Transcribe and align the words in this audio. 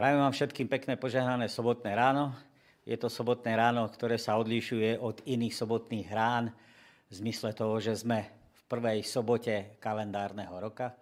Prajem 0.00 0.16
vám 0.16 0.32
všetkým 0.32 0.64
pekné 0.64 0.96
požehnané 0.96 1.44
sobotné 1.52 1.92
ráno. 1.92 2.32
Je 2.88 2.96
to 2.96 3.12
sobotné 3.12 3.52
ráno, 3.52 3.84
ktoré 3.84 4.16
sa 4.16 4.40
odlišuje 4.40 4.96
od 4.96 5.20
iných 5.28 5.52
sobotných 5.52 6.08
rán 6.08 6.48
v 7.04 7.20
zmysle 7.20 7.52
toho, 7.52 7.76
že 7.84 8.00
sme 8.00 8.24
v 8.48 8.62
prvej 8.64 9.04
sobote 9.04 9.76
kalendárneho 9.76 10.56
roka. 10.56 10.96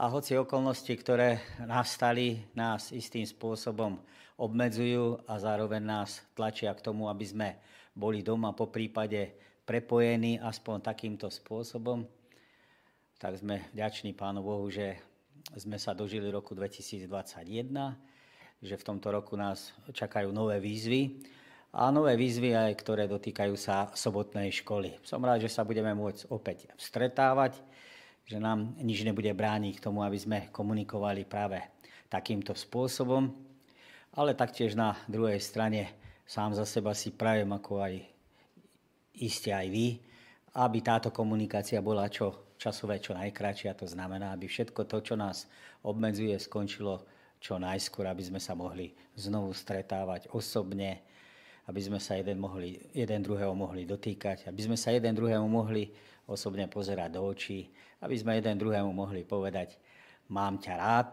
A 0.00 0.08
hoci 0.08 0.40
okolnosti, 0.40 0.88
ktoré 0.96 1.44
nastali, 1.60 2.40
nás 2.56 2.88
istým 2.88 3.28
spôsobom 3.28 4.00
obmedzujú 4.40 5.28
a 5.28 5.36
zároveň 5.36 5.84
nás 5.84 6.24
tlačia 6.32 6.72
k 6.72 6.80
tomu, 6.80 7.04
aby 7.12 7.28
sme 7.28 7.48
boli 7.92 8.24
doma 8.24 8.56
po 8.56 8.72
prípade 8.72 9.36
prepojení 9.68 10.40
aspoň 10.40 10.88
takýmto 10.88 11.28
spôsobom, 11.28 12.00
tak 13.20 13.36
sme 13.36 13.68
vďační 13.76 14.16
Pánu 14.16 14.40
Bohu, 14.40 14.72
že 14.72 15.07
sme 15.56 15.80
sa 15.80 15.96
dožili 15.96 16.28
roku 16.28 16.52
2021, 16.52 17.08
že 18.60 18.74
v 18.74 18.84
tomto 18.84 19.08
roku 19.08 19.38
nás 19.38 19.72
čakajú 19.94 20.28
nové 20.34 20.60
výzvy 20.60 21.24
a 21.72 21.88
nové 21.88 22.18
výzvy 22.18 22.52
aj, 22.52 22.72
ktoré 22.80 23.08
dotýkajú 23.08 23.54
sa 23.56 23.88
sobotnej 23.94 24.52
školy. 24.52 25.00
Som 25.06 25.24
rád, 25.24 25.46
že 25.46 25.52
sa 25.52 25.64
budeme 25.64 25.94
môcť 25.94 26.28
opäť 26.28 26.68
stretávať, 26.76 27.56
že 28.28 28.36
nám 28.36 28.76
nič 28.82 29.06
nebude 29.06 29.32
brániť 29.32 29.80
k 29.80 29.84
tomu, 29.88 30.04
aby 30.04 30.18
sme 30.20 30.38
komunikovali 30.52 31.24
práve 31.24 31.64
takýmto 32.12 32.52
spôsobom, 32.52 33.32
ale 34.16 34.36
taktiež 34.36 34.76
na 34.76 34.96
druhej 35.08 35.40
strane 35.40 35.96
sám 36.28 36.52
za 36.56 36.64
seba 36.68 36.92
si 36.92 37.12
prajem, 37.12 37.48
ako 37.52 37.84
aj 37.84 37.94
iste 39.16 39.52
aj 39.52 39.68
vy, 39.68 39.86
aby 40.56 40.78
táto 40.80 41.12
komunikácia 41.12 41.80
bola 41.80 42.08
čo 42.08 42.47
časové 42.58 42.98
čo 42.98 43.14
najkračšia. 43.14 43.78
To 43.78 43.86
znamená, 43.86 44.34
aby 44.34 44.50
všetko 44.50 44.84
to, 44.84 44.98
čo 45.00 45.14
nás 45.14 45.46
obmedzuje, 45.86 46.34
skončilo 46.36 47.06
čo 47.38 47.56
najskôr, 47.56 48.10
aby 48.10 48.22
sme 48.26 48.42
sa 48.42 48.58
mohli 48.58 48.90
znovu 49.14 49.54
stretávať 49.54 50.34
osobne, 50.34 51.06
aby 51.70 51.80
sme 51.80 52.02
sa 52.02 52.18
jeden, 52.18 52.42
mohli, 52.42 52.76
jeden 52.90 53.22
druhého 53.22 53.54
mohli 53.54 53.86
dotýkať, 53.86 54.50
aby 54.50 54.60
sme 54.66 54.76
sa 54.76 54.90
jeden 54.90 55.14
druhému 55.14 55.46
mohli 55.46 55.86
osobne 56.26 56.66
pozerať 56.66 57.14
do 57.14 57.22
očí, 57.24 57.70
aby 58.02 58.14
sme 58.18 58.36
jeden 58.36 58.58
druhému 58.58 58.90
mohli 58.90 59.22
povedať, 59.22 59.78
mám 60.34 60.58
ťa 60.58 60.74
rád, 60.76 61.10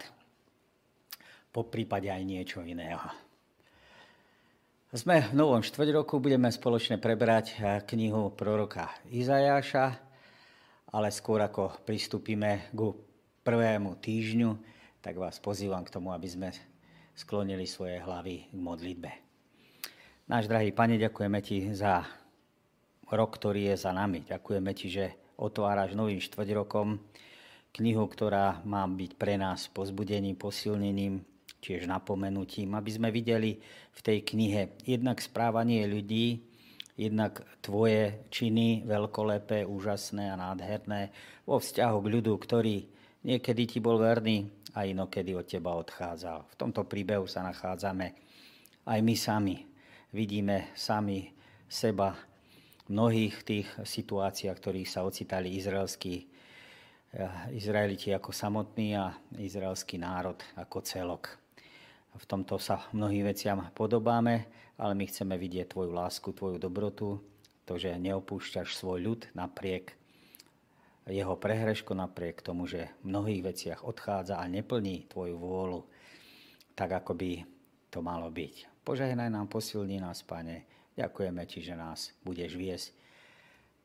po 1.54 1.64
prípade 1.64 2.12
aj 2.12 2.20
niečo 2.20 2.60
iného. 2.60 3.00
Sme 4.92 5.24
v 5.24 5.36
novom 5.36 5.64
štvrť 5.64 5.88
roku, 5.92 6.20
budeme 6.20 6.48
spoločne 6.52 6.96
preberať 7.00 7.60
knihu 7.88 8.32
proroka 8.32 8.92
Izajáša 9.08 10.05
ale 10.96 11.12
skôr 11.12 11.44
ako 11.44 11.84
pristúpime 11.84 12.72
k 12.72 12.80
prvému 13.44 14.00
týždňu, 14.00 14.56
tak 15.04 15.20
vás 15.20 15.36
pozývam 15.36 15.84
k 15.84 15.92
tomu, 15.92 16.08
aby 16.16 16.24
sme 16.24 16.48
sklonili 17.12 17.68
svoje 17.68 18.00
hlavy 18.00 18.48
k 18.48 18.56
modlitbe. 18.56 19.10
Náš 20.24 20.48
drahý 20.48 20.72
Pane, 20.72 20.96
ďakujeme 20.96 21.38
Ti 21.44 21.76
za 21.76 22.00
rok, 23.12 23.36
ktorý 23.36 23.76
je 23.76 23.76
za 23.76 23.92
nami. 23.92 24.24
Ďakujeme 24.24 24.72
Ti, 24.72 24.86
že 24.88 25.06
otváraš 25.36 25.92
novým 25.92 26.16
štvrťrokom 26.16 26.96
knihu, 27.76 28.04
ktorá 28.08 28.64
má 28.64 28.88
byť 28.88 29.20
pre 29.20 29.36
nás 29.36 29.68
pozbudením, 29.68 30.40
posilnením, 30.40 31.20
tiež 31.60 31.84
napomenutím, 31.84 32.72
aby 32.72 32.88
sme 32.88 33.12
videli 33.12 33.60
v 33.92 34.00
tej 34.00 34.24
knihe 34.24 34.80
jednak 34.88 35.20
správanie 35.20 35.84
ľudí, 35.84 36.55
jednak 36.96 37.44
tvoje 37.60 38.24
činy 38.32 38.88
veľkolepé, 38.88 39.68
úžasné 39.68 40.32
a 40.32 40.40
nádherné 40.40 41.12
vo 41.44 41.60
vzťahu 41.60 41.96
k 42.00 42.10
ľudu, 42.18 42.32
ktorý 42.40 42.76
niekedy 43.22 43.62
ti 43.68 43.78
bol 43.84 44.00
verný 44.00 44.48
a 44.72 44.88
inokedy 44.88 45.36
od 45.36 45.44
teba 45.44 45.76
odchádzal. 45.76 46.48
V 46.52 46.54
tomto 46.56 46.88
príbehu 46.88 47.28
sa 47.28 47.44
nachádzame 47.44 48.16
aj 48.88 48.98
my 49.04 49.14
sami. 49.14 49.56
Vidíme 50.12 50.72
sami 50.72 51.28
seba 51.68 52.16
v 52.86 52.94
mnohých 52.94 53.36
tých 53.44 53.68
situáciách, 53.82 54.56
ktorých 54.56 54.88
sa 54.88 55.04
ocitali 55.04 55.52
izraelskí 55.58 56.14
eh, 56.16 57.52
Izraeliti 57.52 58.14
ako 58.16 58.32
samotný 58.32 58.96
a 58.96 59.12
izraelský 59.36 60.00
národ 60.00 60.38
ako 60.56 60.80
celok. 60.80 61.24
V 62.16 62.24
tomto 62.24 62.56
sa 62.56 62.88
mnohým 62.96 63.28
veciam 63.28 63.60
podobáme, 63.76 64.48
ale 64.76 64.92
my 64.94 65.04
chceme 65.08 65.34
vidieť 65.36 65.72
Tvoju 65.72 65.92
lásku, 65.92 66.28
Tvoju 66.32 66.60
dobrotu, 66.60 67.20
to, 67.66 67.74
že 67.76 67.98
neopúšťaš 67.98 68.78
svoj 68.78 68.98
ľud 69.02 69.20
napriek 69.34 69.96
jeho 71.06 71.34
prehrešku, 71.38 71.94
napriek 71.94 72.42
tomu, 72.42 72.66
že 72.66 72.90
v 73.02 73.14
mnohých 73.14 73.42
veciach 73.42 73.80
odchádza 73.86 74.38
a 74.38 74.44
neplní 74.50 75.06
Tvoju 75.06 75.38
vôľu, 75.38 75.80
tak 76.74 76.92
ako 76.92 77.14
by 77.14 77.46
to 77.90 78.02
malo 78.02 78.30
byť. 78.30 78.84
Požehnaj 78.86 79.30
nám, 79.30 79.50
posilni 79.50 79.98
nás, 79.98 80.22
Pane. 80.22 80.66
Ďakujeme 80.94 81.42
Ti, 81.46 81.58
že 81.62 81.74
nás 81.74 82.14
budeš 82.22 82.54
viesť 82.54 82.88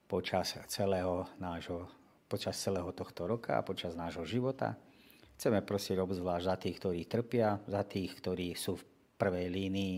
počas 0.09 0.57
celého 0.67 1.29
nášho 1.39 1.87
počas 2.31 2.55
celého 2.55 2.87
tohto 2.95 3.27
roka 3.27 3.59
a 3.59 3.67
počas 3.67 3.91
nášho 3.91 4.23
života. 4.23 4.79
Chceme 5.35 5.59
prosiť 5.59 5.99
obzvlášť 5.99 6.47
za 6.47 6.55
tých, 6.55 6.75
ktorí 6.79 6.99
trpia, 7.03 7.59
za 7.67 7.83
tých, 7.83 8.15
ktorí 8.23 8.55
sú 8.55 8.79
v 8.79 8.87
prvej 9.19 9.51
línii, 9.51 9.97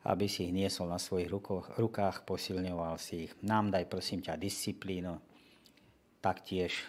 aby 0.00 0.24
si 0.24 0.48
ich 0.48 0.52
niesol 0.56 0.88
na 0.88 0.96
svojich 0.96 1.28
rukoch, 1.28 1.76
rukách, 1.76 2.24
posilňoval 2.24 2.96
si 2.96 3.28
ich. 3.28 3.32
Nám 3.44 3.68
daj, 3.68 3.84
prosím 3.84 4.24
ťa, 4.24 4.40
disciplínu, 4.40 5.12
taktiež, 6.24 6.88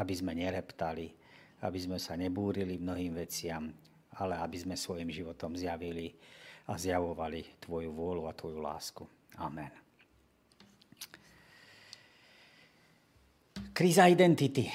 aby 0.00 0.14
sme 0.16 0.32
nereptali, 0.32 1.12
aby 1.60 1.78
sme 1.80 2.00
sa 2.00 2.16
nebúrili 2.16 2.80
mnohým 2.80 3.12
veciam, 3.20 3.68
ale 4.16 4.40
aby 4.40 4.56
sme 4.56 4.74
svojim 4.80 5.12
životom 5.12 5.52
zjavili 5.52 6.16
a 6.70 6.78
zjavovali 6.80 7.60
Tvoju 7.60 7.90
vôľu 7.92 8.22
a 8.28 8.32
Tvoju 8.32 8.58
lásku. 8.64 9.04
Amen. 9.36 9.72
Kríza 13.76 14.08
identity 14.08 14.68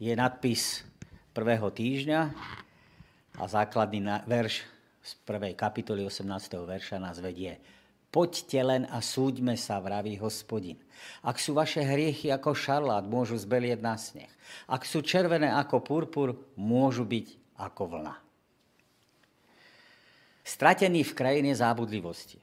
je 0.00 0.12
nadpis 0.16 0.84
prvého 1.36 1.68
týždňa 1.68 2.20
a 3.36 3.44
základný 3.44 4.24
verš 4.24 4.79
z 5.00 5.12
prvej 5.24 5.56
kapitoly 5.56 6.04
18. 6.04 6.28
verša 6.64 7.00
nás 7.00 7.18
vedie. 7.18 7.56
Poďte 8.10 8.58
len 8.58 8.82
a 8.90 8.98
súďme 8.98 9.54
sa, 9.54 9.78
vraví 9.78 10.18
hospodin. 10.18 10.76
Ak 11.22 11.38
sú 11.38 11.54
vaše 11.54 11.80
hriechy 11.80 12.28
ako 12.34 12.52
šarlát, 12.52 13.06
môžu 13.06 13.38
zbelieť 13.38 13.78
na 13.78 13.94
sneh. 13.94 14.28
Ak 14.66 14.82
sú 14.82 15.00
červené 15.00 15.46
ako 15.46 15.80
purpur, 15.80 16.34
môžu 16.58 17.06
byť 17.06 17.26
ako 17.54 17.82
vlna. 17.96 18.14
Stratený 20.42 21.06
v 21.06 21.14
krajine 21.14 21.54
zábudlivosti. 21.54 22.42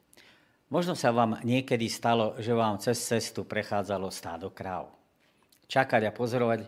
Možno 0.71 0.95
sa 0.95 1.11
vám 1.11 1.43
niekedy 1.43 1.91
stalo, 1.91 2.39
že 2.39 2.55
vám 2.55 2.79
cez 2.79 2.99
cestu 3.03 3.43
prechádzalo 3.43 4.07
stádo 4.07 4.47
kráv. 4.51 4.91
Čakať 5.67 6.07
a 6.07 6.15
pozorovať 6.15 6.63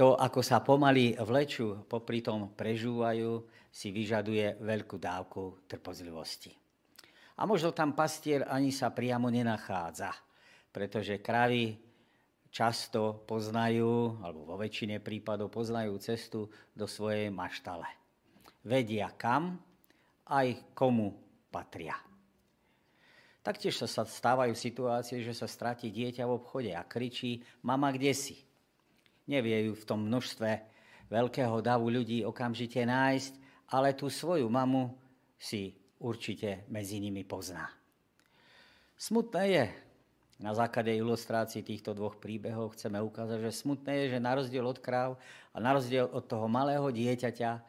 to, 0.00 0.16
ako 0.16 0.40
sa 0.40 0.64
pomaly 0.64 1.12
vlečú, 1.20 1.84
popri 1.84 2.24
tom 2.24 2.56
prežúvajú, 2.56 3.44
si 3.68 3.92
vyžaduje 3.92 4.56
veľkú 4.56 4.96
dávku 4.96 5.68
trpozlivosti. 5.68 6.56
A 7.36 7.44
možno 7.44 7.76
tam 7.76 7.92
pastier 7.92 8.48
ani 8.48 8.72
sa 8.72 8.96
priamo 8.96 9.28
nenachádza, 9.28 10.08
pretože 10.72 11.20
kravy 11.20 11.76
často 12.48 13.28
poznajú, 13.28 14.24
alebo 14.24 14.48
vo 14.48 14.56
väčšine 14.56 15.04
prípadov 15.04 15.52
poznajú 15.52 16.00
cestu 16.00 16.48
do 16.72 16.88
svojej 16.88 17.28
maštale. 17.28 17.84
Vedia 18.64 19.12
kam, 19.12 19.60
aj 20.32 20.72
komu 20.72 21.12
patria. 21.52 22.00
Taktiež 23.44 23.76
sa 23.84 24.08
stávajú 24.08 24.56
situácie, 24.56 25.20
že 25.20 25.36
sa 25.36 25.44
stratí 25.44 25.92
dieťa 25.92 26.24
v 26.24 26.40
obchode 26.40 26.72
a 26.72 26.88
kričí, 26.88 27.44
mama, 27.60 27.92
kde 27.92 28.16
si? 28.16 28.48
Nevie 29.30 29.70
ju 29.70 29.78
v 29.78 29.86
tom 29.86 30.10
množstve 30.10 30.50
veľkého 31.06 31.62
davu 31.62 31.86
ľudí 31.86 32.26
okamžite 32.26 32.82
nájsť, 32.82 33.32
ale 33.70 33.94
tú 33.94 34.10
svoju 34.10 34.50
mamu 34.50 34.90
si 35.38 35.78
určite 36.02 36.66
medzi 36.66 36.98
nimi 36.98 37.22
pozná. 37.22 37.70
Smutné 38.98 39.42
je, 39.48 39.64
na 40.40 40.56
základe 40.56 40.92
ilustrácií 40.96 41.60
týchto 41.60 41.92
dvoch 41.92 42.16
príbehov 42.16 42.72
chceme 42.72 42.96
ukázať, 42.96 43.38
že 43.44 43.60
smutné 43.60 43.92
je, 43.92 44.06
že 44.16 44.24
na 44.24 44.32
rozdiel 44.32 44.64
od 44.64 44.80
kráv 44.80 45.20
a 45.52 45.60
na 45.60 45.76
rozdiel 45.76 46.08
od 46.08 46.24
toho 46.24 46.48
malého 46.48 46.88
dieťaťa 46.88 47.60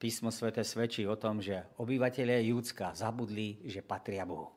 písmo 0.00 0.32
svete 0.32 0.64
svedčí 0.64 1.04
o 1.04 1.20
tom, 1.20 1.44
že 1.44 1.68
obyvateľe 1.76 2.48
Júdska 2.48 2.96
zabudli, 2.96 3.60
že 3.68 3.84
patria 3.84 4.24
Bohu. 4.24 4.48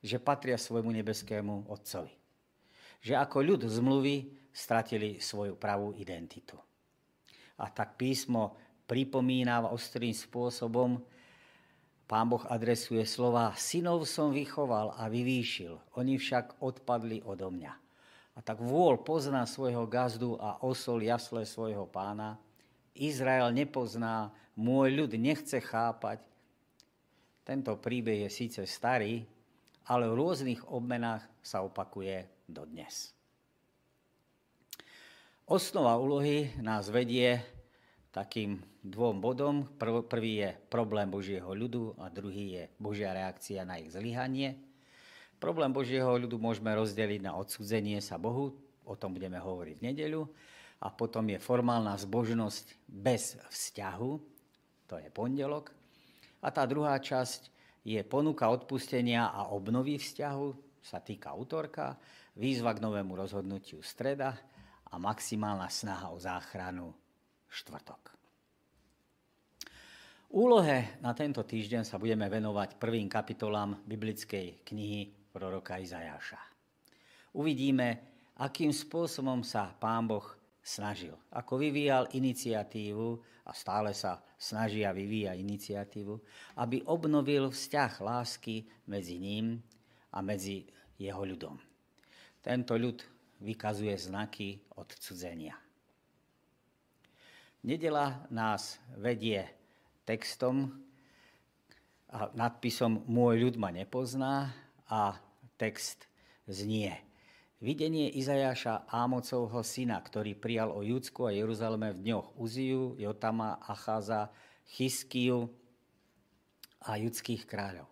Že 0.00 0.24
patria 0.24 0.56
svojmu 0.56 0.88
nebeskému 0.88 1.68
Otcovi. 1.68 2.16
Že 3.04 3.20
ako 3.20 3.38
ľud 3.44 3.62
zmluvy 3.68 4.39
stratili 4.50 5.22
svoju 5.22 5.54
pravú 5.54 5.94
identitu. 5.96 6.58
A 7.60 7.70
tak 7.70 7.94
písmo 8.00 8.56
pripomína 8.90 9.70
ostrým 9.70 10.14
spôsobom, 10.14 10.98
Pán 12.10 12.26
Boh 12.26 12.42
adresuje 12.50 13.06
slova, 13.06 13.54
synov 13.54 14.02
som 14.02 14.34
vychoval 14.34 14.98
a 14.98 15.06
vyvýšil, 15.06 15.78
oni 15.94 16.18
však 16.18 16.58
odpadli 16.58 17.22
odo 17.22 17.54
mňa. 17.54 17.70
A 18.34 18.38
tak 18.42 18.58
vôľ 18.58 19.06
pozná 19.06 19.46
svojho 19.46 19.86
gazdu 19.86 20.34
a 20.42 20.58
osol 20.66 21.06
jasle 21.06 21.46
svojho 21.46 21.86
pána, 21.86 22.34
Izrael 22.98 23.54
nepozná, 23.54 24.34
môj 24.58 24.90
ľud 24.90 25.14
nechce 25.14 25.62
chápať. 25.62 26.18
Tento 27.46 27.78
príbeh 27.78 28.26
je 28.26 28.30
síce 28.30 28.62
starý, 28.66 29.22
ale 29.86 30.10
v 30.10 30.18
rôznych 30.18 30.66
obmenách 30.66 31.22
sa 31.40 31.62
opakuje 31.62 32.26
dodnes. 32.50 33.14
Osnova 35.50 35.98
úlohy 35.98 36.54
nás 36.62 36.94
vedie 36.94 37.42
takým 38.14 38.62
dvom 38.86 39.18
bodom. 39.18 39.66
Prvý 40.06 40.46
je 40.46 40.54
problém 40.70 41.10
Božieho 41.10 41.50
ľudu 41.50 41.98
a 41.98 42.06
druhý 42.06 42.54
je 42.54 42.64
Božia 42.78 43.10
reakcia 43.10 43.66
na 43.66 43.82
ich 43.82 43.90
zlyhanie. 43.90 44.54
Problém 45.42 45.74
Božieho 45.74 46.06
ľudu 46.06 46.38
môžeme 46.38 46.70
rozdeliť 46.70 47.26
na 47.26 47.34
odsudzenie 47.34 47.98
sa 47.98 48.14
Bohu, 48.14 48.54
o 48.86 48.94
tom 48.94 49.10
budeme 49.10 49.42
hovoriť 49.42 49.74
v 49.74 49.86
nedeľu, 49.90 50.22
a 50.86 50.94
potom 50.94 51.26
je 51.26 51.42
formálna 51.42 51.98
zbožnosť 51.98 52.86
bez 52.86 53.34
vzťahu, 53.50 54.12
to 54.86 55.02
je 55.02 55.10
pondelok. 55.10 55.74
A 56.46 56.54
tá 56.54 56.62
druhá 56.62 56.94
časť 56.94 57.50
je 57.82 57.98
ponuka 58.06 58.46
odpustenia 58.46 59.34
a 59.34 59.50
obnovy 59.50 59.98
vzťahu, 59.98 60.78
sa 60.78 61.02
týka 61.02 61.34
útorka, 61.34 61.98
výzva 62.38 62.70
k 62.70 62.86
novému 62.86 63.18
rozhodnutiu 63.18 63.82
streda 63.82 64.38
a 64.90 64.96
maximálna 64.98 65.70
snaha 65.70 66.10
o 66.10 66.18
záchranu 66.18 66.90
štvrtok. 67.46 68.10
Úlohe 70.30 71.02
na 71.02 71.10
tento 71.10 71.42
týždeň 71.42 71.82
sa 71.82 71.98
budeme 71.98 72.30
venovať 72.30 72.78
prvým 72.78 73.10
kapitolám 73.10 73.82
biblickej 73.82 74.62
knihy 74.62 75.10
proroka 75.34 75.74
Izajáša. 75.82 76.38
Uvidíme, 77.34 77.98
akým 78.38 78.70
spôsobom 78.70 79.42
sa 79.42 79.74
pán 79.74 80.06
Boh 80.06 80.22
snažil. 80.62 81.18
Ako 81.34 81.58
vyvíjal 81.58 82.14
iniciatívu 82.14 83.18
a 83.42 83.50
stále 83.50 83.90
sa 83.90 84.22
snaží 84.38 84.86
a 84.86 84.94
vyvíja 84.94 85.34
iniciatívu, 85.34 86.14
aby 86.62 86.86
obnovil 86.86 87.50
vzťah 87.50 87.92
lásky 87.98 88.70
medzi 88.86 89.18
ním 89.18 89.58
a 90.14 90.22
medzi 90.22 90.62
jeho 90.94 91.26
ľudom. 91.26 91.58
Tento 92.38 92.78
ľud 92.78 93.02
vykazuje 93.40 93.96
znaky 93.96 94.60
odcudzenia. 94.76 95.56
Nedela 97.60 98.24
nás 98.32 98.80
vedie 98.96 99.44
textom 100.08 100.72
a 102.08 102.32
nadpisom 102.32 103.04
Môj 103.04 103.44
ľud 103.48 103.54
ma 103.60 103.68
nepozná 103.68 104.52
a 104.88 105.20
text 105.60 106.08
znie. 106.48 106.96
Videnie 107.60 108.08
Izajaša 108.16 108.88
Ámocovho 108.88 109.60
syna, 109.60 110.00
ktorý 110.00 110.32
prijal 110.32 110.72
o 110.72 110.80
Judsku 110.80 111.28
a 111.28 111.36
Jeruzaleme 111.36 111.92
v 111.92 112.08
dňoch 112.08 112.40
Uziu, 112.40 112.96
Jotama, 112.96 113.60
Achaza, 113.60 114.32
Chyskiu 114.64 115.52
a 116.80 116.96
judských 116.96 117.44
kráľov. 117.44 117.84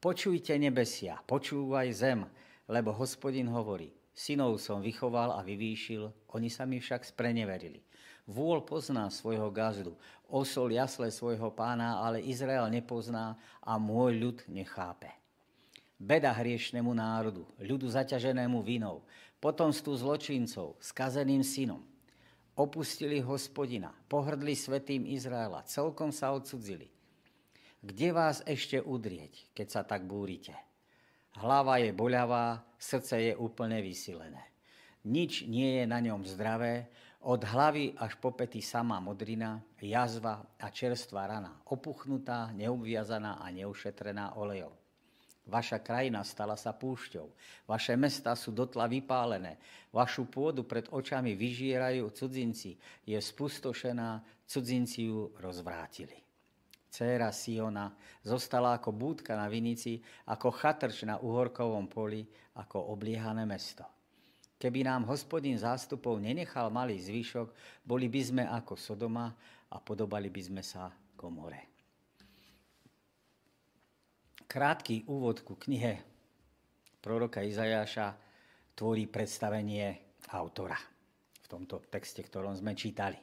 Počujte 0.00 0.56
nebesia, 0.56 1.20
počúvaj 1.28 1.92
zem, 1.92 2.24
lebo 2.64 2.96
hospodin 2.96 3.52
hovorí, 3.52 3.92
Synov 4.12 4.60
som 4.60 4.84
vychoval 4.84 5.32
a 5.32 5.40
vyvýšil, 5.40 6.12
oni 6.36 6.52
sa 6.52 6.68
mi 6.68 6.76
však 6.76 7.08
spreneverili. 7.08 7.80
Vôľ 8.28 8.62
pozná 8.62 9.08
svojho 9.08 9.48
gazdu, 9.50 9.96
osol 10.28 10.76
jasle 10.76 11.10
svojho 11.10 11.50
pána, 11.50 11.98
ale 11.98 12.22
Izrael 12.22 12.68
nepozná 12.70 13.40
a 13.64 13.80
môj 13.80 14.20
ľud 14.20 14.38
nechápe. 14.52 15.10
Beda 15.98 16.30
hriešnemu 16.34 16.92
národu, 16.92 17.46
ľudu 17.62 17.86
zaťaženému 17.90 18.62
vinou, 18.62 19.02
potomstvu 19.42 19.94
zločincov, 19.98 20.78
skazeným 20.78 21.42
synom. 21.42 21.82
Opustili 22.52 23.18
hospodina, 23.18 23.90
pohrdli 24.06 24.52
svetým 24.52 25.08
Izraela, 25.08 25.64
celkom 25.64 26.12
sa 26.12 26.30
odsudzili. 26.36 26.92
Kde 27.82 28.08
vás 28.14 28.44
ešte 28.46 28.78
udrieť, 28.78 29.50
keď 29.56 29.66
sa 29.66 29.82
tak 29.82 30.06
búrite? 30.06 30.54
Hlava 31.40 31.80
je 31.80 31.96
boľavá, 31.96 32.60
srdce 32.76 33.32
je 33.32 33.32
úplne 33.36 33.80
vysilené. 33.80 34.52
Nič 35.08 35.48
nie 35.48 35.80
je 35.80 35.84
na 35.88 35.98
ňom 35.98 36.22
zdravé, 36.28 36.92
od 37.22 37.38
hlavy 37.46 37.94
až 38.02 38.18
po 38.18 38.34
pety 38.34 38.58
samá 38.58 38.98
modrina, 38.98 39.62
jazva 39.78 40.42
a 40.58 40.66
čerstvá 40.74 41.30
rana, 41.30 41.62
opuchnutá, 41.70 42.50
neobviazaná 42.50 43.38
a 43.38 43.46
neušetrená 43.54 44.34
olejom. 44.34 44.74
Vaša 45.42 45.82
krajina 45.82 46.22
stala 46.22 46.54
sa 46.54 46.70
púšťou, 46.70 47.26
vaše 47.66 47.98
mesta 47.98 48.38
sú 48.38 48.54
dotla 48.54 48.86
vypálené, 48.86 49.58
vašu 49.90 50.30
pôdu 50.30 50.62
pred 50.62 50.86
očami 50.86 51.34
vyžierajú 51.34 52.14
cudzinci, 52.14 52.78
je 53.06 53.18
spustošená, 53.18 54.22
cudzinci 54.46 55.10
ju 55.10 55.34
rozvrátili. 55.42 56.21
Céra 56.92 57.32
Siona 57.32 57.88
zostala 58.20 58.76
ako 58.76 58.92
búdka 58.92 59.32
na 59.32 59.48
vinici, 59.48 59.96
ako 60.28 60.52
chatrč 60.52 61.08
na 61.08 61.16
uhorkovom 61.16 61.88
poli, 61.88 62.20
ako 62.60 62.92
obliehané 62.92 63.48
mesto. 63.48 63.88
Keby 64.60 64.84
nám 64.84 65.08
hospodin 65.08 65.56
zástupov 65.56 66.20
nenechal 66.20 66.68
malý 66.68 67.00
zvyšok, 67.00 67.48
boli 67.88 68.12
by 68.12 68.20
sme 68.20 68.44
ako 68.44 68.76
Sodoma 68.76 69.32
a 69.72 69.80
podobali 69.80 70.28
by 70.28 70.42
sme 70.44 70.62
sa 70.62 70.92
komore. 71.16 71.72
Krátky 74.44 75.08
úvod 75.08 75.48
ku 75.48 75.56
knihe 75.56 75.96
proroka 77.00 77.40
Izajáša 77.40 78.12
tvorí 78.76 79.08
predstavenie 79.08 80.20
autora 80.28 80.76
v 81.40 81.46
tomto 81.48 81.88
texte, 81.88 82.20
ktorom 82.20 82.52
sme 82.52 82.76
čítali. 82.76 83.16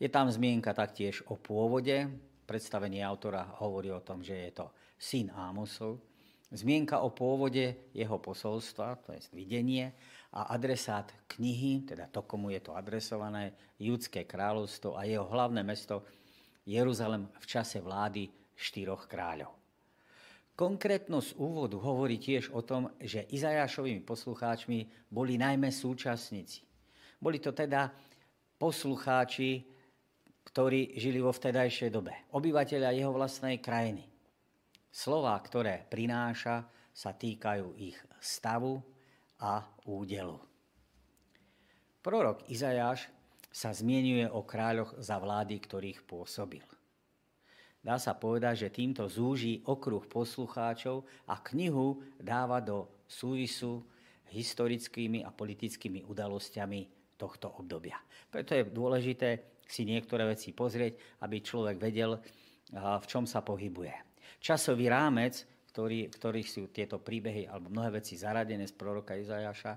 Je 0.00 0.08
tam 0.08 0.32
zmienka 0.32 0.72
taktiež 0.72 1.20
o 1.28 1.36
pôvode 1.36 2.08
predstavenie 2.46 3.02
autora 3.02 3.58
hovorí 3.58 3.90
o 3.90 4.00
tom, 4.00 4.22
že 4.22 4.48
je 4.48 4.50
to 4.62 4.66
syn 4.94 5.34
Ámosov. 5.34 5.98
Zmienka 6.46 7.02
o 7.02 7.10
pôvode 7.10 7.90
jeho 7.90 8.16
posolstva, 8.22 9.02
to 9.02 9.10
je 9.10 9.26
videnie, 9.34 9.90
a 10.30 10.54
adresát 10.54 11.10
knihy, 11.26 11.82
teda 11.82 12.06
to, 12.06 12.22
komu 12.22 12.54
je 12.54 12.62
to 12.62 12.72
adresované, 12.78 13.50
Judské 13.82 14.24
kráľovstvo 14.24 14.94
a 14.94 15.04
jeho 15.04 15.26
hlavné 15.26 15.66
mesto 15.66 16.06
Jeruzalem 16.64 17.28
v 17.28 17.46
čase 17.50 17.82
vlády 17.82 18.30
štyroch 18.56 19.10
kráľov. 19.10 19.52
Konkrétnosť 20.56 21.36
úvodu 21.36 21.76
hovorí 21.76 22.16
tiež 22.16 22.48
o 22.56 22.64
tom, 22.64 22.88
že 22.96 23.28
Izajášovými 23.28 24.00
poslucháčmi 24.00 25.12
boli 25.12 25.36
najmä 25.36 25.68
súčasníci. 25.68 26.64
Boli 27.20 27.36
to 27.44 27.52
teda 27.52 27.92
poslucháči 28.56 29.75
ktorí 30.46 30.94
žili 30.94 31.18
vo 31.18 31.34
vtedajšej 31.34 31.90
dobe. 31.90 32.14
Obyvateľia 32.30 32.94
jeho 32.94 33.10
vlastnej 33.10 33.58
krajiny. 33.58 34.06
Slová, 34.88 35.34
ktoré 35.42 35.84
prináša, 35.90 36.64
sa 36.96 37.12
týkajú 37.12 37.76
ich 37.76 37.98
stavu 38.22 38.80
a 39.36 39.60
údelu. 39.84 40.40
Prorok 42.00 42.48
Izajáš 42.48 43.10
sa 43.52 43.74
zmienuje 43.74 44.24
o 44.32 44.46
kráľoch 44.46 44.96
za 45.02 45.20
vlády, 45.20 45.60
ktorých 45.60 46.06
pôsobil. 46.08 46.64
Dá 47.84 48.00
sa 48.00 48.16
povedať, 48.16 48.66
že 48.66 48.74
týmto 48.74 49.04
zúži 49.06 49.60
okruh 49.62 50.08
poslucháčov 50.08 51.04
a 51.28 51.38
knihu 51.52 52.00
dáva 52.18 52.64
do 52.64 52.88
súvisu 53.06 53.84
historickými 54.32 55.22
a 55.22 55.30
politickými 55.30 56.02
udalosťami 56.02 56.80
tohto 57.14 57.52
obdobia. 57.60 58.00
Preto 58.28 58.58
je 58.58 58.66
dôležité 58.66 59.55
si 59.66 59.82
niektoré 59.84 60.26
veci 60.30 60.54
pozrieť, 60.54 61.22
aby 61.26 61.42
človek 61.42 61.76
vedel, 61.76 62.18
v 62.74 63.06
čom 63.06 63.26
sa 63.26 63.42
pohybuje. 63.42 63.94
Časový 64.42 64.90
rámec, 64.90 65.42
ktorý, 65.74 66.08
ktorých 66.08 66.48
sú 66.48 66.62
tieto 66.72 67.02
príbehy 67.02 67.50
alebo 67.50 67.68
mnohé 67.68 68.00
veci 68.00 68.16
zaradené 68.16 68.64
z 68.64 68.74
proroka 68.74 69.18
Izajaša, 69.18 69.76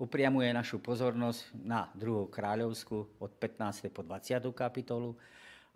upriamuje 0.00 0.48
našu 0.52 0.80
pozornosť 0.80 1.56
na 1.60 1.88
druhú 1.92 2.28
kráľovskú 2.32 3.20
od 3.20 3.30
15. 3.36 3.92
po 3.92 4.04
20. 4.04 4.40
kapitolu 4.52 5.16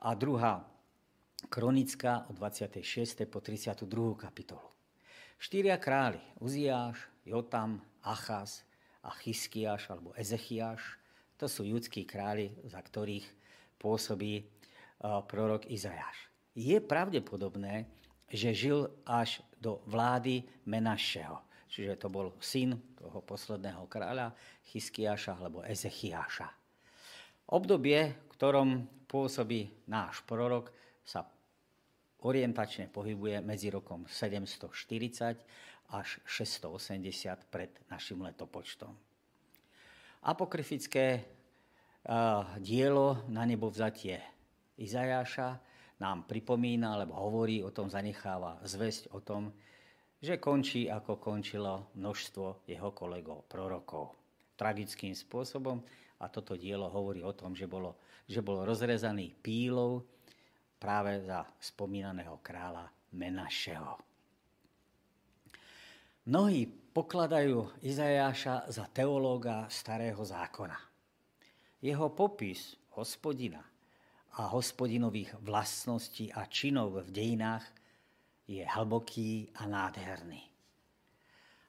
a 0.00 0.16
druhá 0.16 0.64
kronická 1.52 2.24
od 2.32 2.40
26. 2.40 3.28
po 3.28 3.40
32. 3.44 3.84
kapitolu. 4.16 4.64
Štyria 5.36 5.76
králi, 5.76 6.20
Uziáš, 6.40 7.04
Jotam, 7.28 7.84
Achaz 8.00 8.64
a 9.04 9.12
Chyskiáš 9.12 9.92
alebo 9.92 10.16
Ezechiáš, 10.16 10.96
to 11.36 11.44
sú 11.44 11.68
judskí 11.68 12.08
králi, 12.08 12.54
za 12.64 12.80
ktorých 12.80 13.26
pôsobí 13.84 14.40
e, 14.40 14.44
prorok 15.28 15.68
Izajáš. 15.68 16.32
Je 16.56 16.80
pravdepodobné, 16.80 17.84
že 18.32 18.56
žil 18.56 18.88
až 19.04 19.44
do 19.60 19.84
vlády 19.84 20.40
Menašeho. 20.64 21.44
Čiže 21.68 22.00
to 22.00 22.08
bol 22.08 22.32
syn 22.40 22.80
toho 22.96 23.20
posledného 23.20 23.84
kráľa, 23.90 24.32
Chyskiáša 24.72 25.36
alebo 25.36 25.60
Ezechiáša. 25.66 26.48
Obdobie, 27.52 28.16
v 28.16 28.32
ktorom 28.32 28.68
pôsobí 29.04 29.84
náš 29.90 30.24
prorok, 30.24 30.72
sa 31.04 31.28
orientačne 32.24 32.88
pohybuje 32.88 33.44
medzi 33.44 33.68
rokom 33.68 34.08
740 34.08 35.44
až 35.92 36.08
680 36.24 37.52
pred 37.52 37.68
našim 37.92 38.24
letopočtom. 38.24 38.96
Apokryfické 40.24 41.20
dielo 42.60 43.24
na 43.32 43.48
nebo 43.48 43.72
vzatie 43.72 44.20
Izajáša 44.74 45.62
nám 46.02 46.26
pripomína, 46.26 46.98
alebo 46.98 47.14
hovorí 47.14 47.62
o 47.62 47.70
tom, 47.70 47.86
zanecháva 47.86 48.58
zväzť 48.66 49.14
o 49.14 49.22
tom, 49.22 49.54
že 50.18 50.42
končí, 50.42 50.90
ako 50.90 51.20
končilo 51.22 51.94
množstvo 51.94 52.66
jeho 52.66 52.90
kolegov, 52.90 53.46
prorokov. 53.46 54.18
Tragickým 54.58 55.14
spôsobom 55.14 55.82
a 56.18 56.26
toto 56.30 56.58
dielo 56.58 56.90
hovorí 56.90 57.22
o 57.22 57.34
tom, 57.34 57.54
že, 57.54 57.70
bolo, 57.70 57.98
že 58.26 58.42
bol 58.42 58.66
rozrezaný 58.66 59.30
pílou 59.38 60.02
práve 60.78 61.22
za 61.22 61.46
spomínaného 61.62 62.42
kráľa 62.42 62.90
Menašeho. 63.14 63.94
Mnohí 66.24 66.66
pokladajú 66.66 67.84
Izajáša 67.84 68.72
za 68.72 68.84
teológa 68.90 69.68
starého 69.70 70.24
zákona. 70.24 70.93
Jeho 71.84 72.08
popis 72.16 72.80
hospodina 72.96 73.60
a 74.40 74.48
hospodinových 74.48 75.36
vlastností 75.44 76.32
a 76.32 76.48
činov 76.48 76.96
v 77.04 77.12
dejinách 77.12 77.68
je 78.48 78.64
hlboký 78.64 79.52
a 79.60 79.68
nádherný. 79.68 80.40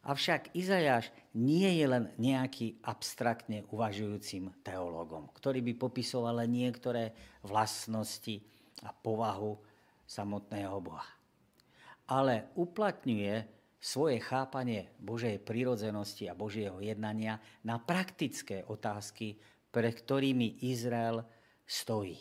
Avšak 0.06 0.56
Izajáš 0.56 1.12
nie 1.36 1.68
je 1.68 1.86
len 1.90 2.14
nejaký 2.16 2.80
abstraktne 2.88 3.68
uvažujúcim 3.74 4.54
teológom, 4.64 5.28
ktorý 5.36 5.60
by 5.66 5.74
popisoval 5.76 6.46
len 6.46 6.64
niektoré 6.64 7.12
vlastnosti 7.44 8.40
a 8.88 8.96
povahu 8.96 9.60
samotného 10.08 10.78
Boha. 10.80 11.12
Ale 12.08 12.54
uplatňuje 12.56 13.34
svoje 13.82 14.22
chápanie 14.22 14.94
Božej 15.02 15.42
prírodzenosti 15.42 16.30
a 16.30 16.38
Božieho 16.38 16.78
jednania 16.80 17.42
na 17.66 17.82
praktické 17.82 18.62
otázky, 18.70 19.42
pre 19.76 19.92
ktorými 19.92 20.64
Izrael 20.64 21.20
stojí. 21.68 22.16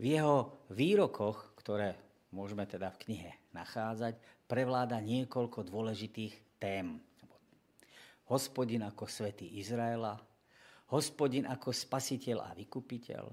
V 0.00 0.04
jeho 0.16 0.64
výrokoch, 0.72 1.52
ktoré 1.60 1.92
môžeme 2.32 2.64
teda 2.64 2.88
v 2.88 3.00
knihe 3.04 3.30
nachádzať, 3.52 4.16
prevláda 4.48 4.96
niekoľko 5.04 5.68
dôležitých 5.68 6.56
tém. 6.56 7.04
Hospodin 8.32 8.88
ako 8.88 9.04
svätý 9.04 9.60
Izraela, 9.60 10.16
hospodin 10.88 11.44
ako 11.44 11.76
spasiteľ 11.76 12.48
a 12.48 12.50
vykupiteľ, 12.56 13.24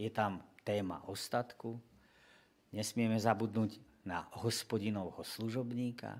je 0.00 0.08
tam 0.08 0.40
téma 0.64 1.04
ostatku, 1.12 1.76
nesmieme 2.72 3.20
zabudnúť 3.20 3.76
na 4.08 4.24
hospodinovho 4.40 5.20
služobníka, 5.20 6.16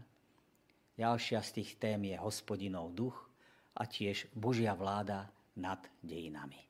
ďalšia 1.00 1.40
z 1.40 1.50
tých 1.64 1.80
tém 1.80 2.12
je 2.12 2.16
hospodinov 2.20 2.92
duch 2.92 3.16
a 3.72 3.88
tiež 3.88 4.28
Božia 4.36 4.76
vláda 4.76 5.32
nad 5.60 5.80
dejinami. 6.02 6.60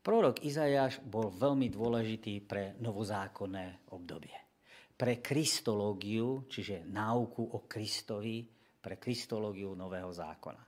Prorok 0.00 0.40
Izajáš 0.48 1.04
bol 1.04 1.28
veľmi 1.28 1.68
dôležitý 1.68 2.40
pre 2.40 2.72
novozákonné 2.80 3.92
obdobie. 3.92 4.36
Pre 4.96 5.20
kristológiu, 5.20 6.48
čiže 6.48 6.88
náuku 6.88 7.44
o 7.56 7.68
Kristovi, 7.68 8.40
pre 8.80 8.96
kristológiu 8.96 9.76
Nového 9.76 10.08
zákona. 10.08 10.64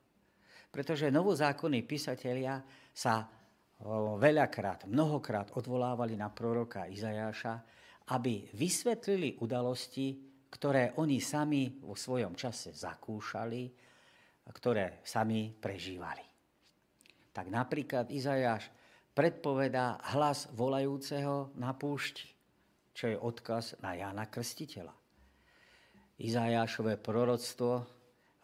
Pretože 0.69 1.13
novozákonní 1.13 1.85
písatelia 1.85 2.61
sa 2.93 3.25
veľakrát, 4.21 4.85
mnohokrát 4.89 5.53
odvolávali 5.57 6.17
na 6.17 6.29
proroka 6.29 6.89
Izajáša, 6.89 7.55
aby 8.13 8.53
vysvetlili 8.53 9.41
udalosti, 9.41 10.17
ktoré 10.53 10.93
oni 11.01 11.21
sami 11.21 11.81
vo 11.81 11.97
svojom 11.97 12.37
čase 12.37 12.77
zakúšali, 12.77 13.73
ktoré 14.53 15.01
sami 15.01 15.49
prežívali. 15.57 16.32
Tak 17.33 17.49
napríklad 17.49 18.13
Izajáš 18.13 18.69
predpovedá 19.17 20.01
hlas 20.13 20.49
volajúceho 20.53 21.53
na 21.57 21.73
púšti, 21.73 22.29
čo 22.93 23.09
je 23.09 23.17
odkaz 23.17 23.77
na 23.81 23.97
Jana 23.97 24.29
Krstiteľa. 24.29 24.93
Izajášové 26.21 27.01
proroctvo 27.01 27.89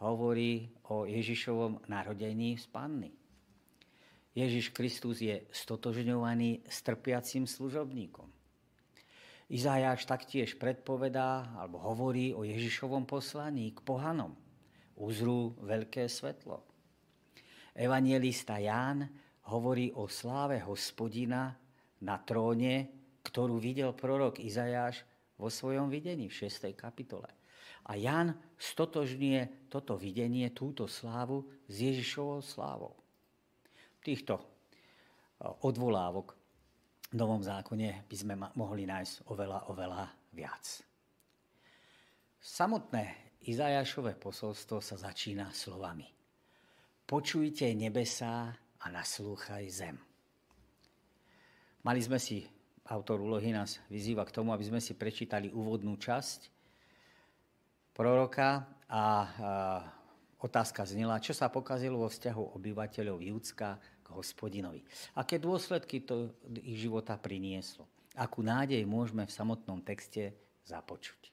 hovorí 0.00 0.72
o 0.88 1.04
Ježišovom 1.04 1.84
narodení 1.86 2.56
z 2.56 2.66
panny. 2.72 3.12
Ježiš 4.32 4.70
Kristus 4.70 5.18
je 5.18 5.42
stotožňovaný 5.50 6.62
s 6.64 6.80
trpiacim 6.86 7.44
služobníkom. 7.44 8.30
Izajáš 9.48 10.04
taktiež 10.04 10.60
predpovedá 10.60 11.56
alebo 11.56 11.80
hovorí 11.80 12.36
o 12.36 12.44
Ježišovom 12.44 13.08
poslaní 13.08 13.72
k 13.72 13.80
pohanom. 13.80 14.36
Uzrú 14.94 15.56
veľké 15.64 16.04
svetlo. 16.04 16.67
Evangelista 17.78 18.58
Ján 18.58 19.06
hovorí 19.54 19.94
o 19.94 20.10
sláve 20.10 20.58
hospodina 20.66 21.54
na 22.02 22.18
tróne, 22.18 22.90
ktorú 23.22 23.62
videl 23.62 23.94
prorok 23.94 24.42
Izajáš 24.42 25.06
vo 25.38 25.46
svojom 25.46 25.86
videní 25.86 26.26
v 26.26 26.34
6. 26.50 26.74
kapitole. 26.74 27.30
A 27.86 27.94
Jan 27.94 28.34
stotožňuje 28.58 29.70
toto 29.70 29.94
videnie, 29.94 30.50
túto 30.50 30.90
slávu 30.90 31.46
s 31.70 31.74
Ježišovou 31.78 32.42
slávou. 32.42 32.98
Týchto 34.02 34.42
e, 34.42 34.44
odvolávok 35.62 36.34
v 37.08 37.14
Novom 37.14 37.40
zákone 37.40 38.10
by 38.10 38.16
sme 38.18 38.34
mohli 38.58 38.90
nájsť 38.90 39.30
oveľa, 39.30 39.70
oveľa 39.70 40.02
viac. 40.34 40.82
Samotné 42.42 43.38
Izajašové 43.46 44.18
posolstvo 44.18 44.82
sa 44.82 44.98
začína 44.98 45.54
slovami. 45.54 46.18
Počujte 47.08 47.64
nebesá 47.72 48.52
a 48.84 48.86
naslúchaj 48.92 49.64
zem. 49.72 49.96
Mali 51.80 52.04
sme 52.04 52.20
si, 52.20 52.44
autor 52.84 53.24
úlohy 53.24 53.48
nás 53.48 53.80
vyzýva 53.88 54.28
k 54.28 54.34
tomu, 54.36 54.52
aby 54.52 54.68
sme 54.68 54.76
si 54.76 54.92
prečítali 54.92 55.48
úvodnú 55.48 55.96
časť 55.96 56.52
proroka 57.96 58.68
a, 58.92 59.24
otázka 60.36 60.84
znela, 60.84 61.16
čo 61.16 61.32
sa 61.32 61.48
pokazilo 61.48 61.96
vo 61.96 62.12
vzťahu 62.12 62.60
obyvateľov 62.60 63.24
Júcka 63.24 63.80
k 64.04 64.08
hospodinovi. 64.12 64.84
Aké 65.16 65.40
dôsledky 65.40 66.04
to 66.04 66.36
ich 66.60 66.76
života 66.76 67.16
prinieslo. 67.16 67.88
Akú 68.20 68.44
nádej 68.44 68.84
môžeme 68.84 69.24
v 69.24 69.32
samotnom 69.32 69.80
texte 69.80 70.36
započuť. 70.68 71.32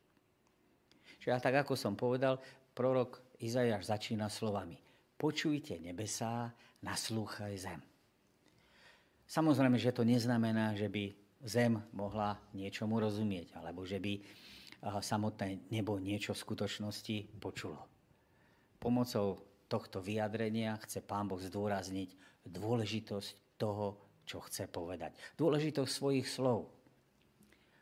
Čiže 1.19 1.35
a 1.35 1.43
tak, 1.43 1.67
ako 1.67 1.75
som 1.75 1.99
povedal, 1.99 2.39
prorok 2.71 3.19
Izajáš 3.43 3.91
začína 3.91 4.31
slovami. 4.31 4.84
Počujte 5.15 5.79
nebesá 5.79 6.51
naslúchaj 6.83 7.53
zem. 7.55 7.79
Samozrejme, 9.25 9.79
že 9.79 9.95
to 9.95 10.05
neznamená, 10.05 10.77
že 10.77 10.85
by 10.85 11.09
zem 11.41 11.81
mohla 11.95 12.37
niečomu 12.53 13.01
rozumieť, 13.01 13.57
alebo 13.57 13.81
že 13.81 13.97
by 13.97 14.21
samotné 15.01 15.71
nebo 15.73 15.97
niečo 15.97 16.37
v 16.37 16.43
skutočnosti 16.45 17.41
počulo. 17.41 17.81
Pomocou 18.77 19.41
tohto 19.65 19.97
vyjadrenia 19.97 20.77
chce 20.85 21.01
Pán 21.01 21.25
Boh 21.25 21.41
zdôrazniť 21.41 22.13
dôležitosť 22.45 23.57
toho, 23.57 23.97
čo 24.29 24.45
chce 24.45 24.69
povedať. 24.69 25.17
Dôležitosť 25.41 25.89
svojich 25.89 26.29
slov. 26.29 26.69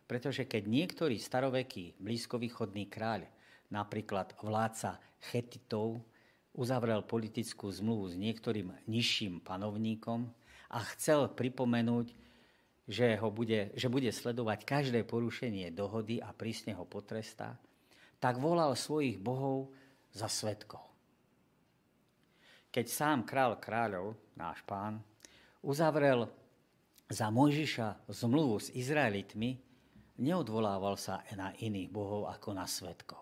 Pretože 0.07 0.47
keď 0.47 0.63
niektorý 0.67 1.19
staroveký 1.19 1.99
blízkovýchodný 1.99 2.87
kráľ, 2.87 3.27
napríklad 3.67 4.31
vládca 4.39 4.99
Chetitov, 5.19 5.99
uzavrel 6.53 7.01
politickú 7.01 7.73
zmluvu 7.73 8.13
s 8.13 8.15
niektorým 8.15 8.69
nižším 8.85 9.41
panovníkom 9.41 10.29
a 10.69 10.79
chcel 10.93 11.29
pripomenúť, 11.33 12.13
že, 12.85 13.15
ho 13.17 13.29
bude, 13.33 13.73
že 13.73 13.87
bude 13.89 14.11
sledovať 14.11 14.59
každé 14.67 15.01
porušenie 15.07 15.71
dohody 15.73 16.19
a 16.21 16.35
prísne 16.35 16.77
ho 16.77 16.85
potrestá, 16.85 17.57
tak 18.21 18.37
volal 18.37 18.75
svojich 18.77 19.17
bohov 19.17 19.71
za 20.13 20.29
svetkov. 20.29 20.83
Keď 22.73 22.85
sám 22.89 23.19
král 23.25 23.57
kráľov, 23.61 24.17
náš 24.33 24.61
pán, 24.65 24.99
uzavrel 25.61 26.25
za 27.07 27.29
Mojžiša 27.29 28.09
zmluvu 28.09 28.57
s 28.57 28.67
Izraelitmi, 28.73 29.61
neodvolával 30.17 30.97
sa 30.97 31.21
na 31.37 31.53
iných 31.53 31.89
bohov 31.89 32.29
ako 32.29 32.49
na 32.57 32.65
svetkov. 32.65 33.21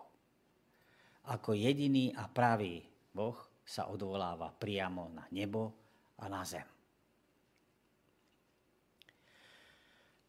Ako 1.28 1.54
jediný 1.54 2.10
a 2.16 2.26
pravý 2.26 2.91
Boh 3.12 3.36
sa 3.62 3.92
odvoláva 3.92 4.50
priamo 4.50 5.12
na 5.12 5.28
nebo 5.30 5.72
a 6.18 6.26
na 6.26 6.42
zem. 6.42 6.66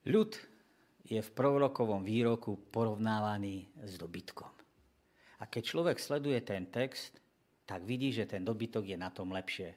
Ľud 0.04 0.36
je 1.08 1.20
v 1.20 1.34
prorokovom 1.36 2.04
výroku 2.04 2.60
porovnávaný 2.72 3.72
s 3.88 3.96
dobytkom. 3.96 4.52
A 5.40 5.44
keď 5.48 5.64
človek 5.64 5.98
sleduje 6.00 6.40
ten 6.44 6.68
text, 6.68 7.20
tak 7.64 7.88
vidí, 7.88 8.12
že 8.12 8.28
ten 8.28 8.44
dobytok 8.44 8.84
je 8.84 8.98
na 9.00 9.12
tom 9.12 9.32
lepšie 9.32 9.72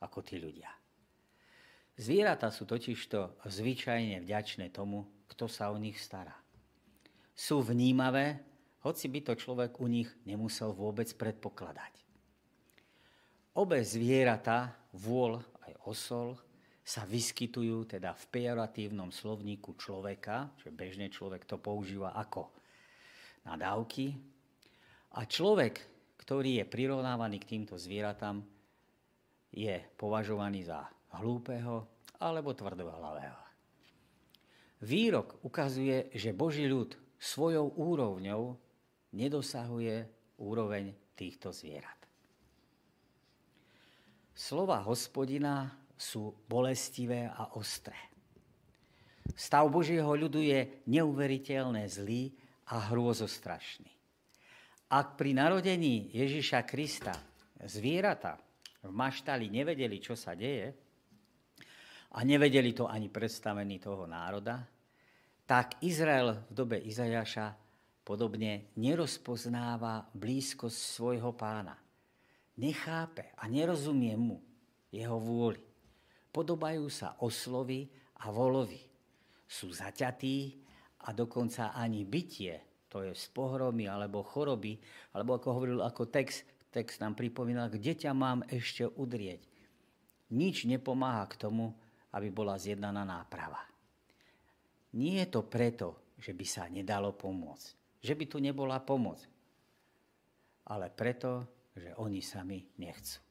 ako 0.00 0.24
tí 0.24 0.40
ľudia. 0.40 0.72
Zvieratá 1.98 2.48
sú 2.48 2.64
totižto 2.64 3.44
zvyčajne 3.44 4.22
vďačné 4.24 4.70
tomu, 4.72 5.04
kto 5.28 5.50
sa 5.50 5.68
o 5.68 5.76
nich 5.76 6.00
stará. 6.00 6.36
Sú 7.34 7.60
vnímavé, 7.60 8.40
hoci 8.86 9.10
by 9.10 9.20
to 9.26 9.32
človek 9.36 9.82
u 9.82 9.86
nich 9.90 10.08
nemusel 10.24 10.72
vôbec 10.72 11.10
predpokladať. 11.12 12.07
Obe 13.56 13.80
zvieratá, 13.80 14.76
vôľ 14.92 15.40
aj 15.64 15.72
osol 15.88 16.28
sa 16.88 17.04
vyskytujú 17.04 17.84
teda 17.84 18.16
v 18.16 18.24
pejoratívnom 18.32 19.12
slovníku 19.12 19.76
človeka, 19.76 20.52
že 20.56 20.72
bežne 20.72 21.12
človek 21.12 21.44
to 21.44 21.60
používa 21.60 22.16
ako 22.16 22.48
nadávky. 23.44 24.16
A 25.16 25.24
človek, 25.28 25.80
ktorý 26.16 26.60
je 26.60 26.64
prirovnávaný 26.64 27.40
k 27.44 27.56
týmto 27.56 27.76
zvieratám, 27.76 28.40
je 29.52 29.76
považovaný 29.96 30.64
za 30.64 30.84
hlúpeho 31.20 31.84
alebo 32.20 32.52
tvrdohlavého. 32.52 33.40
Výrok 34.84 35.42
ukazuje, 35.42 36.12
že 36.14 36.36
Boží 36.36 36.70
ľud 36.70 36.94
svojou 37.18 37.74
úrovňou 37.74 38.54
nedosahuje 39.12 40.06
úroveň 40.38 40.94
týchto 41.18 41.50
zvierat. 41.50 41.97
Slova 44.38 44.86
hospodina 44.86 45.66
sú 45.98 46.30
bolestivé 46.46 47.26
a 47.26 47.58
ostré. 47.58 47.98
Stav 49.34 49.66
Božieho 49.66 50.14
ľudu 50.14 50.38
je 50.38 50.86
neuveriteľné 50.86 51.90
zlý 51.90 52.30
a 52.70 52.86
hrôzostrašný. 52.94 53.90
Ak 54.94 55.18
pri 55.18 55.34
narodení 55.34 56.14
Ježiša 56.14 56.62
Krista 56.70 57.18
zvieratá 57.66 58.38
v 58.78 58.94
maštali 58.94 59.50
nevedeli, 59.50 59.98
čo 59.98 60.14
sa 60.14 60.38
deje, 60.38 60.70
a 62.14 62.18
nevedeli 62.22 62.72
to 62.72 62.86
ani 62.86 63.10
predstavení 63.10 63.82
toho 63.82 64.06
národa, 64.06 64.62
tak 65.50 65.82
Izrael 65.82 66.46
v 66.46 66.52
dobe 66.54 66.78
Izajaša 66.78 67.58
podobne 68.06 68.70
nerozpoznáva 68.78 70.08
blízkosť 70.14 70.78
svojho 70.78 71.34
pána. 71.34 71.87
Nechápe 72.58 73.30
a 73.38 73.46
nerozumie 73.46 74.18
mu 74.18 74.42
jeho 74.90 75.16
vôli 75.16 75.68
podobajú 76.38 76.86
sa 76.86 77.16
oslovi 77.18 77.90
a 78.22 78.30
volovi. 78.30 78.78
Sú 79.48 79.74
zaťatí 79.74 80.36
a 81.02 81.10
dokonca 81.10 81.74
ani 81.74 82.06
bytie, 82.06 82.86
to 82.86 83.02
je 83.02 83.10
z 83.10 83.26
pohromy 83.34 83.90
alebo 83.90 84.22
choroby, 84.22 84.78
alebo 85.18 85.34
ako 85.34 85.48
hovoril 85.50 85.80
ako 85.82 86.06
text, 86.06 86.46
text 86.70 87.02
nám 87.02 87.18
pripomínal, 87.18 87.72
kde 87.72 88.06
ťa 88.06 88.12
mám 88.14 88.46
ešte 88.46 88.86
udrieť. 88.86 89.42
Nič 90.30 90.68
nepomáha 90.68 91.26
k 91.26 91.40
tomu, 91.42 91.72
aby 92.14 92.30
bola 92.30 92.54
zjednaná 92.54 93.02
náprava. 93.02 93.64
Nie 94.94 95.24
je 95.24 95.28
to 95.34 95.42
preto, 95.42 96.14
že 96.22 96.32
by 96.38 96.46
sa 96.46 96.70
nedalo 96.70 97.18
pomôcť, 97.18 97.98
že 97.98 98.14
by 98.14 98.24
tu 98.30 98.38
nebola 98.40 98.78
pomoc, 98.78 99.20
ale 100.68 100.92
preto, 100.92 101.57
že 101.78 101.90
oni 101.96 102.20
sami 102.20 102.66
nechcú. 102.76 103.22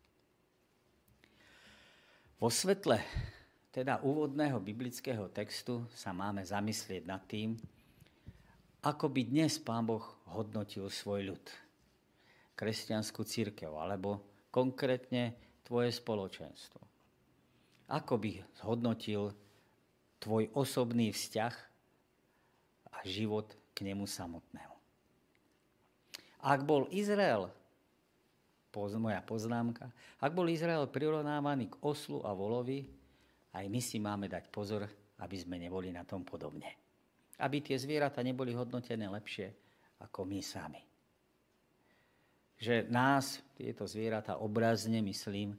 Vo 2.38 2.54
svetle 2.54 3.02
teda 3.74 4.02
úvodného 4.02 4.58
biblického 4.62 5.30
textu 5.30 5.86
sa 5.94 6.14
máme 6.14 6.42
zamyslieť 6.46 7.04
nad 7.06 7.22
tým, 7.26 7.58
ako 8.86 9.10
by 9.10 9.22
dnes 9.26 9.58
Pán 9.58 9.86
Boh 9.90 10.06
hodnotil 10.30 10.86
svoj 10.88 11.34
ľud, 11.34 11.46
kresťanskú 12.54 13.26
církev, 13.26 13.74
alebo 13.74 14.22
konkrétne 14.54 15.34
tvoje 15.66 15.92
spoločenstvo. 15.98 16.80
Ako 17.90 18.22
by 18.22 18.42
zhodnotil 18.62 19.34
tvoj 20.22 20.50
osobný 20.54 21.12
vzťah 21.12 21.56
a 22.94 22.98
život 23.06 23.50
k 23.74 23.86
nemu 23.86 24.06
samotnému. 24.06 24.78
Ak 26.42 26.64
bol 26.64 26.86
Izrael 26.94 27.50
moja 28.76 29.22
poznámka. 29.26 29.90
Ak 30.22 30.36
bol 30.36 30.46
Izrael 30.52 30.86
prirovnávaný 30.90 31.74
k 31.74 31.80
oslu 31.82 32.22
a 32.22 32.32
volovi, 32.36 32.86
aj 33.58 33.66
my 33.66 33.82
si 33.82 33.98
máme 33.98 34.30
dať 34.30 34.54
pozor, 34.54 34.86
aby 35.18 35.36
sme 35.38 35.58
neboli 35.58 35.90
na 35.90 36.06
tom 36.06 36.22
podobne. 36.22 36.78
Aby 37.42 37.66
tie 37.66 37.78
zvieratá 37.78 38.22
neboli 38.22 38.54
hodnotené 38.54 39.10
lepšie 39.10 39.50
ako 40.06 40.30
my 40.30 40.40
sami. 40.46 40.82
Že 42.58 42.90
nás 42.90 43.42
tieto 43.54 43.86
zvieratá 43.86 44.38
obrazne, 44.42 45.02
myslím, 45.06 45.58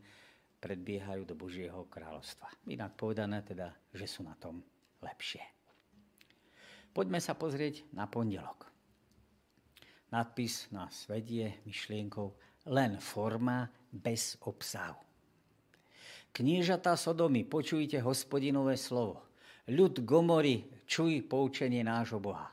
predbiehajú 0.59 1.23
do 1.23 1.39
Božieho 1.39 1.87
kráľovstva. 1.87 2.51
Inak 2.71 2.99
povedané 2.99 3.43
teda, 3.47 3.71
že 3.95 4.07
sú 4.11 4.27
na 4.27 4.35
tom 4.35 4.63
lepšie. 5.03 5.43
Poďme 6.91 7.23
sa 7.23 7.39
pozrieť 7.39 7.87
na 7.95 8.11
pondelok. 8.11 8.67
Nadpis 10.11 10.67
nás 10.75 11.07
vedie 11.07 11.63
myšlienkou 11.69 12.35
len 12.67 12.99
forma 12.99 13.71
bez 13.93 14.35
obsahu. 14.43 14.99
Kniežatá 16.35 16.99
Sodomy, 16.99 17.47
počujte 17.47 18.03
hospodinové 18.03 18.75
slovo. 18.75 19.23
Ľud 19.69 20.03
Gomory, 20.03 20.87
čuj 20.89 21.23
poučenie 21.29 21.87
nášho 21.87 22.19
Boha. 22.19 22.51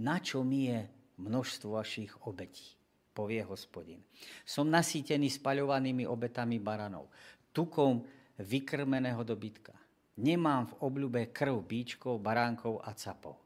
Na 0.00 0.18
čo 0.18 0.42
mi 0.42 0.72
je 0.72 0.88
množstvo 1.20 1.78
vašich 1.78 2.12
obetí? 2.26 2.80
povie 3.20 3.44
hospodin. 3.44 4.00
Som 4.48 4.72
nasýtený 4.72 5.28
spaľovanými 5.28 6.08
obetami 6.08 6.56
baranov, 6.56 7.12
tukom 7.52 8.00
vykrmeného 8.40 9.20
dobytka. 9.20 9.76
Nemám 10.16 10.72
v 10.72 10.78
obľúbe 10.80 11.22
krv 11.28 11.60
bíčkov, 11.60 12.16
baránkov 12.24 12.80
a 12.80 12.96
capov. 12.96 13.36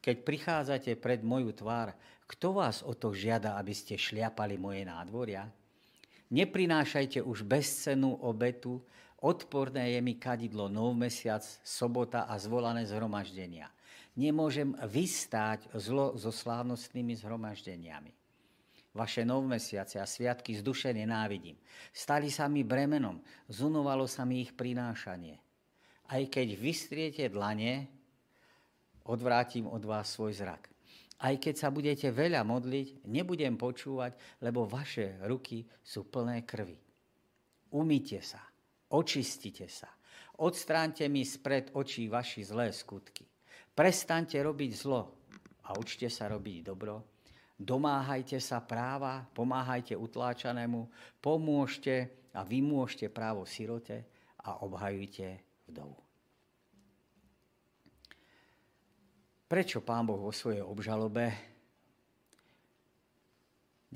Keď 0.00 0.16
prichádzate 0.24 0.96
pred 0.96 1.20
moju 1.20 1.52
tvár, 1.52 1.92
kto 2.28 2.52
vás 2.52 2.84
o 2.84 2.92
to 2.92 3.16
žiada, 3.16 3.56
aby 3.56 3.72
ste 3.72 3.96
šliapali 3.96 4.60
moje 4.60 4.84
nádvoria? 4.84 5.48
Neprinášajte 6.28 7.24
už 7.24 7.48
bezcenú 7.48 8.20
obetu, 8.20 8.84
odporné 9.24 9.96
je 9.96 10.00
mi 10.04 10.20
kadidlo 10.20 10.68
nov 10.68 10.92
mesiac, 10.92 11.40
sobota 11.64 12.28
a 12.28 12.36
zvolané 12.36 12.84
zhromaždenia. 12.84 13.72
Nemôžem 14.12 14.76
vystáť 14.84 15.72
zlo 15.72 16.12
so 16.20 16.28
slávnostnými 16.28 17.16
zhromaždeniami. 17.16 18.12
Vaše 18.92 19.24
novmesiace 19.24 19.96
a 19.96 20.04
sviatky 20.04 20.58
z 20.58 20.60
duše 20.60 20.90
nenávidím. 20.92 21.56
Stali 21.94 22.28
sa 22.28 22.44
mi 22.50 22.60
bremenom, 22.60 23.24
zunovalo 23.48 24.04
sa 24.04 24.28
mi 24.28 24.44
ich 24.44 24.52
prinášanie. 24.52 25.38
Aj 26.08 26.22
keď 26.28 26.56
vystriete 26.60 27.24
dlane, 27.30 27.88
odvrátim 29.06 29.64
od 29.64 29.80
vás 29.86 30.12
svoj 30.12 30.36
zrak. 30.36 30.68
Aj 31.18 31.34
keď 31.34 31.54
sa 31.58 31.68
budete 31.74 32.14
veľa 32.14 32.46
modliť, 32.46 33.10
nebudem 33.10 33.58
počúvať, 33.58 34.38
lebo 34.38 34.70
vaše 34.70 35.18
ruky 35.26 35.66
sú 35.82 36.06
plné 36.06 36.46
krvi. 36.46 36.78
Umýte 37.74 38.22
sa, 38.22 38.38
očistite 38.94 39.66
sa, 39.66 39.90
odstránte 40.38 41.04
mi 41.10 41.26
spred 41.26 41.74
očí 41.74 42.06
vaši 42.06 42.46
zlé 42.46 42.70
skutky. 42.70 43.26
Prestaňte 43.74 44.38
robiť 44.38 44.70
zlo 44.78 45.02
a 45.66 45.74
učte 45.74 46.06
sa 46.06 46.30
robiť 46.30 46.58
dobro. 46.62 47.18
Domáhajte 47.58 48.38
sa 48.38 48.62
práva, 48.62 49.26
pomáhajte 49.34 49.98
utláčanému, 49.98 50.86
pomôžte 51.18 52.30
a 52.30 52.46
vymôžte 52.46 53.10
právo 53.10 53.42
sirote 53.42 54.06
a 54.46 54.62
obhajujte 54.62 55.42
vdovu. 55.66 56.07
Prečo 59.48 59.80
pán 59.80 60.04
Boh 60.04 60.20
vo 60.20 60.28
svojej 60.28 60.60
obžalobe 60.60 61.32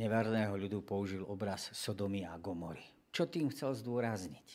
neverného 0.01 0.57
ľudu 0.57 0.81
použil 0.81 1.21
obraz 1.29 1.69
Sodomy 1.77 2.25
a 2.25 2.41
Gomory? 2.41 2.81
Čo 3.13 3.29
tým 3.29 3.53
chcel 3.53 3.77
zdôrazniť? 3.77 4.49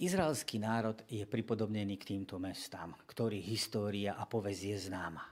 Izraelský 0.00 0.56
národ 0.56 0.96
je 1.12 1.28
pripodobnený 1.28 2.00
k 2.00 2.16
týmto 2.16 2.40
mestám, 2.40 2.96
ktorý 3.04 3.36
história 3.36 4.16
a 4.16 4.24
povez 4.24 4.64
je 4.64 4.80
známa. 4.80 5.28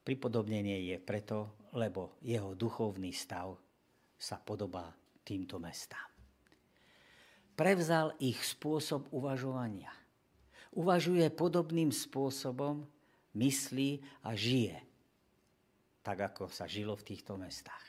Pripodobnenie 0.00 0.88
je 0.88 0.96
preto, 0.96 1.68
lebo 1.76 2.16
jeho 2.24 2.56
duchovný 2.56 3.12
stav 3.12 3.60
sa 4.16 4.40
podobá 4.40 4.88
týmto 5.20 5.60
mestám. 5.60 6.08
Prevzal 7.52 8.16
ich 8.24 8.40
spôsob 8.40 9.12
uvažovania 9.12 9.99
uvažuje 10.74 11.26
podobným 11.34 11.90
spôsobom, 11.90 12.86
myslí 13.34 14.02
a 14.26 14.34
žije, 14.34 14.78
tak 16.02 16.32
ako 16.32 16.50
sa 16.50 16.66
žilo 16.66 16.96
v 16.98 17.06
týchto 17.14 17.38
mestách. 17.38 17.84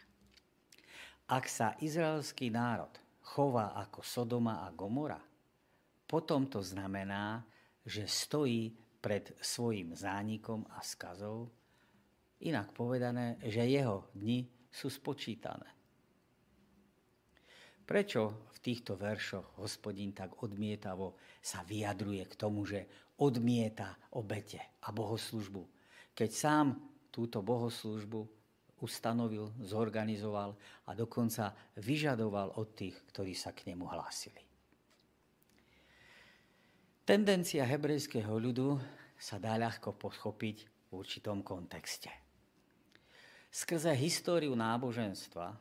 Ak 1.32 1.48
sa 1.48 1.80
izraelský 1.80 2.52
národ 2.52 2.92
chová 3.24 3.72
ako 3.80 4.04
Sodoma 4.04 4.68
a 4.68 4.74
Gomora, 4.76 5.22
potom 6.04 6.52
to 6.52 6.60
znamená, 6.60 7.40
že 7.88 8.04
stojí 8.04 8.76
pred 9.02 9.34
svojim 9.40 9.96
zánikom 9.96 10.68
a 10.76 10.84
skazou, 10.84 11.50
inak 12.44 12.76
povedané, 12.76 13.40
že 13.42 13.64
jeho 13.66 14.12
dni 14.14 14.46
sú 14.70 14.92
spočítané. 14.92 15.81
Prečo 17.92 18.48
v 18.56 18.58
týchto 18.64 18.96
veršoch 18.96 19.60
hospodin 19.60 20.16
tak 20.16 20.48
odmietavo 20.48 21.20
sa 21.44 21.60
vyjadruje 21.68 22.24
k 22.24 22.40
tomu, 22.40 22.64
že 22.64 22.88
odmieta 23.20 24.00
obete 24.16 24.80
a 24.88 24.96
bohoslužbu, 24.96 25.60
keď 26.16 26.30
sám 26.32 26.68
túto 27.12 27.44
bohoslužbu 27.44 28.24
ustanovil, 28.80 29.52
zorganizoval 29.60 30.56
a 30.88 30.96
dokonca 30.96 31.52
vyžadoval 31.84 32.56
od 32.56 32.72
tých, 32.80 32.96
ktorí 33.12 33.36
sa 33.36 33.52
k 33.52 33.68
nemu 33.76 33.84
hlásili. 33.84 34.40
Tendencia 37.04 37.68
hebrejského 37.68 38.32
ľudu 38.40 38.80
sa 39.20 39.36
dá 39.36 39.60
ľahko 39.60 40.00
pochopiť 40.00 40.58
v 40.64 40.90
určitom 40.96 41.44
kontexte. 41.44 42.08
Skrze 43.52 43.92
históriu 44.00 44.56
náboženstva 44.56 45.60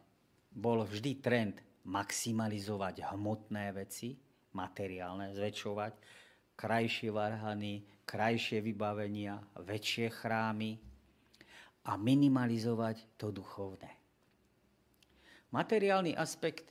bol 0.54 0.86
vždy 0.86 1.18
trend 1.18 1.58
maximalizovať 1.86 3.14
hmotné 3.14 3.72
veci, 3.72 4.16
materiálne, 4.52 5.32
zväčšovať, 5.32 5.92
krajšie 6.58 7.08
varhany, 7.08 7.80
krajšie 8.04 8.60
vybavenia, 8.60 9.40
väčšie 9.64 10.12
chrámy 10.12 10.76
a 11.88 11.96
minimalizovať 11.96 13.16
to 13.16 13.32
duchovné. 13.32 13.88
Materiálny 15.50 16.14
aspekt 16.14 16.68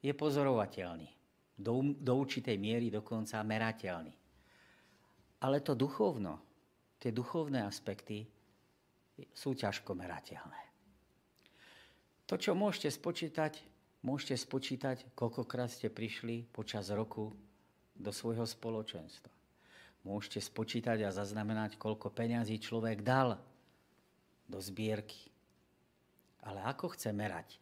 je 0.00 0.10
pozorovateľný, 0.16 1.08
do, 1.60 1.94
do 1.94 2.12
určitej 2.16 2.56
miery 2.56 2.88
dokonca 2.88 3.44
merateľný. 3.44 4.14
Ale 5.44 5.60
to 5.60 5.76
duchovno, 5.76 6.40
tie 6.96 7.12
duchovné 7.12 7.60
aspekty 7.62 8.24
sú 9.30 9.52
ťažko 9.52 9.92
merateľné. 9.92 10.60
To, 12.24 12.38
čo 12.40 12.56
môžete 12.56 12.88
spočítať, 12.94 13.69
môžete 14.00 14.36
spočítať, 14.36 15.12
koľkokrát 15.12 15.68
ste 15.68 15.92
prišli 15.92 16.48
počas 16.50 16.88
roku 16.92 17.32
do 17.96 18.10
svojho 18.10 18.48
spoločenstva. 18.48 19.32
Môžete 20.00 20.40
spočítať 20.40 21.04
a 21.04 21.12
zaznamenať, 21.12 21.76
koľko 21.76 22.08
peňazí 22.08 22.56
človek 22.56 23.04
dal 23.04 23.36
do 24.48 24.56
zbierky. 24.56 25.28
Ale 26.40 26.64
ako 26.64 26.96
chce 26.96 27.12
merať 27.12 27.60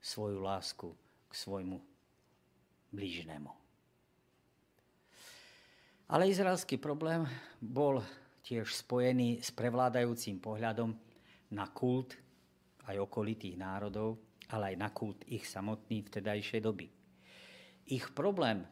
svoju 0.00 0.40
lásku 0.40 0.88
k 1.28 1.32
svojmu 1.36 1.76
blížnemu? 2.96 3.52
Ale 6.08 6.30
izraelský 6.32 6.80
problém 6.80 7.28
bol 7.60 8.00
tiež 8.46 8.72
spojený 8.72 9.42
s 9.42 9.50
prevládajúcim 9.52 10.38
pohľadom 10.38 10.94
na 11.52 11.66
kult 11.74 12.14
aj 12.86 12.96
okolitých 13.02 13.58
národov, 13.58 14.16
ale 14.50 14.74
aj 14.74 14.76
na 14.78 14.90
kult 14.94 15.26
ich 15.26 15.46
samotný 15.46 16.06
vtedajšej 16.06 16.60
doby. 16.62 16.86
Ich 17.86 18.10
problém 18.14 18.62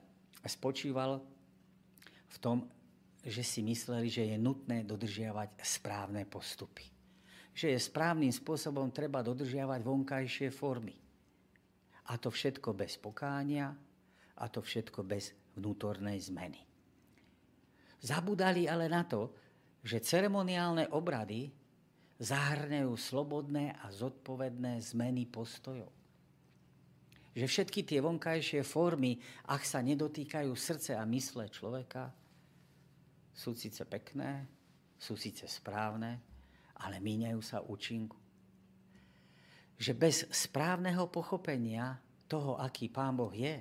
spočíval 0.42 1.22
v 2.30 2.36
tom, 2.42 2.66
že 3.24 3.40
si 3.40 3.64
mysleli, 3.64 4.12
že 4.12 4.28
je 4.34 4.36
nutné 4.36 4.84
dodržiavať 4.84 5.64
správne 5.64 6.28
postupy. 6.28 6.84
Že 7.54 7.72
je 7.72 7.78
správnym 7.80 8.32
spôsobom 8.34 8.90
treba 8.92 9.24
dodržiavať 9.24 9.80
vonkajšie 9.80 10.48
formy. 10.52 10.98
A 12.10 12.20
to 12.20 12.28
všetko 12.28 12.76
bez 12.76 13.00
pokánia, 13.00 13.72
a 14.34 14.44
to 14.50 14.60
všetko 14.60 15.06
bez 15.06 15.32
vnútornej 15.54 16.18
zmeny. 16.18 16.60
Zabudali 18.04 18.68
ale 18.68 18.90
na 18.90 19.06
to, 19.06 19.32
že 19.80 20.02
ceremoniálne 20.04 20.92
obrady 20.92 21.48
zahrňajú 22.22 22.92
slobodné 22.94 23.74
a 23.82 23.90
zodpovedné 23.90 24.78
zmeny 24.82 25.26
postojov 25.26 25.94
že 27.34 27.50
všetky 27.50 27.82
tie 27.82 27.98
vonkajšie 27.98 28.62
formy, 28.62 29.18
ak 29.50 29.66
sa 29.66 29.82
nedotýkajú 29.82 30.54
srdce 30.54 30.94
a 30.94 31.02
mysle 31.02 31.50
človeka, 31.50 32.14
sú 33.34 33.58
síce 33.58 33.82
pekné, 33.82 34.46
sú 34.94 35.18
síce 35.18 35.50
správne, 35.50 36.22
ale 36.78 37.02
míňajú 37.02 37.40
sa 37.42 37.58
účinku. 37.66 38.14
Že 39.74 39.92
bez 39.98 40.16
správneho 40.30 41.10
pochopenia 41.10 41.98
toho, 42.30 42.54
aký 42.62 42.86
Pán 42.86 43.18
Boh 43.18 43.34
je, 43.34 43.58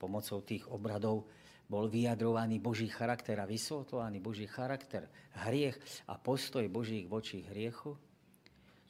pomocou 0.00 0.40
tých 0.40 0.64
obradov 0.72 1.28
bol 1.72 1.88
vyjadrovaný 1.88 2.60
Boží 2.60 2.92
charakter 2.92 3.40
a 3.40 3.48
vysvetľovaný 3.48 4.20
Boží 4.20 4.44
charakter, 4.44 5.08
hriech 5.48 5.80
a 6.04 6.20
postoj 6.20 6.68
Božích 6.68 7.08
vočí 7.08 7.48
hriechu, 7.48 7.96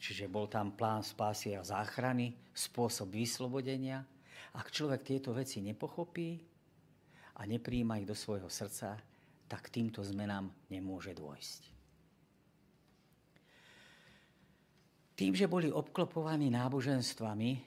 Čiže 0.02 0.26
bol 0.26 0.50
tam 0.50 0.74
plán 0.74 1.06
spásy 1.06 1.54
a 1.54 1.62
záchrany, 1.62 2.34
spôsob 2.50 3.14
vyslobodenia. 3.14 4.02
Ak 4.58 4.74
človek 4.74 5.06
tieto 5.06 5.30
veci 5.30 5.62
nepochopí 5.62 6.42
a 7.38 7.46
nepríjma 7.46 8.02
ich 8.02 8.10
do 8.10 8.18
svojho 8.18 8.50
srdca, 8.50 8.98
tak 9.46 9.70
týmto 9.70 10.02
zmenám 10.02 10.50
nemôže 10.66 11.14
dôjsť. 11.14 11.62
Tým, 15.14 15.38
že 15.38 15.46
boli 15.46 15.70
obklopovaní 15.70 16.50
náboženstvami, 16.50 17.62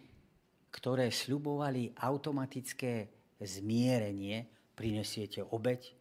ktoré 0.75 1.07
sľubovali 1.07 1.95
automatické 2.03 3.07
zmierenie, 3.39 4.43
prinesiete 4.75 5.41
obeď 5.41 5.95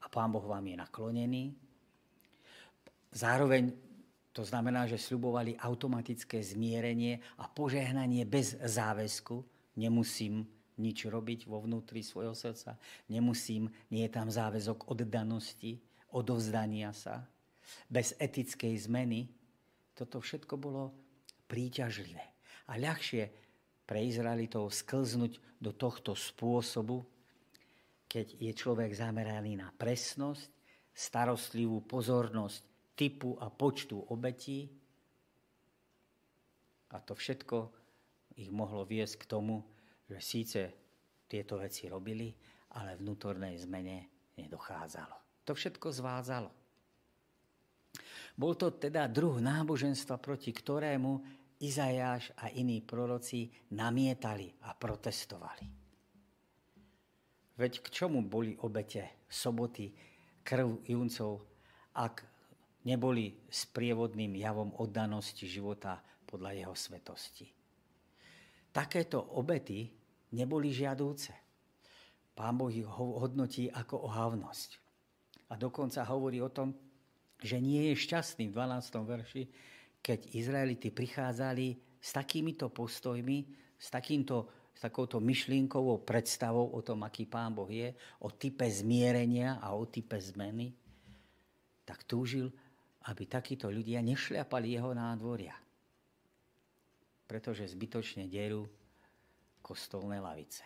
a 0.00 0.08
Pán 0.08 0.32
Boh 0.32 0.44
vám 0.44 0.64
je 0.64 0.76
naklonený. 0.80 1.44
Zároveň 3.14 3.70
to 4.34 4.42
znamená, 4.42 4.90
že 4.90 4.98
sľubovali 4.98 5.54
automatické 5.54 6.42
zmierenie 6.42 7.22
a 7.38 7.46
požehnanie 7.46 8.26
bez 8.26 8.58
záväzku. 8.58 9.38
Nemusím 9.78 10.42
nič 10.74 11.06
robiť 11.06 11.46
vo 11.46 11.62
vnútri 11.62 12.02
svojho 12.02 12.34
srdca. 12.34 12.74
Nemusím, 13.06 13.70
nie 13.94 14.02
je 14.10 14.10
tam 14.10 14.26
záväzok 14.26 14.90
oddanosti, 14.90 15.78
odovzdania 16.10 16.90
sa. 16.90 17.22
Bez 17.86 18.18
etickej 18.18 18.74
zmeny. 18.90 19.30
Toto 19.94 20.18
všetko 20.18 20.58
bolo 20.58 20.90
príťažlivé. 21.46 22.34
A 22.66 22.74
ľahšie 22.74 23.30
pre 23.86 24.02
Izraelitov 24.02 24.74
sklznúť 24.74 25.38
do 25.62 25.70
tohto 25.70 26.18
spôsobu, 26.18 27.06
keď 28.14 28.38
je 28.38 28.52
človek 28.54 28.94
zameraný 28.94 29.58
na 29.58 29.74
presnosť, 29.74 30.46
starostlivú 30.94 31.82
pozornosť 31.82 32.94
typu 32.94 33.34
a 33.42 33.50
počtu 33.50 33.98
obetí. 34.14 34.70
A 36.94 37.02
to 37.02 37.18
všetko 37.18 37.74
ich 38.38 38.54
mohlo 38.54 38.86
viesť 38.86 39.26
k 39.26 39.26
tomu, 39.26 39.66
že 40.06 40.22
síce 40.22 40.60
tieto 41.26 41.58
veci 41.58 41.90
robili, 41.90 42.30
ale 42.78 42.94
vnútornej 42.94 43.58
zmene 43.58 44.30
nedochádzalo. 44.38 45.42
To 45.50 45.58
všetko 45.58 45.90
zvádzalo. 45.90 46.50
Bol 48.38 48.54
to 48.54 48.78
teda 48.78 49.10
druh 49.10 49.42
náboženstva, 49.42 50.22
proti 50.22 50.54
ktorému 50.54 51.42
Izajáš 51.58 52.30
a 52.38 52.50
iní 52.54 52.78
proroci 52.78 53.50
namietali 53.74 54.54
a 54.66 54.74
protestovali. 54.74 55.83
Veď 57.54 57.86
k 57.86 57.86
čomu 57.90 58.26
boli 58.26 58.58
obete 58.62 59.24
soboty, 59.30 59.94
krv 60.44 60.84
juncov, 60.84 61.46
ak 61.94 62.26
neboli 62.84 63.32
sprievodným 63.48 64.36
javom 64.36 64.74
oddanosti 64.76 65.48
života 65.48 66.02
podľa 66.26 66.50
jeho 66.52 66.74
svetosti. 66.74 67.46
Takéto 68.74 69.22
obety 69.38 69.86
neboli 70.34 70.74
žiadúce. 70.74 71.30
Pán 72.34 72.58
Boh 72.58 72.74
ich 72.74 72.84
hodnotí 72.84 73.70
ako 73.70 74.10
ohavnosť. 74.10 74.70
A 75.48 75.54
dokonca 75.54 76.02
hovorí 76.10 76.42
o 76.42 76.50
tom, 76.50 76.74
že 77.38 77.62
nie 77.62 77.94
je 77.94 78.02
šťastný 78.02 78.50
v 78.50 78.56
12. 78.58 79.06
verši, 79.06 79.42
keď 80.02 80.34
Izraelity 80.34 80.90
prichádzali 80.90 81.78
s 82.02 82.10
takýmito 82.10 82.68
postojmi, 82.74 83.46
s, 83.78 83.86
takýmto, 83.94 84.63
s 84.74 84.80
takouto 84.82 85.22
myšlienkovou 85.22 86.02
predstavou 86.02 86.74
o 86.74 86.82
tom, 86.82 87.06
aký 87.06 87.30
Pán 87.30 87.54
Boh 87.54 87.70
je, 87.70 87.94
o 88.26 88.34
type 88.34 88.66
zmierenia 88.66 89.62
a 89.62 89.78
o 89.78 89.86
type 89.86 90.18
zmeny, 90.18 90.74
tak 91.86 92.02
túžil, 92.04 92.50
aby 93.06 93.22
takíto 93.30 93.70
ľudia 93.70 94.02
nešľapali 94.02 94.74
jeho 94.74 94.90
nádvoria. 94.90 95.54
Pretože 97.24 97.70
zbytočne 97.70 98.26
derú 98.26 98.66
kostolné 99.64 100.20
lavice. 100.20 100.64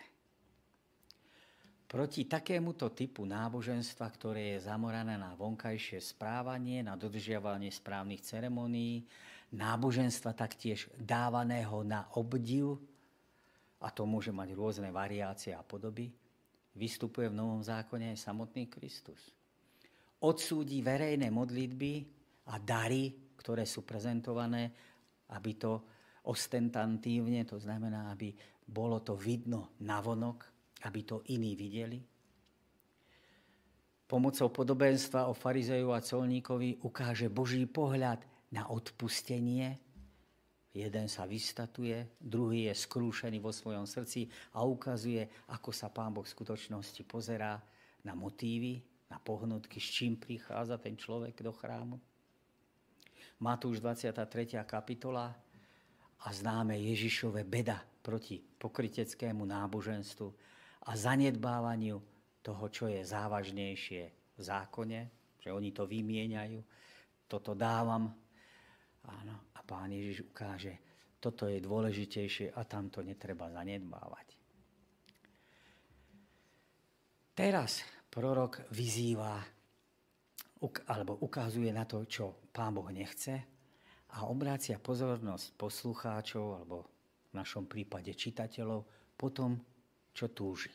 Proti 1.89 2.29
takémuto 2.29 2.93
typu 2.93 3.25
náboženstva, 3.25 4.05
ktoré 4.13 4.53
je 4.53 4.69
zamorané 4.69 5.17
na 5.17 5.33
vonkajšie 5.33 5.97
správanie, 5.97 6.85
na 6.85 6.93
dodržiavanie 6.93 7.73
správnych 7.73 8.21
ceremonií, 8.21 9.09
náboženstva 9.57 10.37
taktiež 10.37 10.85
dávaného 11.01 11.81
na 11.81 12.05
obdiv, 12.13 12.77
a 13.79 13.87
to 13.91 14.03
môže 14.03 14.35
mať 14.35 14.49
rôzne 14.55 14.89
variácie 14.91 15.55
a 15.55 15.63
podoby, 15.63 16.11
vystupuje 16.75 17.31
v 17.31 17.39
Novom 17.39 17.63
zákone 17.63 18.11
aj 18.11 18.19
samotný 18.19 18.67
Kristus. 18.67 19.31
Odsúdi 20.19 20.83
verejné 20.83 21.31
modlitby 21.31 21.93
a 22.51 22.59
dary, 22.59 23.35
ktoré 23.39 23.63
sú 23.63 23.87
prezentované, 23.87 24.67
aby 25.31 25.51
to 25.55 25.71
ostentantívne, 26.27 27.47
to 27.47 27.55
znamená, 27.55 28.11
aby 28.11 28.35
bolo 28.67 28.99
to 28.99 29.15
vidno 29.15 29.79
navonok, 29.81 30.43
aby 30.83 30.99
to 31.07 31.23
iní 31.31 31.55
videli. 31.55 31.99
Pomocou 34.09 34.49
podobenstva 34.49 35.29
o 35.29 35.37
farizeju 35.37 35.93
a 35.93 36.01
colníkovi 36.01 36.81
ukáže 36.83 37.29
Boží 37.29 37.69
pohľad 37.69 38.25
na 38.49 38.65
odpustenie 38.67 39.77
Jeden 40.69 41.09
sa 41.09 41.25
vystatuje, 41.25 42.21
druhý 42.21 42.69
je 42.69 42.77
skrúšený 42.77 43.41
vo 43.41 43.49
svojom 43.49 43.89
srdci 43.89 44.29
a 44.53 44.61
ukazuje, 44.61 45.25
ako 45.49 45.73
sa 45.73 45.89
Pán 45.89 46.13
Boh 46.13 46.21
v 46.21 46.29
skutočnosti 46.29 47.01
pozerá 47.09 47.57
na 48.05 48.13
motívy, 48.13 48.77
na 49.09 49.17
pohnutky, 49.17 49.81
s 49.81 49.89
čím 49.89 50.21
prichádza 50.21 50.77
ten 50.77 50.93
človek 50.93 51.41
do 51.41 51.49
chrámu. 51.49 51.97
Matúš 53.41 53.81
23. 53.81 54.61
kapitola 54.69 55.33
a 56.21 56.27
známe 56.29 56.77
Ježišove 56.77 57.41
beda 57.47 57.81
proti 58.05 58.37
pokryteckému 58.37 59.41
náboženstvu 59.49 60.27
a 60.85 60.91
zanedbávaniu 60.93 61.97
toho, 62.45 62.65
čo 62.69 62.85
je 62.85 63.01
závažnejšie 63.01 64.03
v 64.37 64.39
zákone, 64.39 64.99
že 65.41 65.49
oni 65.49 65.71
to 65.73 65.89
vymieňajú, 65.89 66.59
toto 67.25 67.57
dávam, 67.57 68.11
Áno. 69.09 69.53
A 69.57 69.59
pán 69.65 69.89
Ježiš 69.91 70.29
ukáže, 70.29 70.73
toto 71.19 71.49
je 71.49 71.59
dôležitejšie 71.59 72.55
a 72.55 72.63
tam 72.63 72.87
to 72.87 73.03
netreba 73.03 73.51
zanedbávať. 73.51 74.27
Teraz 77.35 77.83
prorok 78.11 78.67
vyzýva 78.75 79.39
alebo 80.91 81.23
ukazuje 81.23 81.71
na 81.71 81.87
to, 81.87 82.03
čo 82.03 82.51
pán 82.51 82.75
Boh 82.75 82.91
nechce 82.91 83.31
a 84.11 84.27
obrácia 84.27 84.75
pozornosť 84.75 85.55
poslucháčov 85.55 86.45
alebo 86.59 86.77
v 87.29 87.33
našom 87.39 87.69
prípade 87.69 88.11
čitateľov 88.11 89.13
po 89.15 89.27
tom, 89.31 89.55
čo 90.11 90.33
túži. 90.35 90.73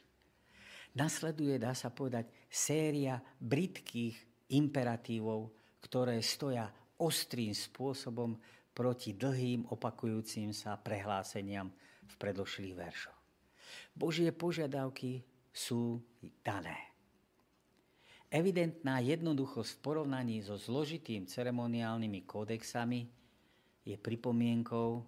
Nasleduje, 0.95 1.59
dá 1.59 1.75
sa 1.75 1.91
povedať, 1.91 2.31
séria 2.47 3.19
britkých 3.19 4.49
imperatívov, 4.55 5.51
ktoré 5.83 6.23
stoja 6.23 6.71
ostrým 6.99 7.55
spôsobom 7.55 8.39
proti 8.75 9.15
dlhým 9.15 9.71
opakujúcim 9.71 10.51
sa 10.51 10.75
prehláseniam 10.75 11.71
v 12.05 12.15
predošlých 12.19 12.75
veršoch. 12.75 13.19
Božie 13.95 14.35
požiadavky 14.35 15.23
sú 15.55 16.03
dané. 16.43 16.95
Evidentná 18.35 18.99
jednoduchosť 18.99 19.79
v 19.79 19.83
porovnaní 19.83 20.43
so 20.43 20.59
zložitým 20.59 21.31
ceremoniálnymi 21.31 22.27
kódexami 22.27 23.07
je 23.87 23.95
pripomienkou 23.95 25.07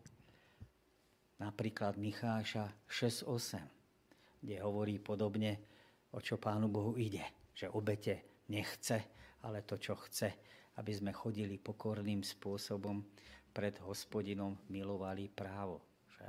napríklad 1.43 1.99
Micháša 1.99 2.87
6.8, 2.87 4.47
kde 4.47 4.57
hovorí 4.63 5.03
podobne, 5.03 5.59
o 6.15 6.23
čo 6.23 6.39
Pánu 6.39 6.71
Bohu 6.71 6.95
ide, 6.95 7.51
že 7.51 7.67
obete 7.67 8.47
nechce, 8.47 9.11
ale 9.43 9.67
to, 9.67 9.75
čo 9.75 9.99
chce, 10.07 10.31
aby 10.77 10.93
sme 10.93 11.13
chodili 11.13 11.57
pokorným 11.57 12.21
spôsobom 12.21 13.01
pred 13.53 13.77
hospodinom, 13.81 14.57
milovali 14.69 15.33
právo. 15.33 15.81
Že? 16.17 16.29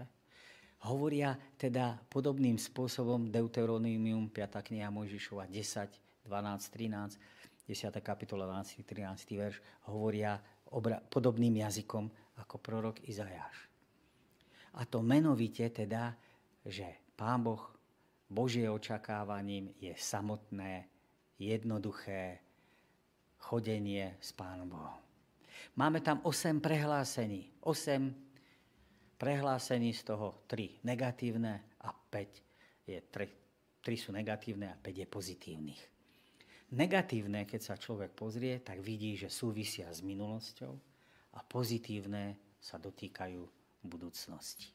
Hovoria 0.88 1.36
teda 1.60 2.00
podobným 2.08 2.56
spôsobom 2.56 3.28
Deuteronomium 3.28 4.32
5. 4.32 4.72
kniha 4.72 4.88
Mojžišova 4.88 5.52
10, 5.52 6.24
12, 6.24 6.28
13, 6.28 7.68
10. 7.68 8.00
kapitola 8.00 8.48
12, 8.48 8.88
13. 8.88 9.36
verš, 9.36 9.60
hovoria 9.92 10.40
obra- 10.72 11.04
podobným 11.04 11.60
jazykom 11.68 12.08
ako 12.40 12.56
prorok 12.64 13.04
Izajáš. 13.04 13.68
A 14.78 14.86
to 14.86 15.04
menovite 15.04 15.68
teda, 15.74 16.16
že 16.64 17.12
Pán 17.18 17.44
Boh 17.44 17.64
Božie 18.28 18.68
očakávaním 18.68 19.72
je 19.80 19.96
samotné, 19.96 20.86
jednoduché, 21.40 22.44
chodenie 23.48 24.20
s 24.20 24.36
Pánom 24.36 24.68
Bohom. 24.68 25.00
Máme 25.80 26.04
tam 26.04 26.20
8 26.28 26.60
prehlásení. 26.60 27.48
8 27.64 28.12
prehlásení, 29.16 29.96
z 29.96 30.04
toho 30.04 30.44
3 30.52 30.84
negatívne 30.84 31.80
a 31.80 31.96
5 31.96 32.92
je 32.92 33.00
3, 33.00 33.88
3 33.88 34.04
sú 34.04 34.12
negatívne 34.12 34.68
a 34.68 34.76
5 34.76 34.84
je 35.00 35.08
pozitívnych. 35.08 35.82
Negatívne, 36.76 37.48
keď 37.48 37.62
sa 37.64 37.76
človek 37.80 38.12
pozrie, 38.12 38.60
tak 38.60 38.84
vidí, 38.84 39.16
že 39.16 39.32
súvisia 39.32 39.88
s 39.88 40.04
minulosťou 40.04 40.74
a 41.32 41.40
pozitívne 41.48 42.36
sa 42.60 42.76
dotýkajú 42.76 43.40
budúcnosti. 43.88 44.68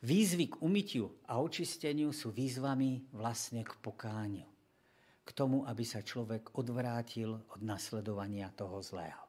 Výzvy 0.00 0.48
k 0.48 0.64
umytiu 0.64 1.12
a 1.28 1.36
očisteniu 1.44 2.08
sú 2.16 2.32
výzvami 2.32 3.12
vlastne 3.12 3.60
k 3.60 3.76
pokániu 3.84 4.48
k 5.30 5.36
tomu, 5.38 5.62
aby 5.62 5.86
sa 5.86 6.02
človek 6.02 6.58
odvrátil 6.58 7.38
od 7.38 7.60
nasledovania 7.62 8.50
toho 8.50 8.82
zlého. 8.82 9.22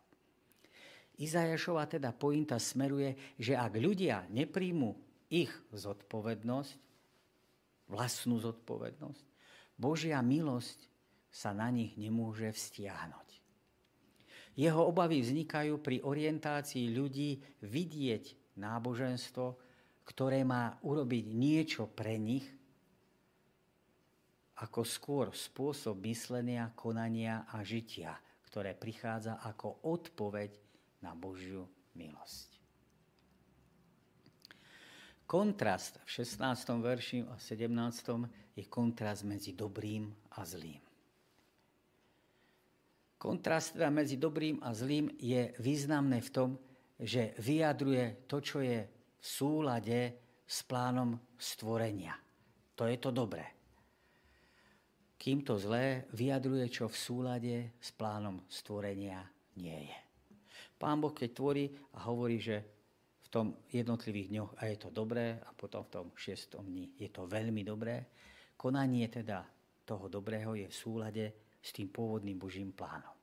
Izajašova 1.22 1.86
teda 1.86 2.10
pointa 2.18 2.58
smeruje, 2.58 3.38
že 3.38 3.54
ak 3.54 3.78
ľudia 3.78 4.26
nepríjmu 4.34 4.98
ich 5.30 5.54
zodpovednosť, 5.70 6.74
vlastnú 7.94 8.42
zodpovednosť, 8.42 9.24
Božia 9.78 10.18
milosť 10.26 10.90
sa 11.30 11.54
na 11.54 11.70
nich 11.70 11.94
nemôže 11.94 12.50
vztiahnuť. 12.50 13.30
Jeho 14.58 14.82
obavy 14.82 15.22
vznikajú 15.22 15.78
pri 15.80 16.02
orientácii 16.02 16.90
ľudí 16.92 17.38
vidieť 17.62 18.58
náboženstvo, 18.58 19.46
ktoré 20.04 20.42
má 20.42 20.82
urobiť 20.82 21.26
niečo 21.30 21.86
pre 21.86 22.18
nich 22.18 22.44
ako 24.62 24.86
skôr 24.86 25.26
spôsob 25.34 26.06
myslenia, 26.06 26.69
konania 26.78 27.50
a 27.50 27.65
žitia, 27.65 28.13
ktoré 28.45 28.78
prichádza 28.78 29.41
ako 29.41 29.82
odpoveď 29.89 30.54
na 31.02 31.17
Božiu 31.17 31.65
milosť. 31.97 32.62
Kontrast 35.26 35.97
v 36.06 36.10
16. 36.21 36.43
verši 36.78 37.17
a 37.26 37.39
17. 37.39 37.71
je 38.54 38.63
kontrast 38.67 39.24
medzi 39.26 39.56
dobrým 39.58 40.12
a 40.38 40.43
zlým. 40.43 40.84
Kontrast 43.15 43.78
teda 43.78 43.89
medzi 43.93 44.17
dobrým 44.17 44.60
a 44.62 44.74
zlým 44.76 45.10
je 45.17 45.56
významné 45.62 46.19
v 46.26 46.30
tom, 46.34 46.50
že 47.02 47.34
vyjadruje 47.39 48.28
to, 48.30 48.38
čo 48.43 48.60
je 48.62 48.86
v 48.86 49.26
súlade 49.26 50.00
s 50.45 50.58
plánom 50.67 51.17
stvorenia. 51.38 52.17
To 52.76 52.86
je 52.89 52.97
to 52.97 53.13
dobré 53.13 53.61
kým 55.22 55.46
to 55.46 55.54
zlé 55.62 56.10
vyjadruje, 56.18 56.66
čo 56.74 56.90
v 56.90 56.98
súlade 56.98 57.56
s 57.78 57.94
plánom 57.94 58.42
stvorenia 58.50 59.22
nie 59.62 59.86
je. 59.86 60.00
Pán 60.82 60.98
Boh, 60.98 61.14
keď 61.14 61.30
tvorí 61.38 61.70
a 61.94 62.10
hovorí, 62.10 62.42
že 62.42 62.58
v 63.22 63.28
tom 63.30 63.54
jednotlivých 63.70 64.34
dňoch 64.34 64.52
a 64.58 64.62
je 64.66 64.78
to 64.82 64.90
dobré 64.90 65.38
a 65.46 65.54
potom 65.54 65.86
v 65.86 65.94
tom 65.94 66.08
šiestom 66.18 66.66
dni 66.66 66.98
je 66.98 67.14
to 67.14 67.30
veľmi 67.30 67.62
dobré, 67.62 68.10
konanie 68.58 69.06
teda 69.14 69.46
toho 69.86 70.10
dobrého 70.10 70.58
je 70.58 70.66
v 70.66 70.74
súlade 70.74 71.26
s 71.62 71.70
tým 71.70 71.94
pôvodným 71.94 72.42
Božím 72.42 72.74
plánom. 72.74 73.14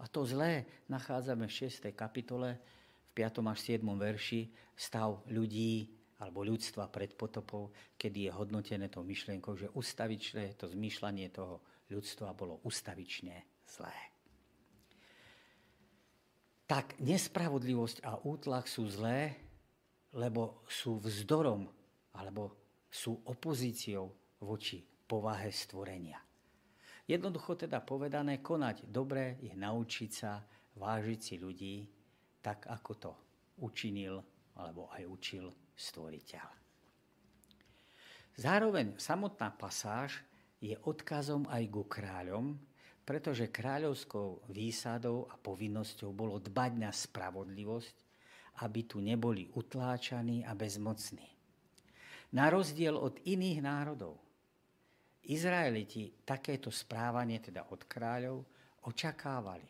A 0.00 0.08
to 0.08 0.24
zlé 0.24 0.64
nachádzame 0.88 1.44
v 1.44 1.68
6. 1.68 1.92
kapitole, 1.92 2.56
v 3.04 3.10
5. 3.12 3.44
až 3.44 3.60
7. 3.60 3.84
verši, 3.84 4.48
stav 4.72 5.20
ľudí 5.28 5.84
alebo 6.22 6.46
ľudstva 6.46 6.86
pred 6.92 7.16
potopou, 7.18 7.74
kedy 7.98 8.30
je 8.30 8.36
hodnotené 8.36 8.86
to 8.86 9.02
myšlienkou, 9.02 9.58
že 9.58 9.72
ustavičné, 9.74 10.54
to 10.54 10.70
zmýšľanie 10.70 11.26
toho 11.34 11.58
ľudstva 11.90 12.30
bolo 12.36 12.62
ustavične 12.62 13.34
zlé. 13.66 13.98
Tak 16.64 16.96
nespravodlivosť 17.02 18.06
a 18.06 18.16
útlak 18.24 18.70
sú 18.70 18.88
zlé, 18.88 19.36
lebo 20.14 20.64
sú 20.70 21.02
vzdorom 21.02 21.66
alebo 22.14 22.54
sú 22.88 23.18
opozíciou 23.26 24.14
voči 24.40 24.80
povahe 24.80 25.50
stvorenia. 25.50 26.22
Jednoducho 27.04 27.58
teda 27.58 27.84
povedané, 27.84 28.40
konať 28.40 28.88
dobre 28.88 29.36
je 29.44 29.52
naučiť 29.52 30.10
sa 30.14 30.40
vážiť 30.78 31.20
si 31.20 31.34
ľudí 31.36 31.76
tak, 32.40 32.64
ako 32.70 32.92
to 32.96 33.12
učinil 33.60 34.24
alebo 34.56 34.88
aj 34.94 35.02
učil 35.04 35.46
stvoriteľ. 35.76 36.46
Zároveň 38.34 38.98
samotná 38.98 39.54
pasáž 39.54 40.22
je 40.58 40.74
odkazom 40.82 41.46
aj 41.46 41.64
ku 41.70 41.86
kráľom, 41.86 42.58
pretože 43.04 43.52
kráľovskou 43.52 44.48
výsadou 44.50 45.28
a 45.28 45.36
povinnosťou 45.38 46.10
bolo 46.10 46.40
dbať 46.40 46.72
na 46.80 46.90
spravodlivosť, 46.90 47.96
aby 48.64 48.80
tu 48.88 48.98
neboli 49.04 49.50
utláčaní 49.54 50.42
a 50.42 50.56
bezmocní. 50.56 51.28
Na 52.34 52.50
rozdiel 52.50 52.98
od 52.98 53.22
iných 53.22 53.60
národov, 53.62 54.18
Izraeliti 55.24 56.12
takéto 56.20 56.68
správanie, 56.68 57.40
teda 57.40 57.72
od 57.72 57.88
kráľov, 57.88 58.44
očakávali, 58.84 59.64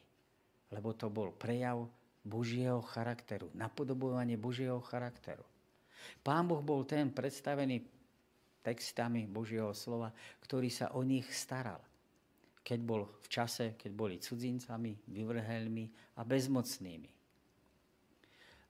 lebo 0.75 0.91
to 0.99 1.07
bol 1.15 1.31
prejav 1.31 1.87
Božieho 2.27 2.83
charakteru, 2.83 3.55
napodobovanie 3.55 4.35
Božieho 4.35 4.83
charakteru. 4.83 5.47
Pán 6.25 6.49
Boh 6.49 6.65
bol 6.65 6.89
ten 6.89 7.13
predstavený 7.13 7.85
textami 8.65 9.29
Božieho 9.29 9.77
slova, 9.77 10.09
ktorý 10.41 10.73
sa 10.73 10.97
o 10.97 11.05
nich 11.05 11.29
staral. 11.29 11.79
Keď 12.65 12.81
bol 12.81 13.21
v 13.21 13.27
čase, 13.29 13.77
keď 13.77 13.93
boli 13.93 14.17
cudzincami, 14.17 14.97
vyvrhelmi 15.13 16.17
a 16.17 16.25
bezmocnými. 16.25 17.11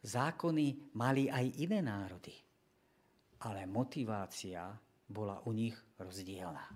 Zákony 0.04 0.92
mali 0.98 1.30
aj 1.30 1.46
iné 1.62 1.78
národy, 1.78 2.34
ale 3.46 3.64
motivácia 3.70 4.74
bola 5.06 5.38
u 5.46 5.54
nich 5.54 5.78
rozdielna. 5.96 6.66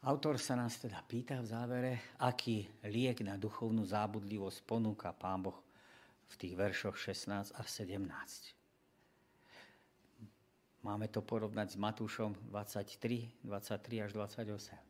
Autor 0.00 0.40
sa 0.40 0.56
nás 0.56 0.80
teda 0.80 1.04
pýta 1.04 1.36
v 1.44 1.50
závere, 1.50 1.92
aký 2.24 2.64
liek 2.88 3.20
na 3.20 3.36
duchovnú 3.36 3.84
zábudlivosť 3.84 4.64
ponúka 4.64 5.12
Pán 5.12 5.44
Boh 5.44 5.60
v 6.30 6.34
tých 6.38 6.54
veršoch 6.54 6.94
16 6.94 7.52
a 7.54 7.62
17. 7.66 8.54
Máme 10.80 11.12
to 11.12 11.20
porovnať 11.20 11.74
s 11.74 11.76
Matúšom 11.76 12.32
23, 12.48 13.44
23 13.44 14.06
až 14.06 14.10
28. 14.16 14.80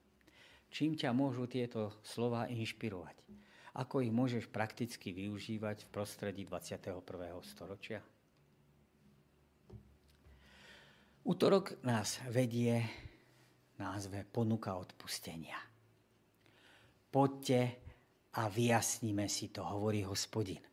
Čím 0.70 0.94
ťa 0.94 1.11
môžu 1.11 1.50
tieto 1.50 1.98
slova 2.07 2.46
inšpirovať? 2.46 3.18
Ako 3.74 4.07
ich 4.07 4.14
môžeš 4.14 4.46
prakticky 4.46 5.11
využívať 5.11 5.87
v 5.87 5.88
prostredí 5.90 6.42
21. 6.46 7.03
storočia? 7.42 7.98
Útorok 11.26 11.83
nás 11.83 12.22
vedie 12.31 12.87
názve 13.83 14.22
ponuka 14.31 14.79
odpustenia. 14.79 15.59
Poďte 17.11 17.83
a 18.38 18.46
vyjasníme 18.46 19.26
si 19.26 19.50
to, 19.50 19.66
hovorí 19.66 20.07
hospodin. 20.07 20.69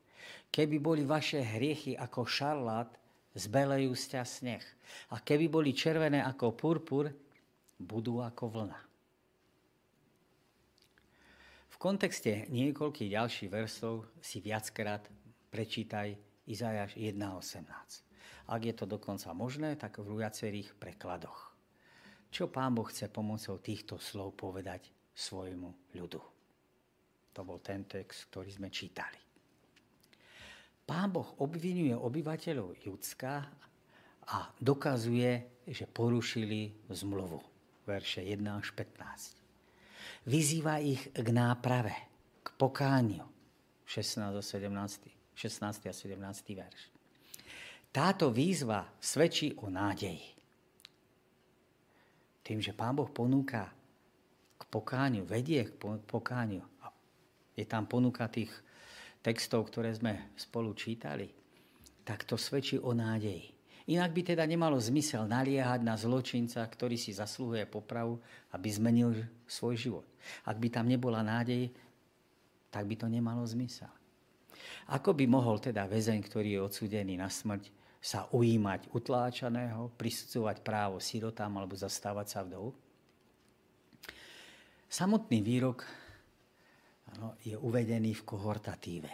Keby 0.50 0.78
boli 0.82 1.04
vaše 1.06 1.44
hriechy 1.44 1.94
ako 1.94 2.26
šarlát, 2.26 2.90
zbelejú 3.38 3.94
sťa 3.94 4.22
sneh. 4.26 4.66
A 5.14 5.22
keby 5.22 5.48
boli 5.48 5.72
červené 5.72 6.26
ako 6.26 6.58
purpur, 6.58 7.14
budú 7.78 8.26
ako 8.26 8.44
vlna. 8.50 8.80
V 11.70 11.76
kontexte 11.78 12.50
niekoľkých 12.50 13.14
ďalších 13.14 13.54
versov 13.54 14.10
si 14.18 14.42
viackrát 14.42 15.06
prečítaj 15.54 16.18
Izajáš 16.50 16.98
1.18. 16.98 17.62
Ak 18.48 18.62
je 18.64 18.74
to 18.74 18.90
dokonca 18.90 19.30
možné, 19.38 19.78
tak 19.78 20.02
v 20.02 20.10
viacerých 20.10 20.74
prekladoch. 20.80 21.54
Čo 22.34 22.50
Pán 22.50 22.74
Boh 22.74 22.88
chce 22.90 23.12
pomocou 23.12 23.62
týchto 23.62 24.02
slov 24.02 24.34
povedať 24.34 24.90
svojmu 25.14 25.94
ľudu? 25.94 26.22
To 27.38 27.42
bol 27.46 27.62
ten 27.62 27.86
text, 27.86 28.34
ktorý 28.34 28.50
sme 28.50 28.74
čítali. 28.74 29.27
Pán 30.88 31.12
Boh 31.12 31.36
obvinuje 31.44 31.92
obyvateľov 31.92 32.80
Judska 32.80 33.44
a 34.32 34.38
dokazuje, 34.56 35.60
že 35.68 35.84
porušili 35.84 36.88
zmluvu. 36.88 37.44
Verše 37.84 38.24
1 38.24 38.40
až 38.48 38.72
15. 38.72 39.36
Vyzýva 40.32 40.80
ich 40.80 41.12
k 41.12 41.28
náprave, 41.36 41.92
k 42.40 42.48
pokániu. 42.56 43.28
16 43.84 44.32
a 44.32 44.44
17, 44.44 45.12
16 45.36 45.92
a 45.92 45.94
17 45.96 46.56
verš. 46.56 46.82
Táto 47.92 48.32
výzva 48.32 48.88
svedčí 49.00 49.60
o 49.60 49.68
nádeji. 49.68 50.24
Tým, 52.48 52.64
že 52.64 52.72
Pán 52.72 52.96
Boh 52.96 53.12
ponúka 53.12 53.68
k 54.56 54.64
pokániu, 54.72 55.28
vedie 55.28 55.68
k 55.68 55.76
pokániu. 56.08 56.64
Je 57.60 57.68
tam 57.68 57.84
ponuka 57.84 58.28
tých 58.32 58.52
textov, 59.28 59.68
ktoré 59.68 59.92
sme 59.92 60.32
spolu 60.40 60.72
čítali, 60.72 61.28
tak 62.08 62.24
to 62.24 62.40
svedčí 62.40 62.80
o 62.80 62.96
nádeji. 62.96 63.52
Inak 63.92 64.16
by 64.16 64.22
teda 64.32 64.48
nemalo 64.48 64.80
zmysel 64.80 65.28
naliehať 65.28 65.84
na 65.84 66.00
zločinca, 66.00 66.64
ktorý 66.64 66.96
si 66.96 67.12
zaslúhuje 67.12 67.68
popravu, 67.68 68.24
aby 68.56 68.68
zmenil 68.72 69.12
svoj 69.44 69.76
život. 69.76 70.08
Ak 70.48 70.56
by 70.56 70.72
tam 70.72 70.88
nebola 70.88 71.24
nádej, 71.24 71.72
tak 72.72 72.88
by 72.88 72.96
to 72.96 73.08
nemalo 73.12 73.44
zmysel. 73.44 73.92
Ako 74.92 75.12
by 75.12 75.28
mohol 75.28 75.60
teda 75.60 75.88
väzeň, 75.88 76.20
ktorý 76.24 76.56
je 76.56 76.64
odsudený 76.64 77.20
na 77.20 77.28
smrť, 77.28 77.68
sa 78.00 78.32
ujímať 78.32 78.96
utláčaného, 78.96 79.92
prisudzovať 80.00 80.64
právo 80.64 81.04
sirotám 81.04 81.52
alebo 81.60 81.76
zastávať 81.76 82.28
sa 82.32 82.40
vdov? 82.48 82.72
Samotný 84.88 85.44
výrok 85.44 85.84
ano, 87.16 87.38
je 87.40 87.56
uvedený 87.56 88.12
v 88.18 88.26
kohortatíve, 88.28 89.14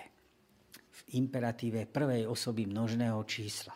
v 0.74 1.02
imperatíve 1.20 1.86
prvej 1.86 2.26
osoby 2.26 2.66
množného 2.66 3.20
čísla. 3.28 3.76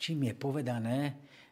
Čím 0.00 0.32
je 0.32 0.34
povedané, 0.34 0.98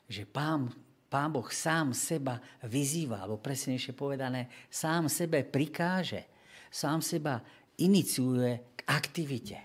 že 0.09 0.25
pán, 0.25 0.73
pán 1.07 1.31
Boh 1.31 1.47
sám 1.53 1.93
seba 1.93 2.41
vyzýva, 2.65 3.23
alebo 3.23 3.45
presnejšie 3.45 3.93
povedané, 3.93 4.49
sám 4.73 5.13
sebe 5.13 5.45
prikáže, 5.45 6.25
sám 6.73 7.05
seba 7.05 7.45
iniciuje 7.77 8.75
k 8.75 8.81
aktivite. 8.89 9.59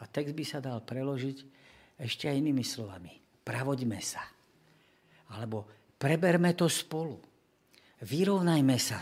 A 0.00 0.08
text 0.08 0.32
by 0.32 0.44
sa 0.44 0.58
dal 0.60 0.80
preložiť 0.80 1.36
ešte 2.00 2.26
aj 2.26 2.40
inými 2.40 2.64
slovami. 2.64 3.12
Pravoďme 3.44 4.00
sa. 4.00 4.24
Alebo 5.36 5.68
preberme 6.00 6.52
to 6.56 6.68
spolu. 6.68 7.20
Vyrovnajme 8.04 8.76
sa 8.76 9.00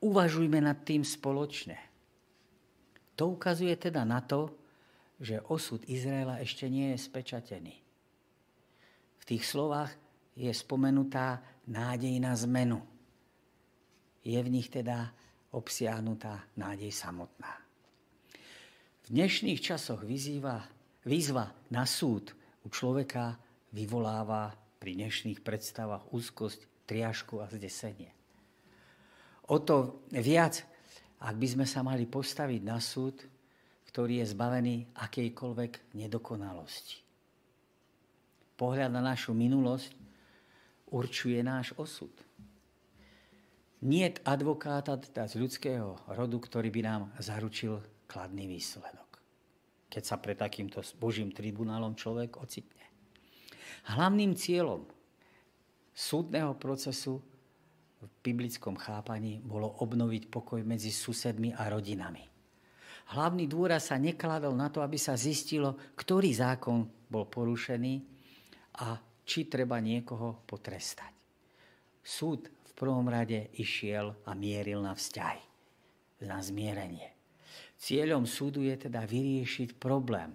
Uvažujme 0.00 0.64
nad 0.64 0.80
tým 0.80 1.04
spoločne. 1.04 1.76
To 3.20 3.36
ukazuje 3.36 3.76
teda 3.76 4.00
na 4.08 4.24
to, 4.24 4.48
že 5.20 5.44
osud 5.52 5.84
Izraela 5.84 6.40
ešte 6.40 6.64
nie 6.72 6.96
je 6.96 7.04
spečatený. 7.04 7.76
V 9.20 9.24
tých 9.28 9.44
slovách 9.44 9.92
je 10.32 10.48
spomenutá 10.48 11.44
nádej 11.68 12.16
na 12.16 12.32
zmenu. 12.32 12.80
Je 14.24 14.40
v 14.40 14.48
nich 14.48 14.72
teda 14.72 15.12
obsiahnutá 15.52 16.48
nádej 16.56 16.88
samotná. 16.88 17.52
V 19.04 19.06
dnešných 19.12 19.60
časoch 19.60 20.00
vyzýva, 20.00 20.64
výzva 21.04 21.52
na 21.68 21.84
súd 21.84 22.32
u 22.64 22.72
človeka 22.72 23.36
vyvoláva 23.76 24.56
pri 24.80 24.96
dnešných 24.96 25.44
predstavách 25.44 26.08
úzkosť, 26.08 26.88
triažku 26.88 27.44
a 27.44 27.46
zdesenie. 27.52 28.19
O 29.50 29.58
to 29.58 30.06
viac, 30.14 30.62
ak 31.18 31.34
by 31.34 31.46
sme 31.50 31.66
sa 31.66 31.82
mali 31.82 32.06
postaviť 32.06 32.62
na 32.62 32.78
súd, 32.78 33.18
ktorý 33.90 34.22
je 34.22 34.30
zbavený 34.30 34.94
akejkoľvek 34.94 35.98
nedokonalosti. 35.98 37.02
Pohľad 38.54 38.94
na 38.94 39.02
našu 39.02 39.34
minulosť 39.34 39.90
určuje 40.94 41.42
náš 41.42 41.74
osud. 41.74 42.14
Nie 43.82 44.14
advokáta 44.22 44.94
z 45.00 45.34
ľudského 45.40 45.98
rodu, 46.14 46.36
ktorý 46.38 46.70
by 46.70 46.82
nám 46.86 47.02
zaručil 47.18 47.82
kladný 48.06 48.46
výsledok. 48.46 49.18
Keď 49.90 50.02
sa 50.06 50.20
pre 50.22 50.38
takýmto 50.38 50.84
božím 51.02 51.34
tribunálom 51.34 51.98
človek 51.98 52.38
ocitne. 52.38 52.86
Hlavným 53.90 54.38
cieľom 54.38 54.86
súdneho 55.90 56.54
procesu 56.54 57.18
v 58.00 58.08
biblickom 58.24 58.80
chápaní 58.80 59.44
bolo 59.44 59.68
obnoviť 59.84 60.32
pokoj 60.32 60.64
medzi 60.64 60.88
susedmi 60.88 61.52
a 61.52 61.68
rodinami. 61.68 62.24
Hlavný 63.12 63.44
dôraz 63.50 63.90
sa 63.90 64.00
nekladol 64.00 64.54
na 64.56 64.70
to, 64.72 64.80
aby 64.80 64.96
sa 64.96 65.18
zistilo, 65.18 65.76
ktorý 65.98 66.30
zákon 66.32 66.86
bol 67.10 67.26
porušený 67.26 67.94
a 68.80 68.96
či 69.26 69.50
treba 69.50 69.82
niekoho 69.82 70.46
potrestať. 70.46 71.12
Súd 72.00 72.48
v 72.48 72.72
prvom 72.72 73.04
rade 73.10 73.52
išiel 73.58 74.14
a 74.24 74.32
mieril 74.32 74.80
na 74.80 74.96
vzťahy, 74.96 75.42
na 76.24 76.38
zmierenie. 76.40 77.10
Cieľom 77.76 78.24
súdu 78.24 78.64
je 78.64 78.88
teda 78.88 79.04
vyriešiť 79.04 79.76
problém, 79.76 80.32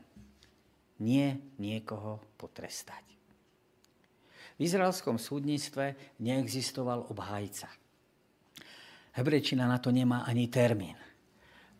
nie 0.99 1.55
niekoho 1.57 2.21
potrestať. 2.35 3.14
V 4.55 4.59
izraelskom 4.63 5.19
súdnictve 5.19 6.15
neexistoval 6.23 7.11
obhajca. 7.11 7.67
Hebrečina 9.15 9.67
na 9.67 9.79
to 9.83 9.91
nemá 9.91 10.23
ani 10.23 10.47
termín. 10.47 10.95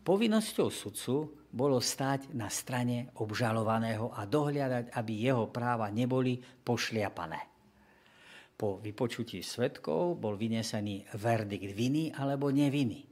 Povinnosťou 0.05 0.69
sudcu 0.69 1.15
bolo 1.55 1.79
stať 1.79 2.35
na 2.35 2.51
strane 2.51 3.15
obžalovaného 3.15 4.11
a 4.11 4.27
dohliadať, 4.27 4.91
aby 4.91 5.13
jeho 5.23 5.47
práva 5.47 5.87
neboli 5.87 6.35
pošliapané. 6.39 7.41
Po 8.55 8.79
vypočutí 8.79 9.39
svetkov 9.39 10.19
bol 10.19 10.35
vynesený 10.35 11.15
verdikt 11.15 11.71
viny 11.75 12.11
alebo 12.11 12.51
neviny. 12.51 13.03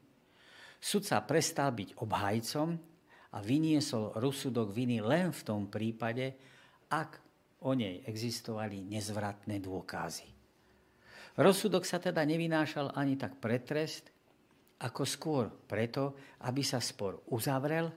Sudca 0.79 1.23
prestal 1.23 1.71
byť 1.71 2.03
obhajcom 2.03 2.69
a 3.33 3.37
vyniesol 3.39 4.19
rozsudok 4.19 4.75
viny 4.75 4.99
len 4.99 5.31
v 5.31 5.41
tom 5.47 5.71
prípade, 5.71 6.35
ak 6.91 7.22
o 7.63 7.71
nej 7.73 8.03
existovali 8.05 8.83
nezvratné 8.85 9.59
dôkazy. 9.63 10.27
Rozsudok 11.33 11.81
sa 11.87 11.97
teda 11.97 12.21
nevynášal 12.21 12.93
ani 12.93 13.17
tak 13.17 13.41
pre 13.41 13.57
trest, 13.63 14.13
ako 14.83 15.01
skôr 15.07 15.45
preto, 15.49 16.13
aby 16.45 16.61
sa 16.61 16.77
spor 16.77 17.23
uzavrel 17.33 17.89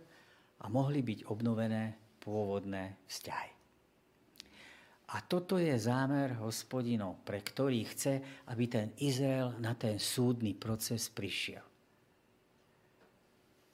a 0.62 0.64
mohli 0.72 1.04
byť 1.04 1.28
obnovené 1.28 2.16
pôvodné 2.22 3.04
vzťahy. 3.04 3.50
A 5.06 5.22
toto 5.22 5.60
je 5.60 5.70
zámer 5.78 6.34
hospodinov, 6.42 7.22
pre 7.22 7.38
ktorý 7.38 7.86
chce, 7.86 8.42
aby 8.50 8.64
ten 8.66 8.90
Izrael 8.98 9.54
na 9.62 9.78
ten 9.78 10.02
súdny 10.02 10.56
proces 10.58 11.06
prišiel. 11.12 11.62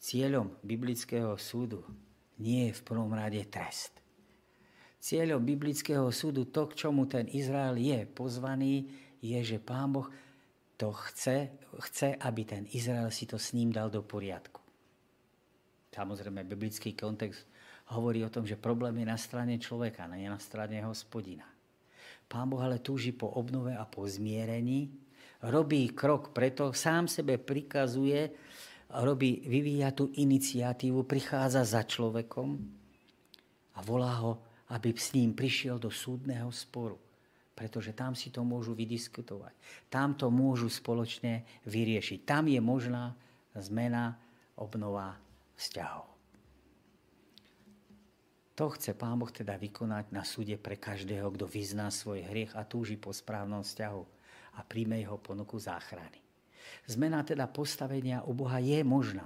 Cieľom 0.03 0.61
biblického 0.61 1.39
súdu 1.39 1.87
nie 2.43 2.69
je 2.69 2.77
v 2.77 2.85
prvom 2.85 3.15
rade 3.15 3.41
trest. 3.49 4.02
Cieľom 5.03 5.43
biblického 5.43 6.07
súdu, 6.15 6.47
to, 6.47 6.71
k 6.71 6.87
čomu 6.87 7.11
ten 7.11 7.27
Izrael 7.35 7.75
je 7.75 8.07
pozvaný, 8.07 8.87
je, 9.19 9.35
že 9.43 9.59
Pán 9.59 9.91
Boh 9.91 10.07
to 10.79 10.95
chce, 10.95 11.51
chce, 11.91 12.15
aby 12.23 12.47
ten 12.47 12.71
Izrael 12.71 13.11
si 13.11 13.27
to 13.27 13.35
s 13.35 13.51
ním 13.51 13.75
dal 13.75 13.91
do 13.91 14.07
poriadku. 14.07 14.63
Samozrejme, 15.91 16.47
biblický 16.47 16.95
kontext 16.95 17.51
hovorí 17.91 18.23
o 18.23 18.31
tom, 18.31 18.47
že 18.47 18.55
problém 18.55 19.03
je 19.03 19.07
na 19.11 19.19
strane 19.19 19.59
človeka, 19.59 20.07
nie 20.07 20.31
na 20.31 20.39
strane 20.39 20.79
hospodina. 20.87 21.51
Pán 22.31 22.47
Boh 22.47 22.63
ale 22.63 22.79
túži 22.79 23.11
po 23.11 23.27
obnove 23.27 23.75
a 23.75 23.83
po 23.83 24.07
zmierení, 24.07 24.87
robí 25.43 25.91
krok 25.91 26.31
preto, 26.31 26.71
sám 26.71 27.11
sebe 27.11 27.43
prikazuje, 27.43 28.31
robí, 29.03 29.43
vyvíja 29.51 29.91
tú 29.91 30.15
iniciatívu, 30.15 31.03
prichádza 31.11 31.67
za 31.67 31.83
človekom 31.83 32.55
a 33.75 33.79
volá 33.83 34.15
ho, 34.23 34.52
aby 34.73 34.97
s 34.97 35.13
ním 35.13 35.37
prišiel 35.37 35.77
do 35.77 35.93
súdneho 35.93 36.49
sporu. 36.49 36.97
Pretože 37.53 37.93
tam 37.93 38.17
si 38.17 38.33
to 38.33 38.41
môžu 38.41 38.73
vydiskutovať. 38.73 39.53
Tam 39.93 40.17
to 40.17 40.33
môžu 40.33 40.73
spoločne 40.73 41.45
vyriešiť. 41.69 42.25
Tam 42.25 42.49
je 42.49 42.57
možná 42.59 43.13
zmena, 43.53 44.17
obnova 44.57 45.17
vzťahov. 45.57 46.09
To 48.53 48.69
chce 48.69 48.93
Pán 48.93 49.17
Boh 49.17 49.33
teda 49.33 49.57
vykonať 49.57 50.13
na 50.13 50.23
súde 50.29 50.61
pre 50.61 50.77
každého, 50.77 51.33
kto 51.33 51.49
vyzná 51.49 51.89
svoj 51.89 52.21
hriech 52.29 52.53
a 52.53 52.69
túži 52.69 53.01
po 53.01 53.09
správnom 53.11 53.65
vzťahu 53.65 54.03
a 54.53 54.61
príjme 54.61 55.01
jeho 55.01 55.17
ponuku 55.17 55.57
záchrany. 55.57 56.21
Zmena 56.85 57.25
teda 57.25 57.49
postavenia 57.49 58.21
u 58.29 58.37
Boha 58.37 58.61
je 58.61 58.85
možná. 58.85 59.25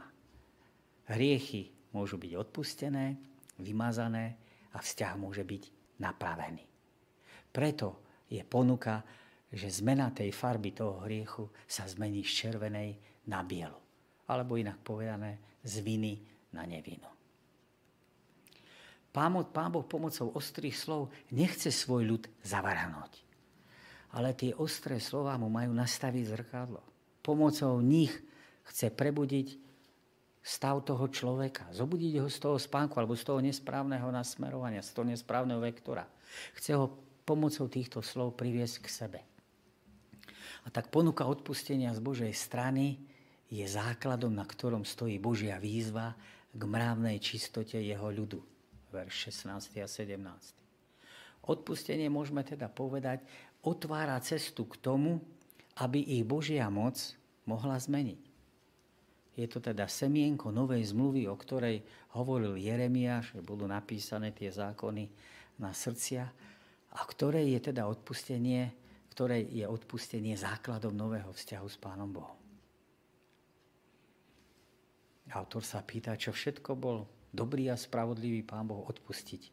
Hriechy 1.11 1.75
môžu 1.91 2.19
byť 2.23 2.33
odpustené, 2.39 3.19
vymazané 3.59 4.39
a 4.77 4.79
vzťah 4.79 5.13
môže 5.17 5.43
byť 5.43 5.63
napravený. 6.05 6.65
Preto 7.49 8.21
je 8.29 8.45
ponuka, 8.45 9.01
že 9.49 9.73
zmena 9.73 10.13
tej 10.13 10.29
farby 10.37 10.77
toho 10.77 11.01
hriechu 11.09 11.49
sa 11.65 11.89
zmení 11.89 12.21
z 12.21 12.45
červenej 12.45 12.91
na 13.33 13.41
bielu. 13.41 13.81
Alebo 14.29 14.61
inak 14.61 14.85
povedané, 14.85 15.41
z 15.65 15.81
viny 15.81 16.21
na 16.53 16.69
nevinu. 16.69 17.09
Pán, 19.17 19.33
Boh 19.73 19.87
pomocou 19.89 20.37
ostrých 20.37 20.77
slov 20.77 21.09
nechce 21.33 21.73
svoj 21.73 22.05
ľud 22.05 22.23
zavaranoť. 22.45 23.13
Ale 24.13 24.37
tie 24.37 24.53
ostré 24.61 25.01
slova 25.01 25.41
mu 25.41 25.49
majú 25.49 25.73
nastaviť 25.73 26.25
zrkadlo. 26.29 26.85
Pomocou 27.25 27.81
nich 27.81 28.13
chce 28.69 28.93
prebudiť 28.93 29.66
stav 30.47 30.87
toho 30.87 31.11
človeka, 31.11 31.67
zobudiť 31.75 32.23
ho 32.23 32.31
z 32.31 32.39
toho 32.39 32.55
spánku 32.55 32.95
alebo 33.03 33.19
z 33.19 33.27
toho 33.27 33.43
nesprávneho 33.43 34.07
nasmerovania, 34.15 34.87
z 34.87 34.95
toho 34.95 35.11
nesprávneho 35.11 35.59
vektora. 35.59 36.07
Chce 36.55 36.79
ho 36.79 36.95
pomocou 37.27 37.67
týchto 37.67 37.99
slov 37.99 38.39
priviesť 38.39 38.77
k 38.79 38.87
sebe. 38.87 39.21
A 40.63 40.71
tak 40.71 40.95
ponuka 40.95 41.27
odpustenia 41.27 41.91
z 41.91 41.99
Božej 41.99 42.31
strany 42.31 43.03
je 43.51 43.67
základom, 43.67 44.31
na 44.31 44.47
ktorom 44.47 44.87
stojí 44.87 45.19
Božia 45.19 45.59
výzva 45.59 46.15
k 46.55 46.63
mravnej 46.63 47.19
čistote 47.19 47.83
jeho 47.83 48.07
ľudu 48.07 48.39
verš 48.97 49.35
16 49.51 49.83
a 49.83 49.89
17. 49.91 51.47
Odpustenie 51.47 52.09
môžeme 52.11 52.43
teda 52.43 52.67
povedať, 52.67 53.23
otvára 53.63 54.19
cestu 54.25 54.67
k 54.67 54.79
tomu, 54.81 55.23
aby 55.79 56.01
ich 56.03 56.25
Božia 56.27 56.67
moc 56.73 56.97
mohla 57.47 57.79
zmeniť. 57.79 58.26
Je 59.37 59.45
to 59.45 59.61
teda 59.61 59.85
semienko 59.85 60.49
novej 60.49 60.97
zmluvy, 60.97 61.29
o 61.29 61.37
ktorej 61.37 61.85
hovoril 62.17 62.57
Jeremiáš, 62.57 63.37
že 63.37 63.45
budú 63.45 63.69
napísané 63.69 64.33
tie 64.33 64.49
zákony 64.49 65.13
na 65.61 65.77
srdcia, 65.77 66.25
a 66.97 67.01
ktoré 67.05 67.45
je 67.53 67.61
teda 67.69 67.85
odpustenie, 67.85 68.73
ktoré 69.13 69.45
je 69.45 69.69
odpustenie 69.69 70.33
základom 70.33 70.97
nového 70.97 71.29
vzťahu 71.29 71.69
s 71.69 71.77
Pánom 71.77 72.09
Bohom. 72.09 72.41
Autor 75.37 75.61
sa 75.61 75.85
pýta, 75.85 76.17
čo 76.17 76.33
všetko 76.33 76.73
bol 76.73 77.05
dobrý 77.29 77.69
a 77.69 77.77
spravodlivý 77.77 78.41
Pán 78.41 78.65
Boh 78.65 78.89
odpustiť. 78.89 79.53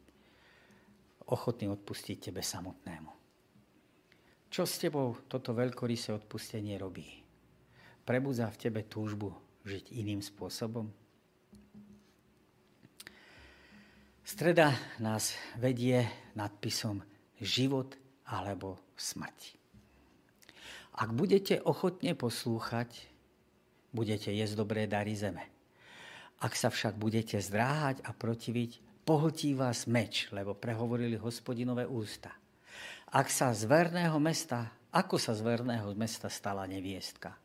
Ochotný 1.28 1.68
odpustiť 1.68 2.32
tebe 2.32 2.40
samotnému. 2.40 3.12
Čo 4.48 4.64
s 4.64 4.80
tebou 4.80 5.18
toto 5.28 5.52
veľkorysé 5.52 6.16
odpustenie 6.16 6.80
robí? 6.80 7.20
Prebudza 8.06 8.48
v 8.48 8.60
tebe 8.60 8.80
túžbu 8.88 9.43
žiť 9.64 9.96
iným 9.96 10.20
spôsobom? 10.20 10.86
Streda 14.24 14.72
nás 15.00 15.36
vedie 15.60 16.08
nadpisom 16.32 17.04
život 17.40 17.92
alebo 18.24 18.80
smrť. 18.96 19.60
Ak 20.96 21.12
budete 21.12 21.60
ochotne 21.60 22.16
poslúchať, 22.16 22.88
budete 23.92 24.32
jesť 24.32 24.54
dobré 24.56 24.88
dary 24.88 25.12
zeme. 25.12 25.44
Ak 26.40 26.56
sa 26.56 26.72
však 26.72 26.96
budete 26.96 27.36
zdráhať 27.36 28.00
a 28.00 28.16
protiviť, 28.16 29.04
pohltí 29.04 29.52
vás 29.52 29.84
meč, 29.84 30.32
lebo 30.32 30.56
prehovorili 30.56 31.20
hospodinové 31.20 31.84
ústa. 31.84 32.32
Ak 33.12 33.28
sa 33.28 33.52
z 33.52 33.68
verného 33.68 34.16
mesta, 34.18 34.72
ako 34.90 35.20
sa 35.20 35.36
z 35.36 35.44
verného 35.44 35.92
mesta 35.94 36.32
stala 36.32 36.64
neviestka? 36.64 37.36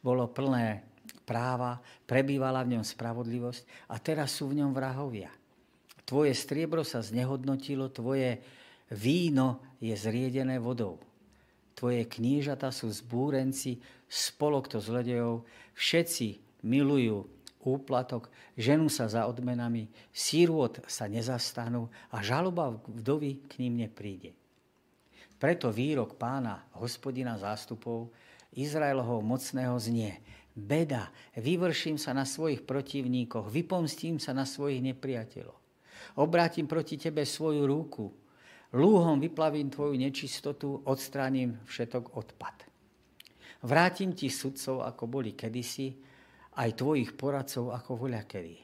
Bolo 0.00 0.32
plné 0.32 0.95
práva, 1.26 1.78
prebývala 2.08 2.62
v 2.64 2.78
ňom 2.78 2.84
spravodlivosť 2.84 3.90
a 3.92 4.00
teraz 4.00 4.38
sú 4.38 4.50
v 4.50 4.62
ňom 4.62 4.72
vrahovia. 4.72 5.30
Tvoje 6.06 6.32
striebro 6.38 6.86
sa 6.86 7.02
znehodnotilo, 7.02 7.90
tvoje 7.90 8.38
víno 8.94 9.62
je 9.82 9.94
zriedené 9.98 10.62
vodou. 10.62 11.02
Tvoje 11.74 12.06
knížata 12.06 12.72
sú 12.72 12.88
zbúrenci, 12.88 13.82
spolok 14.06 14.70
to 14.70 14.78
zlodejov, 14.80 15.44
všetci 15.74 16.62
milujú 16.64 17.26
úplatok, 17.66 18.30
ženú 18.54 18.86
sa 18.86 19.10
za 19.10 19.26
odmenami, 19.26 19.90
sírôd 20.14 20.78
sa 20.86 21.10
nezastanú 21.10 21.90
a 22.14 22.22
žaloba 22.22 22.78
vdovy 22.86 23.42
k 23.50 23.66
ním 23.66 23.82
nepríde. 23.82 24.32
Preto 25.36 25.68
výrok 25.68 26.16
pána, 26.16 26.64
hospodina 26.78 27.36
zástupov, 27.36 28.08
Izraelovho 28.56 29.20
mocného 29.20 29.76
znie. 29.76 30.16
Beda, 30.56 31.12
vyvrším 31.36 32.00
sa 32.00 32.16
na 32.16 32.24
svojich 32.24 32.64
protivníkoch, 32.64 33.52
vypomstím 33.52 34.16
sa 34.16 34.32
na 34.32 34.48
svojich 34.48 34.80
nepriateľoch. 34.80 35.60
Obrátim 36.16 36.64
proti 36.64 36.96
tebe 36.96 37.28
svoju 37.28 37.68
ruku, 37.68 38.08
lúhom 38.72 39.20
vyplavím 39.20 39.68
tvoju 39.68 39.92
nečistotu, 40.00 40.80
odstránim 40.88 41.60
všetok 41.68 42.16
odpad. 42.16 42.56
Vrátim 43.68 44.16
ti 44.16 44.32
sudcov, 44.32 44.80
ako 44.88 45.04
boli 45.04 45.36
kedysi, 45.36 45.92
aj 46.56 46.72
tvojich 46.72 47.12
poradcov 47.20 47.76
ako 47.76 48.08
voľakedy. 48.08 48.56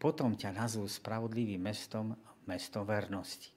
Potom 0.00 0.40
ťa 0.40 0.48
nazvú 0.48 0.88
spravodlivým 0.88 1.60
mestom, 1.60 2.16
mestom 2.48 2.88
vernosti. 2.88 3.52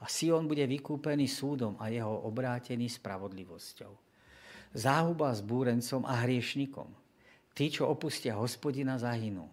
A 0.00 0.08
Sion 0.08 0.48
bude 0.48 0.64
vykúpený 0.64 1.28
súdom 1.28 1.76
a 1.76 1.92
jeho 1.92 2.24
obrátený 2.24 2.88
spravodlivosťou. 2.88 3.92
Záhuba 4.72 5.28
s 5.28 5.44
búrencom 5.44 6.08
a 6.08 6.24
hriešnikom. 6.24 7.01
Tí, 7.52 7.68
čo 7.68 7.88
opustia 7.88 8.40
hospodina, 8.40 8.96
zahynú. 8.96 9.44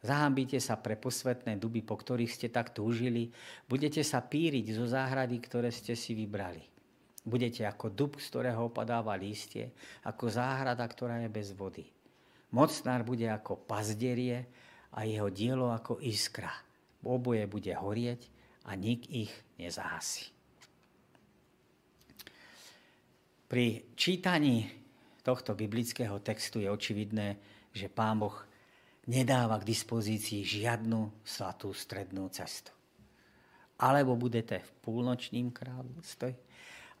Zahambíte 0.00 0.56
sa 0.62 0.80
pre 0.80 0.96
posvetné 0.96 1.60
duby, 1.60 1.84
po 1.84 1.98
ktorých 1.98 2.32
ste 2.32 2.48
tak 2.48 2.72
túžili. 2.72 3.28
Budete 3.68 4.00
sa 4.00 4.24
píriť 4.24 4.72
zo 4.72 4.88
záhrady, 4.88 5.36
ktoré 5.44 5.68
ste 5.68 5.92
si 5.92 6.16
vybrali. 6.16 6.64
Budete 7.20 7.68
ako 7.68 7.92
dub, 7.92 8.16
z 8.16 8.32
ktorého 8.32 8.72
opadáva 8.72 9.12
lístie, 9.20 9.76
ako 10.08 10.32
záhrada, 10.32 10.80
ktorá 10.88 11.20
je 11.20 11.28
bez 11.28 11.52
vody. 11.52 11.84
Mocnár 12.56 13.04
bude 13.04 13.28
ako 13.28 13.60
pazderie 13.68 14.48
a 14.96 15.04
jeho 15.04 15.28
dielo 15.28 15.68
ako 15.68 16.00
iskra. 16.00 16.50
Oboje 17.04 17.44
bude 17.44 17.76
horieť 17.76 18.24
a 18.64 18.72
nik 18.72 19.04
ich 19.12 19.32
nezahasí. 19.60 20.32
Pri 23.50 23.84
čítaní 23.98 24.64
tohto 25.22 25.52
biblického 25.54 26.18
textu 26.24 26.60
je 26.60 26.68
očividné, 26.70 27.36
že 27.70 27.92
Pán 27.92 28.18
Boh 28.20 28.34
nedáva 29.08 29.58
k 29.60 29.68
dispozícii 29.68 30.44
žiadnu 30.44 31.24
slatú 31.24 31.72
strednú 31.72 32.28
cestu. 32.30 32.72
Alebo 33.80 34.16
budete 34.16 34.60
v 34.60 34.70
púlnočním 34.84 35.50
kráľovstve, 35.50 36.28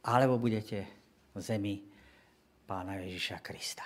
alebo 0.08 0.40
budete 0.40 0.88
v 1.36 1.38
zemi 1.38 1.76
Pána 2.64 3.02
Ježiša 3.04 3.38
Krista. 3.44 3.84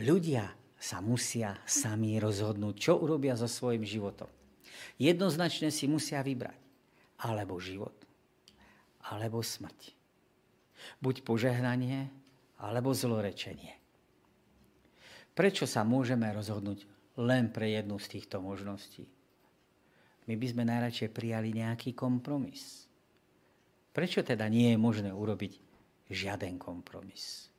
Ľudia 0.00 0.48
sa 0.78 1.04
musia 1.04 1.58
sami 1.64 2.16
rozhodnúť, 2.18 2.74
čo 2.76 2.92
urobia 3.00 3.36
so 3.36 3.46
svojim 3.46 3.84
životom. 3.84 4.28
Jednoznačne 4.98 5.72
si 5.72 5.88
musia 5.88 6.20
vybrať 6.20 6.64
alebo 7.24 7.62
život, 7.62 7.94
alebo 9.08 9.40
smrť. 9.40 9.94
Buď 11.00 11.24
požehnanie, 11.24 12.12
alebo 12.60 12.94
zlorečenie. 12.94 13.74
Prečo 15.34 15.66
sa 15.66 15.82
môžeme 15.82 16.30
rozhodnúť 16.30 16.86
len 17.18 17.50
pre 17.50 17.74
jednu 17.74 17.98
z 17.98 18.18
týchto 18.18 18.38
možností. 18.38 19.10
My 20.24 20.34
by 20.38 20.46
sme 20.46 20.62
najradšej 20.64 21.10
prijali 21.10 21.52
nejaký 21.52 21.92
kompromis. 21.92 22.86
Prečo 23.94 24.22
teda 24.22 24.46
nie 24.50 24.74
je 24.74 24.78
možné 24.78 25.10
urobiť 25.10 25.52
žiaden 26.10 26.58
kompromis? 26.58 27.50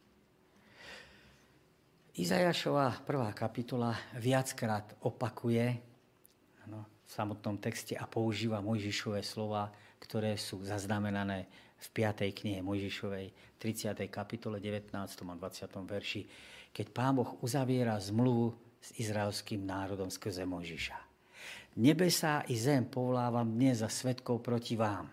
Izajašová 2.16 3.04
prvá 3.04 3.36
kapitola 3.36 3.92
viackrát 4.16 4.96
opakuje 5.04 5.68
v 7.06 7.10
samotnom 7.12 7.60
texte 7.60 7.94
a 8.00 8.08
používa 8.08 8.64
Mojžišové 8.64 9.20
slova, 9.20 9.70
ktoré 10.00 10.40
sú 10.40 10.64
zaznamenané 10.64 11.46
v 11.90 12.02
5. 12.02 12.26
knihe 12.34 12.66
Mojžišovej, 12.66 13.58
30. 13.62 14.10
kapitole, 14.10 14.58
19. 14.58 14.94
a 14.96 15.36
20. 15.38 15.38
verši, 15.86 16.22
keď 16.74 16.86
Pán 16.90 17.22
Boh 17.22 17.38
uzaviera 17.46 17.96
zmluvu 18.02 18.58
s 18.82 18.90
izraelským 18.98 19.62
národom 19.62 20.10
skrze 20.10 20.46
Mojžiša. 20.46 20.98
Nebesá 21.76 22.48
i 22.48 22.56
zem 22.56 22.88
povolávam 22.88 23.46
dnes 23.46 23.84
za 23.84 23.92
svetkov 23.92 24.40
proti 24.40 24.80
vám. 24.80 25.12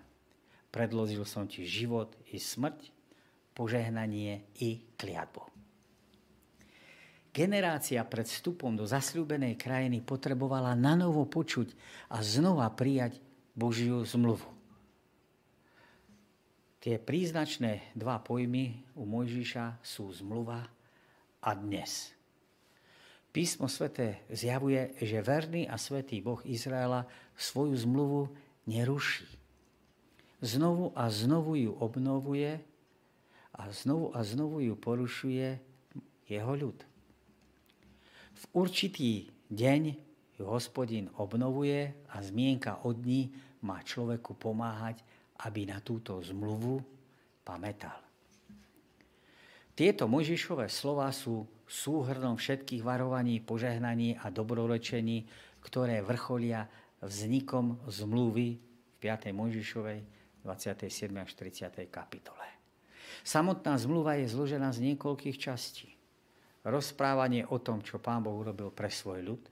Predložil 0.73 1.27
som 1.27 1.45
ti 1.45 1.67
život 1.67 2.15
i 2.33 2.41
smrť, 2.41 2.89
požehnanie 3.53 4.47
i 4.63 4.81
kliatbu. 4.97 5.53
Generácia 7.33 8.05
pred 8.05 8.29
vstupom 8.29 8.77
do 8.77 8.85
zasľúbenej 8.85 9.57
krajiny 9.57 10.05
potrebovala 10.05 10.77
nanovo 10.77 11.25
počuť 11.25 11.73
a 12.13 12.21
znova 12.21 12.69
prijať 12.73 13.17
Božiu 13.57 14.05
zmluvu. 14.05 14.62
Tie 16.83 16.99
príznačné 16.99 17.95
dva 17.95 18.19
pojmy 18.19 18.83
u 18.99 19.07
Mojžiša 19.07 19.87
sú 19.87 20.11
zmluva 20.11 20.67
a 21.39 21.51
dnes. 21.55 22.11
Písmo 23.31 23.71
svete 23.71 24.27
zjavuje, 24.27 24.91
že 24.99 25.23
verný 25.23 25.71
a 25.71 25.79
svetý 25.79 26.19
Boh 26.19 26.43
Izraela 26.43 27.07
svoju 27.39 27.79
zmluvu 27.79 28.35
neruší. 28.67 29.31
Znovu 30.43 30.91
a 30.99 31.07
znovu 31.07 31.55
ju 31.55 31.71
obnovuje 31.79 32.59
a 33.55 33.63
znovu 33.71 34.11
a 34.11 34.27
znovu 34.27 34.59
ju 34.67 34.75
porušuje 34.75 35.63
jeho 36.27 36.53
ľud. 36.59 36.83
V 38.43 38.45
určitý 38.59 39.31
deň 39.55 39.95
ju 40.35 40.45
hospodin 40.51 41.15
obnovuje 41.15 41.95
a 42.11 42.19
zmienka 42.27 42.83
od 42.83 42.99
ní 43.07 43.31
má 43.63 43.79
človeku 43.87 44.35
pomáhať, 44.35 44.99
aby 45.47 45.67
na 45.69 45.83
túto 45.83 46.19
zmluvu 46.23 46.79
pamätal. 47.43 47.99
Tieto 49.73 50.05
Mojžišové 50.05 50.69
slova 50.69 51.09
sú 51.11 51.49
súhrnom 51.65 52.37
všetkých 52.37 52.85
varovaní, 52.85 53.41
požehnaní 53.41 54.21
a 54.21 54.29
dobrorečení, 54.29 55.25
ktoré 55.65 56.05
vrcholia 56.05 56.69
vznikom 57.01 57.81
zmluvy 57.89 58.61
v 58.61 58.95
5. 59.01 59.33
Mojžišovej 59.33 60.01
27. 60.45 61.09
až 61.17 61.31
30. 61.35 61.89
kapitole. 61.89 62.47
Samotná 63.25 63.81
zmluva 63.81 64.21
je 64.21 64.29
zložená 64.29 64.71
z 64.75 64.93
niekoľkých 64.93 65.39
častí 65.41 65.93
rozprávanie 66.63 67.47
o 67.51 67.59
tom, 67.59 67.83
čo 67.83 67.99
Pán 67.99 68.23
Boh 68.23 68.39
urobil 68.39 68.71
pre 68.71 68.91
svoj 68.91 69.21
ľud, 69.23 69.43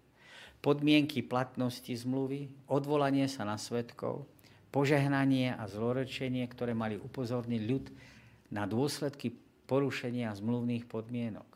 podmienky 0.62 1.26
platnosti 1.26 1.90
zmluvy, 1.90 2.70
odvolanie 2.70 3.26
sa 3.26 3.42
na 3.42 3.58
svetkov, 3.58 4.26
požehnanie 4.70 5.54
a 5.54 5.66
zlorečenie, 5.66 6.46
ktoré 6.46 6.72
mali 6.74 6.96
upozorniť 6.96 7.62
ľud 7.66 7.84
na 8.54 8.66
dôsledky 8.66 9.34
porušenia 9.66 10.34
zmluvných 10.34 10.86
podmienok. 10.90 11.46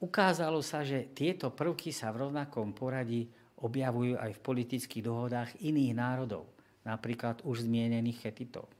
Ukázalo 0.00 0.64
sa, 0.64 0.80
že 0.80 1.12
tieto 1.12 1.52
prvky 1.52 1.92
sa 1.92 2.08
v 2.12 2.28
rovnakom 2.28 2.72
poradí 2.72 3.28
objavujú 3.60 4.16
aj 4.16 4.32
v 4.32 4.44
politických 4.44 5.04
dohodách 5.04 5.50
iných 5.60 5.92
národov, 5.92 6.48
napríklad 6.88 7.44
už 7.44 7.68
zmienených 7.68 8.24
chetitov. 8.24 8.72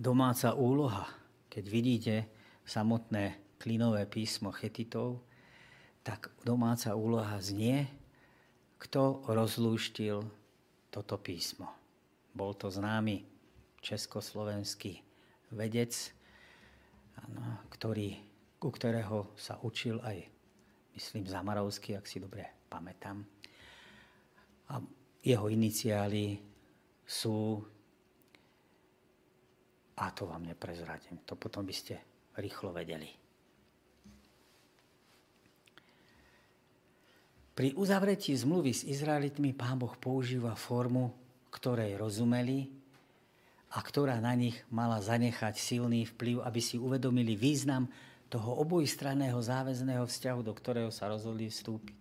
Domáca 0.00 0.56
úloha, 0.56 1.04
keď 1.52 1.64
vidíte, 1.68 2.14
samotné 2.64 3.36
klinové 3.60 4.08
písmo 4.08 4.48
chetitov, 4.56 5.20
tak 6.00 6.32
domáca 6.40 6.96
úloha 6.96 7.36
znie, 7.44 7.84
kto 8.80 9.28
rozlúštil 9.28 10.24
toto 10.90 11.16
písmo. 11.22 11.70
Bol 12.34 12.54
to 12.58 12.70
známy 12.70 13.22
československý 13.80 15.02
vedec, 15.54 15.94
ano, 17.26 17.66
ktorý, 17.70 18.18
ku 18.58 18.68
ktorého 18.70 19.34
sa 19.34 19.58
učil 19.62 20.02
aj, 20.02 20.18
myslím, 20.94 21.26
Zamarovský, 21.26 21.96
ak 21.96 22.06
si 22.06 22.22
dobre 22.22 22.66
pamätám. 22.70 23.22
A 24.70 24.78
jeho 25.22 25.46
iniciály 25.50 26.38
sú, 27.02 27.58
a 29.98 30.06
to 30.14 30.26
vám 30.26 30.46
neprezradím, 30.46 31.22
to 31.26 31.34
potom 31.34 31.66
by 31.66 31.74
ste 31.74 31.98
rýchlo 32.38 32.70
vedeli. 32.70 33.19
Pri 37.54 37.74
uzavretí 37.76 38.32
zmluvy 38.32 38.72
s 38.72 38.82
Izraelitmi 38.86 39.52
pán 39.52 39.76
Boh 39.76 39.92
používa 39.98 40.54
formu, 40.54 41.12
ktorej 41.50 41.98
rozumeli 41.98 42.70
a 43.74 43.78
ktorá 43.82 44.22
na 44.22 44.34
nich 44.38 44.58
mala 44.70 45.02
zanechať 45.02 45.58
silný 45.58 46.06
vplyv, 46.14 46.46
aby 46.46 46.60
si 46.62 46.78
uvedomili 46.78 47.34
význam 47.34 47.90
toho 48.30 48.62
obojstranného 48.62 49.42
záväzného 49.42 50.06
vzťahu, 50.06 50.40
do 50.46 50.54
ktorého 50.54 50.90
sa 50.94 51.10
rozhodli 51.10 51.50
vstúpiť. 51.50 51.98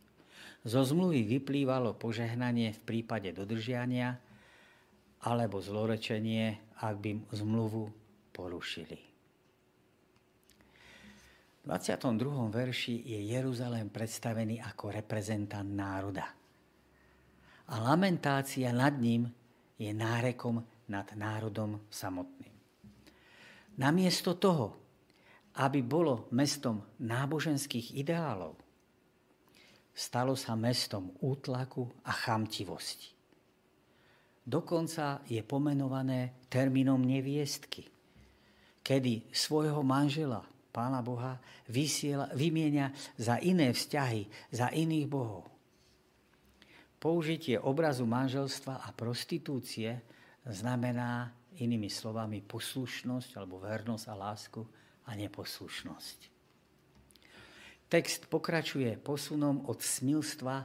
Zo 0.61 0.85
zmluvy 0.85 1.25
vyplývalo 1.25 1.97
požehnanie 1.97 2.77
v 2.77 2.81
prípade 2.85 3.33
dodržiania 3.33 4.21
alebo 5.25 5.57
zlorečenie, 5.59 6.77
ak 6.79 6.95
by 7.01 7.11
zmluvu 7.33 7.89
porušili. 8.31 9.08
22. 11.69 12.49
verši 12.49 13.05
je 13.05 13.29
Jeruzalém 13.29 13.93
predstavený 13.93 14.57
ako 14.57 14.89
reprezentant 14.89 15.69
národa. 15.69 16.25
A 17.69 17.77
lamentácia 17.77 18.73
nad 18.73 18.97
ním 18.97 19.29
je 19.77 19.93
nárekom 19.93 20.65
nad 20.89 21.05
národom 21.13 21.85
samotným. 21.93 22.49
Namiesto 23.77 24.33
toho, 24.41 24.81
aby 25.61 25.85
bolo 25.85 26.25
mestom 26.33 26.81
náboženských 27.05 28.01
ideálov, 28.01 28.57
stalo 29.93 30.33
sa 30.33 30.57
mestom 30.57 31.13
útlaku 31.21 31.85
a 32.01 32.09
chamtivosti. 32.17 33.13
Dokonca 34.41 35.21
je 35.29 35.45
pomenované 35.45 36.49
termínom 36.49 36.97
neviestky, 36.97 37.85
kedy 38.81 39.29
svojho 39.29 39.85
manžela 39.85 40.48
Pána 40.69 41.01
Boha 41.01 41.41
vysiela, 41.65 42.29
vymienia 42.37 42.93
za 43.17 43.41
iné 43.41 43.73
vzťahy, 43.73 44.53
za 44.53 44.69
iných 44.69 45.07
bohov. 45.09 45.49
Použitie 46.99 47.55
obrazu 47.55 48.03
manželstva 48.05 48.85
a 48.85 48.89
prostitúcie 48.91 50.03
znamená 50.45 51.31
inými 51.57 51.87
slovami 51.87 52.43
poslušnosť 52.43 53.29
alebo 53.39 53.57
vernosť 53.59 54.05
a 54.11 54.15
lásku 54.15 54.61
a 55.07 55.15
neposlušnosť. 55.15 56.19
Text 57.89 58.29
pokračuje 58.29 59.01
posunom 59.01 59.65
od 59.65 59.81
smilstva 59.81 60.55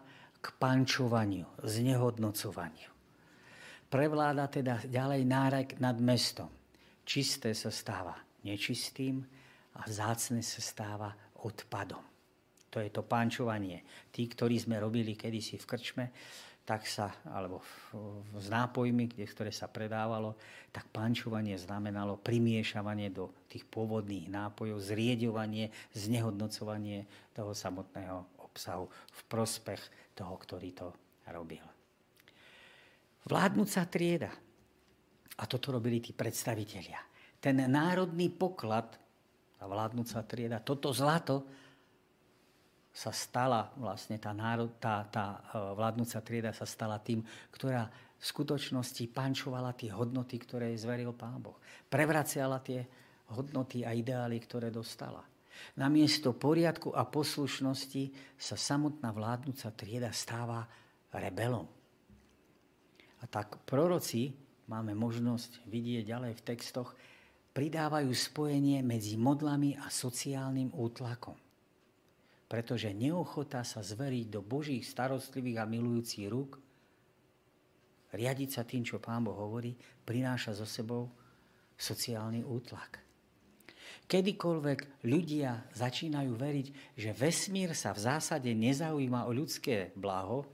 k 0.44 0.46
pančovaniu, 0.60 1.48
znehodnocovaniu. 1.64 2.92
Prevláda 3.88 4.44
teda 4.50 4.84
ďalej 4.84 5.22
nárek 5.24 5.68
nad 5.80 5.96
mestom. 6.02 6.52
Čisté 7.06 7.56
sa 7.56 7.72
stáva 7.72 8.18
nečistým, 8.44 9.24
a 9.74 9.86
vzácne 9.86 10.40
sa 10.40 10.60
stáva 10.62 11.10
odpadom. 11.42 12.02
To 12.74 12.82
je 12.82 12.90
to 12.90 13.06
pánčovanie. 13.06 13.86
Tí, 14.10 14.26
ktorí 14.26 14.58
sme 14.58 14.82
robili 14.82 15.14
kedysi 15.14 15.62
v 15.62 15.68
krčme, 15.68 16.04
tak 16.64 16.88
sa, 16.88 17.12
alebo 17.28 17.60
v 18.32 18.46
nápojmi, 18.48 19.12
kde, 19.12 19.28
ktoré 19.28 19.52
sa 19.52 19.68
predávalo, 19.68 20.40
tak 20.72 20.88
pančovanie 20.88 21.60
znamenalo 21.60 22.16
primiešavanie 22.16 23.12
do 23.12 23.30
tých 23.52 23.68
pôvodných 23.68 24.32
nápojov, 24.32 24.80
zrieďovanie, 24.80 25.68
znehodnocovanie 25.92 27.04
toho 27.36 27.52
samotného 27.52 28.40
obsahu 28.40 28.88
v 28.88 29.20
prospech 29.28 29.82
toho, 30.16 30.34
ktorý 30.40 30.68
to 30.72 30.88
robil. 31.30 31.62
Vládnúca 33.28 33.84
trieda, 33.84 34.32
a 35.34 35.42
toto 35.44 35.68
robili 35.68 36.00
tí 36.00 36.16
predstavitelia, 36.16 36.98
ten 37.44 37.60
národný 37.68 38.32
poklad 38.32 39.03
tá 39.64 39.72
vládnúca 39.72 40.20
trieda, 40.28 40.60
toto 40.60 40.92
zlato 40.92 41.40
sa 42.92 43.08
stala, 43.16 43.72
vlastne 43.80 44.20
tá, 44.20 44.36
národ, 44.36 44.76
tá, 44.76 45.08
tá 45.08 45.40
e, 45.40 45.72
vládnúca 45.72 46.20
trieda 46.20 46.52
sa 46.52 46.68
stala 46.68 47.00
tým, 47.00 47.24
ktorá 47.48 47.88
v 47.88 48.24
skutočnosti 48.28 49.08
pančovala 49.08 49.72
tie 49.72 49.88
hodnoty, 49.88 50.36
ktoré 50.36 50.76
jej 50.76 50.84
zveril 50.84 51.16
Pán 51.16 51.40
Boh. 51.40 51.56
Prevraciala 51.88 52.60
tie 52.60 52.84
hodnoty 53.32 53.88
a 53.88 53.96
ideály, 53.96 54.36
ktoré 54.36 54.68
dostala. 54.68 55.24
Namiesto 55.80 56.36
poriadku 56.36 56.92
a 56.92 57.08
poslušnosti 57.08 58.36
sa 58.36 58.60
samotná 58.60 59.16
vládnúca 59.16 59.72
trieda 59.72 60.12
stáva 60.12 60.68
rebelom. 61.08 61.64
A 63.16 63.24
tak 63.32 63.64
proroci, 63.64 64.28
máme 64.68 64.92
možnosť 64.92 65.64
vidieť 65.64 66.04
ďalej 66.04 66.32
v 66.36 66.44
textoch, 66.52 66.92
pridávajú 67.54 68.10
spojenie 68.10 68.82
medzi 68.82 69.14
modlami 69.14 69.78
a 69.78 69.86
sociálnym 69.86 70.74
útlakom. 70.74 71.38
Pretože 72.50 72.90
neochota 72.90 73.62
sa 73.62 73.80
zveriť 73.80 74.26
do 74.28 74.42
Božích 74.42 74.82
starostlivých 74.84 75.62
a 75.62 75.70
milujúcich 75.70 76.26
rúk, 76.28 76.58
riadiť 78.10 78.50
sa 78.50 78.62
tým, 78.66 78.82
čo 78.82 78.98
Pán 78.98 79.22
Boh 79.22 79.34
hovorí, 79.34 79.74
prináša 80.02 80.54
so 80.54 80.66
sebou 80.66 81.08
sociálny 81.78 82.42
útlak. 82.42 83.02
Kedykoľvek 84.04 85.06
ľudia 85.08 85.64
začínajú 85.72 86.32
veriť, 86.36 86.66
že 86.98 87.10
vesmír 87.16 87.72
sa 87.72 87.96
v 87.96 88.04
zásade 88.04 88.50
nezaujíma 88.52 89.24
o 89.24 89.32
ľudské 89.32 89.96
blaho 89.96 90.44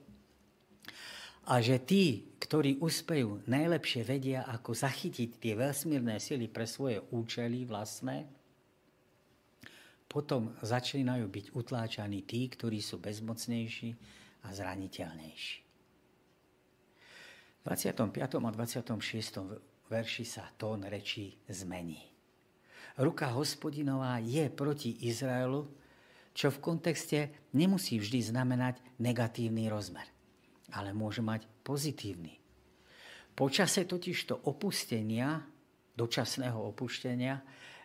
a 1.48 1.62
že 1.64 1.80
tí, 1.80 2.36
ktorí 2.36 2.82
uspejú, 2.82 3.40
najlepšie 3.48 4.02
vedia, 4.04 4.44
ako 4.44 4.76
zachytiť 4.76 5.40
tie 5.40 5.54
vesmírne 5.56 6.20
sily 6.20 6.50
pre 6.50 6.68
svoje 6.68 7.00
účely 7.14 7.64
vlastné, 7.64 8.28
potom 10.10 10.52
začínajú 10.60 11.30
byť 11.30 11.46
utláčaní 11.54 12.26
tí, 12.26 12.50
ktorí 12.50 12.82
sú 12.82 12.98
bezmocnejší 12.98 13.94
a 14.42 14.48
zraniteľnejší. 14.50 15.56
V 17.60 17.64
25. 17.68 18.18
a 18.18 18.50
26. 18.50 19.86
verši 19.86 20.24
sa 20.26 20.50
tón 20.58 20.82
rečí 20.82 21.38
zmení 21.46 22.10
ruka 22.98 23.30
hospodinová 23.30 24.18
je 24.18 24.50
proti 24.50 25.06
Izraelu, 25.06 25.64
čo 26.34 26.50
v 26.50 26.62
kontexte 26.62 27.30
nemusí 27.54 27.98
vždy 27.98 28.34
znamenať 28.34 28.82
negatívny 28.98 29.70
rozmer, 29.70 30.06
ale 30.74 30.94
môže 30.96 31.22
mať 31.22 31.46
pozitívny. 31.64 32.38
Počase 33.34 33.86
totižto 33.86 34.50
opustenia, 34.50 35.40
dočasného 35.96 36.58
opuštenia, 36.74 37.34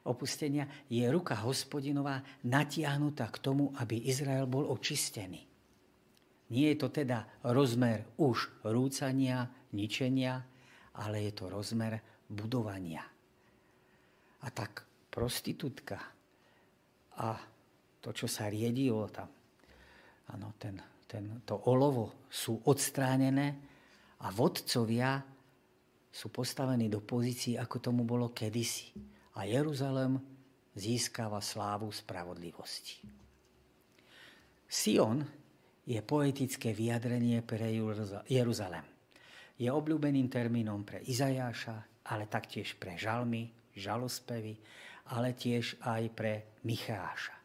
opustenia 0.06 0.68
je 0.90 1.06
ruka 1.10 1.38
hospodinová 1.42 2.22
natiahnutá 2.46 3.30
k 3.32 3.42
tomu, 3.42 3.74
aby 3.80 4.06
Izrael 4.06 4.46
bol 4.46 4.70
očistený. 4.70 5.42
Nie 6.54 6.68
je 6.74 6.78
to 6.78 6.94
teda 6.94 7.42
rozmer 7.50 8.06
už 8.22 8.62
rúcania, 8.70 9.50
ničenia, 9.74 10.46
ale 11.02 11.26
je 11.26 11.32
to 11.34 11.50
rozmer 11.50 11.98
budovania. 12.30 13.02
A 14.46 14.48
tak 14.54 14.86
prostitútka 15.10 15.98
a 17.18 17.34
to, 18.04 18.14
čo 18.14 18.30
sa 18.30 18.46
riedilo 18.46 19.10
tam, 19.10 19.32
ano, 20.36 20.54
ten, 20.62 20.78
ten, 21.06 21.42
to 21.46 21.70
olovo 21.70 22.26
sú 22.30 22.60
odstránené 22.66 23.48
a 24.22 24.28
vodcovia 24.34 25.22
sú 26.10 26.28
postavení 26.32 26.90
do 26.90 27.04
pozícií, 27.04 27.60
ako 27.60 27.78
tomu 27.80 28.02
bolo 28.08 28.32
kedysi. 28.32 28.96
A 29.36 29.44
Jeruzalem 29.44 30.16
získava 30.76 31.44
slávu 31.44 31.92
spravodlivosti. 31.92 33.04
Sion 34.66 35.22
je 35.86 36.00
poetické 36.02 36.72
vyjadrenie 36.72 37.44
pre 37.46 37.70
Jeruzalem. 38.26 38.86
Je 39.56 39.70
obľúbeným 39.72 40.28
termínom 40.32 40.84
pre 40.88 41.04
Izajáša, 41.04 42.08
ale 42.12 42.32
taktiež 42.32 42.76
pre 42.80 42.96
žalmy, 42.96 43.52
žalospevy 43.76 44.56
ale 45.14 45.38
tiež 45.38 45.78
aj 45.86 46.04
pre 46.18 46.34
Micháša. 46.66 47.45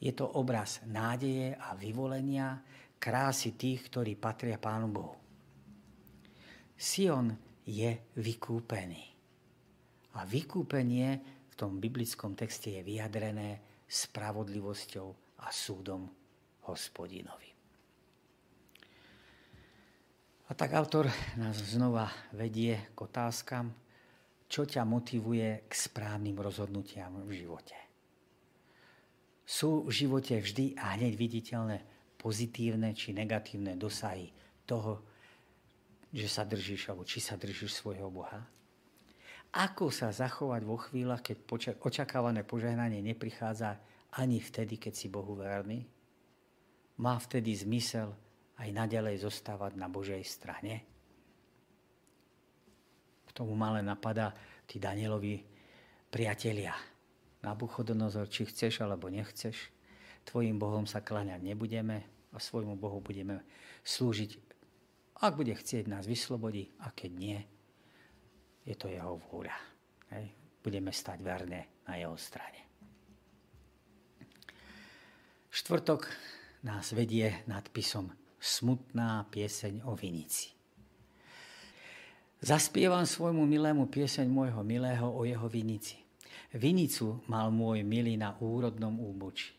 Je 0.00 0.16
to 0.16 0.24
obraz 0.40 0.80
nádeje 0.88 1.52
a 1.60 1.76
vyvolenia, 1.76 2.56
krásy 2.96 3.52
tých, 3.52 3.92
ktorí 3.92 4.16
patria 4.16 4.56
Pánu 4.56 4.88
Bohu. 4.88 5.16
Sion 6.72 7.36
je 7.68 8.00
vykúpený. 8.16 9.04
A 10.16 10.24
vykúpenie 10.24 11.20
v 11.52 11.54
tom 11.54 11.76
biblickom 11.76 12.32
texte 12.32 12.80
je 12.80 12.82
vyjadrené 12.82 13.60
spravodlivosťou 13.84 15.08
a 15.44 15.52
súdom 15.52 16.08
hospodinovi. 16.64 17.52
A 20.48 20.56
tak 20.56 20.74
autor 20.74 21.06
nás 21.36 21.60
znova 21.60 22.10
vedie 22.34 22.90
k 22.90 22.98
otázkam, 22.98 23.70
čo 24.50 24.66
ťa 24.66 24.82
motivuje 24.82 25.68
k 25.68 25.72
správnym 25.76 26.34
rozhodnutiam 26.40 27.22
v 27.22 27.44
živote. 27.44 27.89
Sú 29.50 29.82
v 29.82 29.90
živote 29.90 30.38
vždy 30.38 30.78
a 30.78 30.94
hneď 30.94 31.18
viditeľné 31.18 31.82
pozitívne 32.14 32.94
či 32.94 33.10
negatívne 33.10 33.74
dosahy 33.74 34.30
toho, 34.62 35.02
že 36.14 36.30
sa 36.30 36.46
držíš, 36.46 36.86
alebo 36.86 37.02
či 37.02 37.18
sa 37.18 37.34
držíš 37.34 37.82
svojho 37.82 38.06
Boha? 38.14 38.46
Ako 39.50 39.90
sa 39.90 40.14
zachovať 40.14 40.62
vo 40.62 40.78
chvíľach, 40.78 41.26
keď 41.26 41.42
očakávané 41.82 42.46
požehnanie 42.46 43.02
neprichádza 43.02 43.74
ani 44.14 44.38
vtedy, 44.38 44.78
keď 44.78 44.94
si 44.94 45.10
Bohu 45.10 45.34
verný? 45.34 45.82
Má 47.02 47.18
vtedy 47.18 47.50
zmysel 47.50 48.14
aj 48.54 48.70
naďalej 48.70 49.26
zostávať 49.26 49.74
na 49.74 49.90
Božej 49.90 50.22
strane? 50.22 50.86
K 53.26 53.30
tomu 53.34 53.58
malé 53.58 53.82
napadá 53.82 54.30
tí 54.70 54.78
Danielovi 54.78 55.42
priatelia. 56.06 56.89
Nabuchodonozor, 57.40 58.28
či 58.28 58.44
chceš 58.44 58.84
alebo 58.84 59.08
nechceš, 59.08 59.72
tvojim 60.28 60.60
Bohom 60.60 60.84
sa 60.84 61.00
kláňať 61.00 61.40
nebudeme 61.40 62.04
a 62.30 62.36
svojmu 62.36 62.76
Bohu 62.76 63.00
budeme 63.00 63.40
slúžiť. 63.84 64.36
Ak 65.20 65.36
bude 65.36 65.52
chcieť, 65.52 65.88
nás 65.88 66.04
vyslobodí 66.04 66.68
a 66.80 66.92
keď 66.92 67.10
nie, 67.12 67.38
je 68.64 68.76
to 68.76 68.88
jeho 68.88 69.16
vôľa. 69.28 69.56
Hej. 70.12 70.32
Budeme 70.60 70.92
stať 70.92 71.24
verne 71.24 71.80
na 71.88 71.96
jeho 71.96 72.16
strane. 72.20 72.60
Štvrtok 75.50 76.06
nás 76.62 76.92
vedie 76.92 77.40
nadpisom 77.48 78.12
Smutná 78.40 79.28
pieseň 79.28 79.84
o 79.84 79.92
vinici. 79.92 80.48
Zaspievam 82.40 83.04
svojmu 83.04 83.44
milému 83.44 83.84
pieseň 83.92 84.24
môjho 84.24 84.64
milého 84.64 85.04
o 85.04 85.28
jeho 85.28 85.44
vinici. 85.44 86.00
Vinicu 86.50 87.22
mal 87.30 87.54
môj 87.54 87.86
milý 87.86 88.18
na 88.18 88.34
úrodnom 88.42 88.98
úboči. 88.98 89.54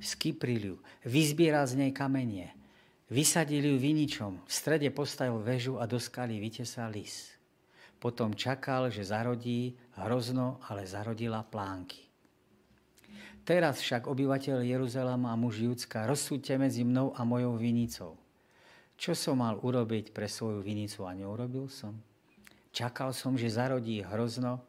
Skypril 0.00 0.62
ju, 0.64 0.76
vyzbieral 1.04 1.64
z 1.68 1.80
nej 1.80 1.92
kamenie, 1.92 2.52
vysadil 3.08 3.64
ju 3.64 3.76
viničom, 3.76 4.44
v 4.44 4.52
strede 4.52 4.88
postavil 4.92 5.40
väžu 5.40 5.76
a 5.80 5.84
do 5.84 6.00
skaly 6.00 6.40
vytesal 6.40 6.92
lis. 6.92 7.32
Potom 8.00 8.36
čakal, 8.36 8.92
že 8.92 9.08
zarodí 9.08 9.76
hrozno, 9.96 10.60
ale 10.68 10.84
zarodila 10.84 11.40
plánky. 11.40 12.04
Teraz 13.44 13.80
však 13.84 14.08
obyvateľ 14.08 14.64
Jeruzalema 14.64 15.32
a 15.32 15.36
muž 15.36 15.60
Judska, 15.60 16.08
rozsúďte 16.08 16.56
medzi 16.56 16.80
mnou 16.80 17.12
a 17.12 17.28
mojou 17.28 17.60
vinicou. 17.60 18.16
Čo 18.96 19.12
som 19.12 19.44
mal 19.44 19.60
urobiť 19.60 20.16
pre 20.16 20.24
svoju 20.28 20.64
vinicu 20.64 21.04
a 21.04 21.12
neurobil 21.12 21.68
som? 21.68 21.92
Čakal 22.72 23.12
som, 23.12 23.36
že 23.36 23.52
zarodí 23.52 24.00
hrozno. 24.00 24.64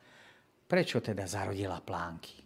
Prečo 0.65 0.97
teda 0.97 1.29
zarodila 1.29 1.77
plánky? 1.77 2.41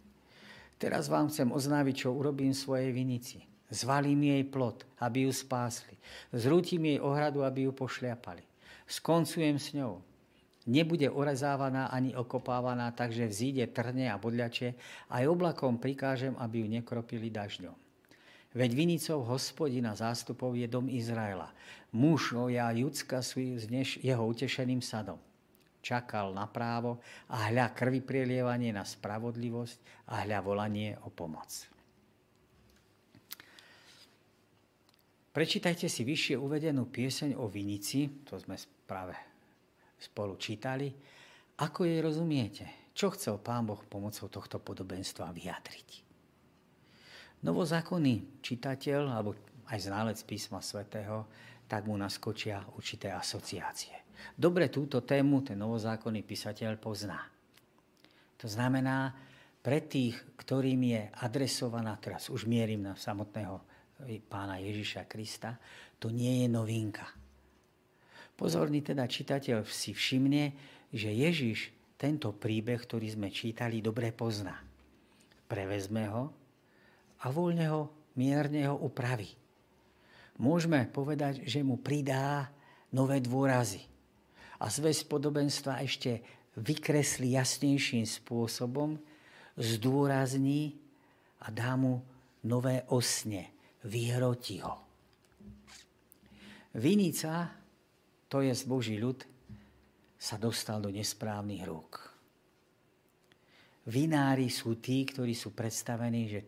Teraz 0.76 1.07
vám 1.07 1.32
chcem 1.32 1.51
oznáviť, 1.51 1.95
čo 2.03 2.15
urobím 2.15 2.51
svojej 2.51 2.91
vinici. 2.91 3.39
Zvalím 3.72 4.36
jej 4.36 4.43
plot, 4.43 4.84
aby 4.99 5.28
ju 5.28 5.32
spásli. 5.32 5.95
Zrútim 6.36 6.84
jej 6.84 6.99
ohradu, 6.99 7.47
aby 7.47 7.67
ju 7.67 7.72
pošliapali. 7.72 8.43
Skoncujem 8.84 9.55
s 9.55 9.72
ňou. 9.72 10.03
Nebude 10.67 11.07
orezávaná 11.07 11.88
ani 11.88 12.11
okopávaná, 12.11 12.91
takže 12.91 13.32
vzíde 13.32 13.72
trne 13.72 14.11
a 14.11 14.20
bodľače. 14.20 14.76
Aj 15.07 15.24
oblakom 15.24 15.80
prikážem, 15.80 16.36
aby 16.43 16.63
ju 16.63 16.67
nekropili 16.67 17.32
dažďom. 17.32 17.76
Veď 18.51 18.72
vinicou 18.76 19.24
hospodina 19.24 19.95
zástupov 19.95 20.59
je 20.59 20.67
dom 20.67 20.91
Izraela. 20.91 21.55
Muž 21.95 22.36
ja 22.51 22.67
Judska 22.76 23.24
sú 23.24 23.39
jeho 24.03 24.24
utešeným 24.28 24.84
sadom 24.84 25.22
čakal 25.80 26.36
na 26.36 26.46
právo 26.46 27.00
a 27.32 27.52
hľa 27.52 27.72
krvi 27.72 28.04
prielievanie 28.04 28.76
na 28.76 28.84
spravodlivosť 28.84 30.08
a 30.12 30.24
hľa 30.28 30.40
volanie 30.44 30.96
o 31.04 31.10
pomoc. 31.12 31.50
Prečítajte 35.30 35.86
si 35.88 36.02
vyššie 36.04 36.36
uvedenú 36.36 36.90
pieseň 36.90 37.38
o 37.38 37.46
vinici, 37.48 38.26
to 38.26 38.36
sme 38.42 38.58
práve 38.84 39.14
spolu 39.96 40.36
čítali. 40.42 40.90
Ako 41.60 41.86
jej 41.86 42.02
rozumiete? 42.02 42.92
Čo 42.96 43.14
chcel 43.16 43.40
Pán 43.40 43.64
Boh 43.64 43.80
pomocou 43.86 44.28
tohto 44.28 44.60
podobenstva 44.60 45.32
vyjadriť? 45.32 45.90
Novozákonný 47.46 48.44
čitateľ, 48.44 49.02
alebo 49.16 49.32
aj 49.72 49.80
ználec 49.80 50.20
písma 50.28 50.60
svätého, 50.60 51.30
tak 51.70 51.88
mu 51.88 51.96
naskočia 51.96 52.66
určité 52.76 53.14
asociácie. 53.14 53.99
Dobre 54.36 54.72
túto 54.72 55.03
tému 55.03 55.43
ten 55.43 55.59
novozákonný 55.59 56.24
písateľ 56.24 56.80
pozná. 56.80 57.20
To 58.39 58.47
znamená, 58.47 59.11
pre 59.59 59.84
tých, 59.84 60.15
ktorým 60.39 60.80
je 60.88 61.01
adresovaná, 61.20 61.99
teraz 61.99 62.32
už 62.32 62.47
mierim 62.47 62.80
na 62.80 62.95
samotného 62.95 63.59
pána 64.32 64.63
Ježiša 64.63 65.03
Krista, 65.11 65.59
to 65.99 66.07
nie 66.07 66.43
je 66.43 66.47
novinka. 66.47 67.03
Pozorný 68.39 68.80
teda 68.80 69.03
čitateľ 69.03 69.67
si 69.67 69.91
všimne, 69.91 70.55
že 70.95 71.11
Ježiš 71.11 71.76
tento 71.99 72.32
príbeh, 72.32 72.80
ktorý 72.80 73.11
sme 73.11 73.28
čítali, 73.28 73.84
dobre 73.84 74.15
pozná. 74.15 74.55
Prevezme 75.51 76.07
ho 76.07 76.32
a 77.20 77.28
voľne 77.28 77.67
ho, 77.67 77.91
mierne 78.15 78.63
ho 78.72 78.80
upraví. 78.80 79.36
Môžeme 80.39 80.88
povedať, 80.88 81.43
že 81.43 81.59
mu 81.59 81.76
pridá 81.76 82.47
nové 82.95 83.20
dôrazy. 83.20 83.89
A 84.60 84.68
zväz 84.68 85.07
podobenstva 85.07 85.80
ešte 85.84 86.20
vykreslí 86.60 87.39
jasnejším 87.39 88.03
spôsobom, 88.03 88.99
zdôrazní 89.55 90.76
a 91.39 91.47
dá 91.51 91.80
mu 91.80 92.03
nové 92.43 92.84
osne, 92.91 93.51
vyhroti 93.88 94.60
ho. 94.60 94.76
Vinica, 96.76 97.49
to 98.28 98.43
je 98.43 98.53
Boží 98.68 98.99
ľud, 98.99 99.24
sa 100.20 100.36
dostal 100.36 100.84
do 100.84 100.91
nesprávnych 100.91 101.64
rúk. 101.64 101.91
Vinári 103.89 104.51
sú 104.51 104.78
tí, 104.78 105.07
ktorí 105.07 105.34
sú 105.34 105.55
predstavení, 105.55 106.30
že 106.30 106.39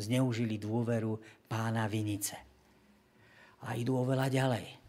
zneužili 0.00 0.56
dôveru 0.56 1.18
pána 1.50 1.90
Vinice. 1.90 2.38
A 3.66 3.76
idú 3.76 4.00
oveľa 4.00 4.32
ďalej. 4.32 4.79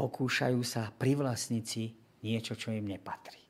Pokúšajú 0.00 0.64
sa 0.64 0.88
privlastniť 0.88 1.64
si 1.68 1.92
niečo, 2.24 2.56
čo 2.56 2.72
im 2.72 2.88
nepatrí. 2.88 3.44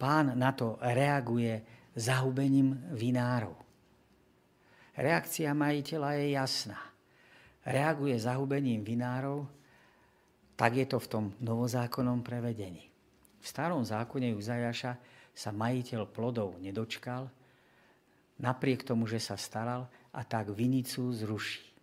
Pán 0.00 0.32
na 0.40 0.56
to 0.56 0.80
reaguje 0.80 1.60
zahubením 1.92 2.96
vinárov. 2.96 3.60
Reakcia 4.96 5.52
majiteľa 5.52 6.10
je 6.16 6.26
jasná. 6.32 6.80
Reaguje 7.68 8.16
zahubením 8.16 8.80
vinárov 8.80 9.58
tak 10.58 10.74
je 10.74 10.90
to 10.90 10.98
v 10.98 11.06
tom 11.06 11.24
novozákonnom 11.38 12.26
prevedení. 12.26 12.90
V 13.38 13.46
starom 13.46 13.86
zákone 13.86 14.34
Uzajaša 14.34 14.98
sa 15.30 15.50
majiteľ 15.54 16.10
plodov 16.10 16.58
nedočkal, 16.58 17.30
napriek 18.42 18.82
tomu, 18.82 19.06
že 19.06 19.22
sa 19.22 19.38
staral 19.38 19.86
a 20.10 20.26
tak 20.26 20.50
vinicu 20.50 21.14
zruší. 21.14 21.77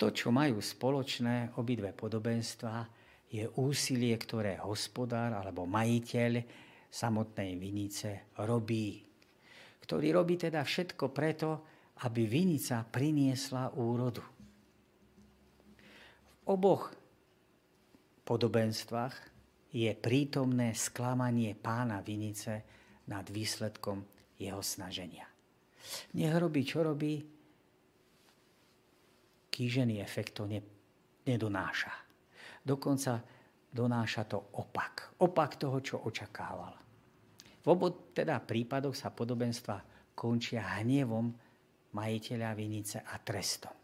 To, 0.00 0.08
čo 0.08 0.32
majú 0.32 0.64
spoločné 0.64 1.60
obidve 1.60 1.92
podobenstva, 1.92 2.88
je 3.30 3.44
úsilie, 3.60 4.16
ktoré 4.16 4.56
hospodár 4.64 5.36
alebo 5.36 5.68
majiteľ 5.68 6.32
samotnej 6.88 7.60
vinice 7.60 8.32
robí. 8.42 9.04
Ktorý 9.84 10.16
robí 10.16 10.40
teda 10.40 10.64
všetko 10.64 11.12
preto, 11.12 11.50
aby 12.00 12.24
vinica 12.24 12.80
priniesla 12.82 13.76
úrodu 13.76 14.40
oboch 16.50 16.90
podobenstvách 18.26 19.14
je 19.70 19.90
prítomné 19.94 20.74
sklamanie 20.74 21.54
pána 21.54 22.02
Vinice 22.02 22.66
nad 23.06 23.22
výsledkom 23.30 24.02
jeho 24.34 24.58
snaženia. 24.58 25.30
Nech 26.18 26.34
robí, 26.34 26.66
čo 26.66 26.82
robí, 26.82 27.22
kýžený 29.60 30.00
efekt 30.00 30.40
to 30.40 30.48
ne, 30.48 30.56
nedonáša. 31.28 31.92
Dokonca 32.64 33.20
donáša 33.68 34.24
to 34.24 34.56
opak. 34.56 35.20
Opak 35.20 35.60
toho, 35.60 35.84
čo 35.84 36.00
očakával. 36.00 36.72
V 37.60 37.66
obo 37.68 38.08
teda 38.16 38.40
prípadoch 38.40 38.96
sa 38.96 39.12
podobenstva 39.12 39.84
končia 40.16 40.80
hnevom 40.80 41.28
majiteľa 41.92 42.50
vinice 42.56 43.04
a 43.04 43.20
trestom. 43.20 43.76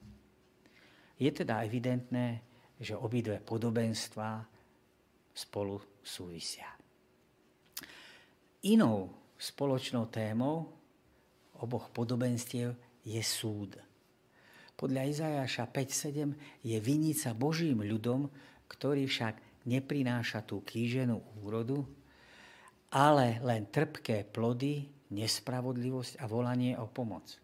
Je 1.20 1.28
teda 1.28 1.60
evidentné, 1.60 2.40
že 2.80 2.96
obidve 2.96 3.44
podobenstva 3.44 4.40
spolu 5.36 6.00
súvisia. 6.00 6.72
Inou 8.64 9.12
spoločnou 9.36 10.08
témou 10.08 10.72
oboch 11.60 11.92
podobenstiev 11.92 12.72
je 13.04 13.20
súd. 13.20 13.85
Podľa 14.76 15.08
Izajaša 15.08 15.72
5.7 15.72 16.36
je 16.60 16.76
vinica 16.84 17.32
Božím 17.32 17.80
ľudom, 17.80 18.28
ktorý 18.68 19.08
však 19.08 19.64
neprináša 19.64 20.44
tú 20.44 20.60
kýženú 20.60 21.16
úrodu, 21.40 21.80
ale 22.92 23.40
len 23.40 23.64
trpké 23.72 24.28
plody, 24.28 24.84
nespravodlivosť 25.16 26.20
a 26.20 26.24
volanie 26.28 26.76
o 26.76 26.84
pomoc. 26.92 27.40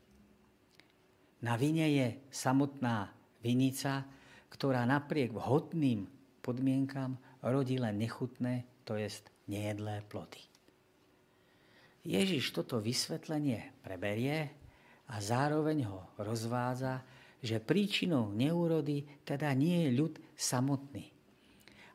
Na 1.43 1.57
vine 1.57 1.89
je 1.89 2.21
samotná 2.29 3.11
vinica, 3.41 4.05
ktorá 4.53 4.85
napriek 4.85 5.33
vhodným 5.33 6.07
podmienkam 6.45 7.17
rodí 7.43 7.81
len 7.81 7.99
nechutné, 7.99 8.69
to 8.85 9.01
jest 9.01 9.33
nejedlé 9.49 10.05
plody. 10.07 10.39
Ježiš 12.03 12.51
toto 12.51 12.83
vysvetlenie 12.83 13.73
preberie 13.83 14.51
a 15.09 15.23
zároveň 15.23 15.87
ho 15.87 16.03
rozvádza, 16.19 17.03
že 17.43 17.59
príčinou 17.59 18.31
neúrody 18.31 19.03
teda 19.27 19.51
nie 19.59 19.91
je 19.91 19.99
ľud 19.99 20.15
samotný, 20.39 21.11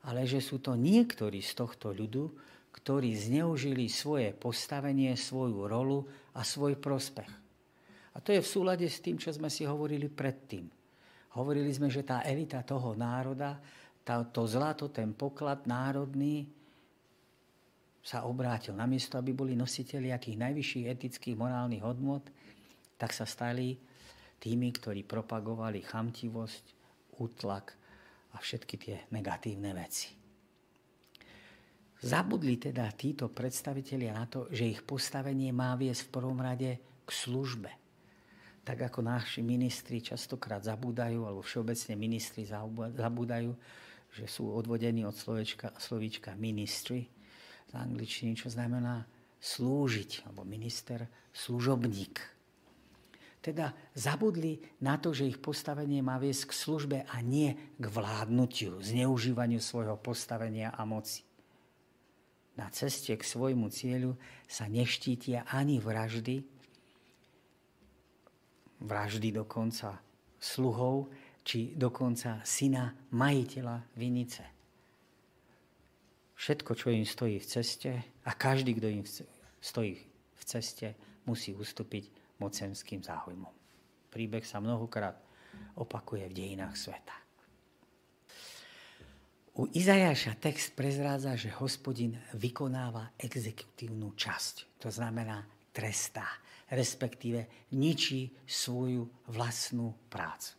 ale 0.04 0.28
že 0.28 0.44
sú 0.44 0.60
to 0.60 0.76
niektorí 0.76 1.40
z 1.40 1.56
tohto 1.56 1.96
ľudu, 1.96 2.36
ktorí 2.76 3.16
zneužili 3.16 3.88
svoje 3.88 4.36
postavenie, 4.36 5.16
svoju 5.16 5.66
rolu 5.66 6.04
a 6.36 6.44
svoj 6.44 6.78
prospech. 6.78 7.32
A 8.14 8.22
to 8.22 8.36
je 8.36 8.44
v 8.44 8.52
súlade 8.52 8.86
s 8.86 9.00
tým, 9.00 9.16
čo 9.16 9.32
sme 9.32 9.48
si 9.48 9.64
hovorili 9.64 10.12
predtým. 10.12 10.68
Hovorili 11.38 11.70
sme, 11.70 11.88
že 11.88 12.06
tá 12.06 12.26
elita 12.26 12.66
toho 12.66 12.98
národa, 12.98 13.62
tá, 14.02 14.26
to 14.26 14.48
zlato, 14.50 14.90
ten 14.90 15.14
poklad 15.14 15.70
národný 15.70 16.50
sa 18.02 18.24
obrátil. 18.24 18.74
Namiesto, 18.74 19.20
aby 19.20 19.36
boli 19.36 19.54
nositeľi 19.54 20.16
tých 20.18 20.40
najvyšších 20.40 20.86
etických, 20.88 21.36
morálnych 21.36 21.84
hodnot, 21.84 22.26
tak 22.96 23.12
sa 23.12 23.28
stali 23.28 23.76
tými, 24.38 24.70
ktorí 24.74 25.04
propagovali 25.04 25.82
chamtivosť, 25.82 26.64
útlak 27.18 27.74
a 28.34 28.38
všetky 28.38 28.76
tie 28.78 28.96
negatívne 29.10 29.74
veci. 29.74 30.14
Zabudli 31.98 32.62
teda 32.62 32.86
títo 32.94 33.34
predstavitelia 33.34 34.14
na 34.14 34.30
to, 34.30 34.46
že 34.54 34.70
ich 34.70 34.86
postavenie 34.86 35.50
má 35.50 35.74
viesť 35.74 36.08
v 36.08 36.14
prvom 36.14 36.38
rade 36.38 36.78
k 36.78 37.10
službe– 37.10 37.74
tak 38.68 38.92
ako 38.92 39.00
naši 39.00 39.40
ministri 39.40 40.04
častokrát 40.04 40.60
zabúdajú, 40.60 41.24
alebo 41.24 41.40
všeobecne 41.40 41.96
ministri 41.96 42.44
zabúdajú, 42.44 43.56
že 44.12 44.28
sú 44.28 44.52
odvodení 44.52 45.08
od 45.08 45.16
slovička, 45.16 45.72
slovíčka 45.80 46.36
ministry 46.36 47.08
z 47.72 47.74
angličtiny, 47.80 48.36
čo 48.36 48.52
znamená 48.52 49.08
slúžiť, 49.40 50.28
alebo 50.28 50.44
minister, 50.44 51.08
služobník. 51.32 52.20
Teda 53.38 53.72
zabudli 53.94 54.60
na 54.82 54.98
to, 54.98 55.14
že 55.14 55.30
ich 55.30 55.40
postavenie 55.40 56.02
má 56.02 56.18
viesť 56.18 56.52
k 56.52 56.58
službe 56.58 56.98
a 57.08 57.16
nie 57.22 57.56
k 57.78 57.86
vládnutiu, 57.86 58.82
zneužívaniu 58.82 59.62
svojho 59.62 59.96
postavenia 59.96 60.74
a 60.74 60.84
moci. 60.84 61.24
Na 62.58 62.74
ceste 62.74 63.14
k 63.14 63.22
svojmu 63.22 63.70
cieľu 63.70 64.18
sa 64.50 64.66
neštítia 64.66 65.46
ani 65.46 65.78
vraždy, 65.78 66.42
vraždy 68.82 69.30
dokonca 69.30 70.02
sluhov, 70.42 71.14
či 71.46 71.78
dokonca 71.78 72.42
syna 72.44 72.92
majiteľa 73.14 73.94
vinice. 73.96 74.44
Všetko, 76.36 76.72
čo 76.76 76.92
im 76.92 77.06
stojí 77.06 77.38
v 77.40 77.48
ceste 77.48 77.92
a 78.26 78.32
každý, 78.34 78.76
kto 78.76 78.88
im 78.90 79.06
stojí 79.62 79.94
v 80.34 80.44
ceste, 80.44 80.98
musí 81.30 81.54
ustúpiť 81.54 82.17
mocenským 82.42 83.02
záujmom. 83.04 83.54
Príbeh 84.10 84.46
sa 84.46 84.64
mnohokrát 84.64 85.18
opakuje 85.78 86.30
v 86.30 86.38
dejinách 86.38 86.76
sveta. 86.78 87.16
U 89.58 89.66
Izajaša 89.74 90.38
text 90.38 90.78
prezrádza, 90.78 91.34
že 91.34 91.50
hospodin 91.58 92.14
vykonáva 92.38 93.18
exekutívnu 93.18 94.14
časť. 94.14 94.78
To 94.86 94.94
znamená 94.94 95.42
trestá 95.74 96.30
respektíve 96.72 97.72
ničí 97.76 98.28
svoju 98.44 99.08
vlastnú 99.32 99.96
prácu. 100.12 100.56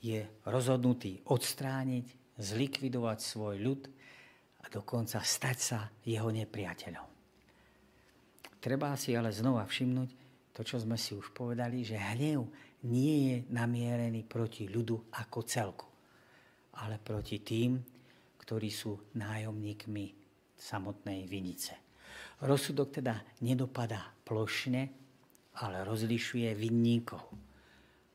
Je 0.00 0.24
rozhodnutý 0.48 1.20
odstrániť, 1.28 2.36
zlikvidovať 2.40 3.18
svoj 3.20 3.56
ľud 3.60 3.82
a 4.64 4.66
dokonca 4.72 5.20
stať 5.20 5.58
sa 5.60 5.78
jeho 6.04 6.28
nepriateľom. 6.32 7.08
Treba 8.60 8.96
si 8.96 9.16
ale 9.16 9.32
znova 9.32 9.64
všimnúť 9.64 10.10
to, 10.50 10.60
čo 10.66 10.82
sme 10.82 10.98
si 10.98 11.14
už 11.14 11.30
povedali, 11.30 11.86
že 11.86 11.96
hnev 11.96 12.44
nie 12.90 13.16
je 13.30 13.36
namierený 13.52 14.26
proti 14.26 14.66
ľudu 14.66 15.14
ako 15.14 15.38
celku, 15.46 15.88
ale 16.80 16.98
proti 16.98 17.42
tým, 17.44 17.78
ktorí 18.40 18.68
sú 18.72 19.14
nájomníkmi 19.14 20.06
samotnej 20.58 21.28
vinice. 21.30 21.76
Rozsudok 22.40 23.00
teda 23.00 23.20
nedopadá 23.44 24.10
plošne, 24.24 24.82
ale 25.60 25.84
rozlišuje 25.84 26.48
vinníkov. 26.56 27.20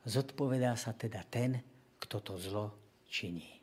Zodpovedá 0.05 0.73
sa 0.77 0.93
teda 0.93 1.21
ten, 1.25 1.61
kto 2.01 2.17
to 2.21 2.33
zlo 2.37 2.65
činí. 3.09 3.55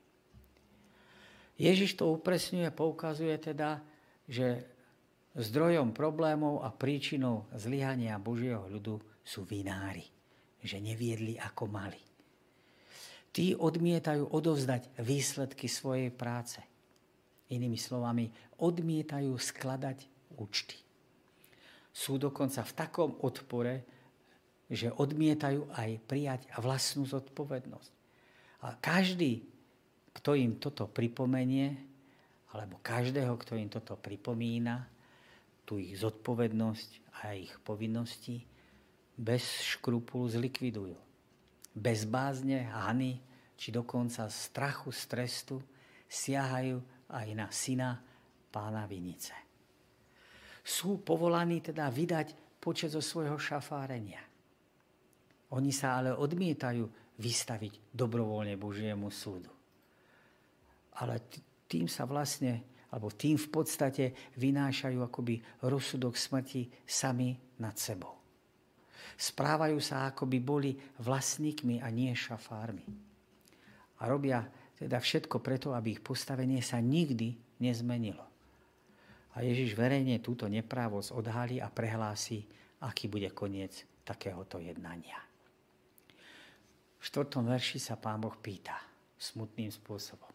Ježiš 1.59 1.95
to 1.99 2.11
upresňuje, 2.15 2.73
poukazuje 2.75 3.37
teda, 3.39 3.79
že 4.27 4.67
zdrojom 5.37 5.97
problémov 5.97 6.61
a 6.61 6.69
príčinou 6.73 7.49
zlyhania 7.57 8.21
Božieho 8.21 8.69
ľudu 8.69 9.01
sú 9.25 9.49
vinári, 9.49 10.05
že 10.61 10.83
neviedli 10.83 11.41
ako 11.41 11.65
mali. 11.71 12.01
Tí 13.33 13.57
odmietajú 13.57 14.29
odovzdať 14.29 15.01
výsledky 15.01 15.65
svojej 15.65 16.13
práce. 16.13 16.61
Inými 17.49 17.81
slovami, 17.81 18.29
odmietajú 18.61 19.33
skladať 19.33 20.05
účty. 20.37 20.77
Sú 21.93 22.21
dokonca 22.21 22.61
v 22.65 22.77
takom 22.77 23.11
odpore, 23.25 23.85
že 24.69 24.89
odmietajú 24.89 25.69
aj 25.73 25.91
prijať 26.09 26.41
vlastnú 26.61 27.05
zodpovednosť. 27.05 27.93
A 28.65 28.77
každý, 28.81 29.45
kto 30.17 30.37
im 30.37 30.57
toto 30.57 30.89
pripomenie, 30.89 31.77
alebo 32.53 32.81
každého, 32.85 33.37
kto 33.41 33.57
im 33.57 33.69
toto 33.69 33.97
pripomína, 33.97 34.89
tú 35.63 35.79
ich 35.79 35.99
zodpovednosť 35.99 37.23
a 37.23 37.37
ich 37.39 37.55
povinnosti, 37.63 38.43
bez 39.15 39.43
škrupulu 39.77 40.27
zlikvidujú. 40.27 40.99
Bez 41.73 42.05
bázne, 42.05 42.69
hany, 42.69 43.23
či 43.57 43.73
dokonca 43.73 44.27
strachu, 44.29 44.93
strestu 44.93 45.63
siahajú 46.11 46.83
aj 47.09 47.29
na 47.33 47.47
syna 47.49 48.01
pána 48.53 48.85
Vinice 48.85 49.43
sú 50.63 51.03
povolaní 51.03 51.59
teda 51.59 51.91
vydať 51.91 52.59
počet 52.63 52.95
zo 52.95 53.03
svojho 53.03 53.35
šafárenia. 53.35 54.23
Oni 55.53 55.75
sa 55.75 56.01
ale 56.01 56.15
odmietajú 56.15 56.87
vystaviť 57.19 57.93
dobrovoľne 57.93 58.57
Božiemu 58.57 59.11
súdu. 59.13 59.51
Ale 61.03 61.21
tým 61.67 61.91
sa 61.91 62.07
vlastne, 62.07 62.63
alebo 62.93 63.09
tým 63.09 63.41
v 63.41 63.49
podstate 63.49 64.05
vynášajú 64.37 65.01
akoby 65.01 65.41
rozsudok 65.65 66.15
smrti 66.15 66.69
sami 66.85 67.33
nad 67.59 67.75
sebou. 67.81 68.21
Správajú 69.17 69.81
sa, 69.81 70.09
ako 70.09 70.29
by 70.29 70.39
boli 70.41 70.71
vlastníkmi 71.01 71.81
a 71.81 71.89
nie 71.89 72.13
šafármi. 72.13 72.85
A 74.03 74.09
robia 74.09 74.45
teda 74.77 74.99
všetko 74.99 75.39
preto, 75.39 75.73
aby 75.73 75.97
ich 75.97 76.03
postavenie 76.03 76.59
sa 76.59 76.83
nikdy 76.83 77.39
nezmenilo. 77.63 78.27
A 79.33 79.47
Ježiš 79.47 79.79
verejne 79.79 80.21
túto 80.21 80.45
neprávosť 80.51 81.15
odhalí 81.17 81.57
a 81.63 81.73
prehlási, 81.73 82.45
aký 82.83 83.09
bude 83.09 83.31
koniec 83.33 83.87
takéhoto 84.03 84.59
jednania. 84.59 85.17
V 86.99 87.03
štvrtom 87.07 87.47
verši 87.47 87.79
sa 87.79 87.95
pán 87.95 88.21
Boh 88.21 88.35
pýta 88.37 88.77
smutným 89.17 89.71
spôsobom. 89.71 90.32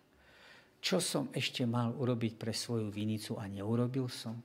Čo 0.88 1.04
som 1.04 1.28
ešte 1.36 1.68
mal 1.68 1.92
urobiť 1.92 2.40
pre 2.40 2.56
svoju 2.56 2.88
vinicu 2.88 3.36
a 3.36 3.44
neurobil 3.52 4.08
som? 4.08 4.40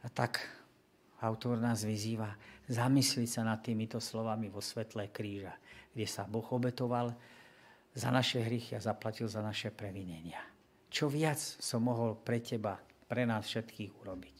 A 0.00 0.08
tak 0.08 0.40
autor 1.20 1.60
nás 1.60 1.84
vyzýva 1.84 2.32
zamysliť 2.72 3.28
sa 3.28 3.44
nad 3.44 3.60
týmito 3.60 4.00
slovami 4.00 4.48
vo 4.48 4.64
svetle 4.64 5.12
kríža, 5.12 5.52
kde 5.92 6.08
sa 6.08 6.24
Boh 6.24 6.48
obetoval 6.48 7.12
za 7.92 8.08
naše 8.08 8.40
hrychy 8.40 8.72
a 8.72 8.80
zaplatil 8.80 9.28
za 9.28 9.44
naše 9.44 9.68
previnenia. 9.68 10.40
Čo 10.88 11.12
viac 11.12 11.36
som 11.36 11.84
mohol 11.84 12.16
pre 12.16 12.40
teba, 12.40 12.80
pre 13.04 13.28
nás 13.28 13.44
všetkých 13.44 14.00
urobiť. 14.00 14.36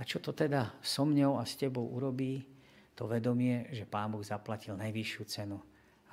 A 0.00 0.08
čo 0.08 0.24
to 0.24 0.32
teda 0.32 0.72
so 0.80 1.04
mňou 1.04 1.36
a 1.36 1.44
s 1.44 1.60
tebou 1.60 1.84
urobí? 1.92 2.48
To 2.96 3.04
vedomie, 3.04 3.68
že 3.76 3.84
Pán 3.84 4.08
Boh 4.08 4.24
zaplatil 4.24 4.72
najvyššiu 4.72 5.22
cenu, 5.28 5.60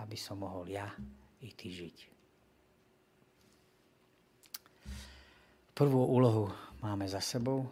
aby 0.03 0.19
som 0.19 0.35
mohol 0.35 0.67
ja 0.67 0.91
i 1.41 1.49
ty 1.53 1.67
žiť. 1.73 1.97
Prvú 5.73 6.05
úlohu 6.05 6.53
máme 6.85 7.09
za 7.09 7.19
sebou. 7.19 7.65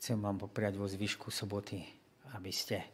Chcem 0.00 0.16
vám 0.16 0.40
popriať 0.40 0.80
vo 0.80 0.88
zvyšku 0.88 1.28
soboty, 1.28 1.84
aby 2.32 2.52
ste 2.52 2.84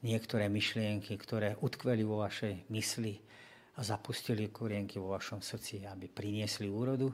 niektoré 0.00 0.48
myšlienky, 0.48 1.16
ktoré 1.20 1.58
utkveli 1.60 2.02
vo 2.04 2.24
vašej 2.24 2.68
mysli, 2.72 3.20
a 3.72 3.80
zapustili 3.80 4.52
korienky 4.52 5.00
vo 5.00 5.16
vašom 5.16 5.40
srdci, 5.40 5.88
aby 5.88 6.04
priniesli 6.12 6.68
úrodu, 6.68 7.08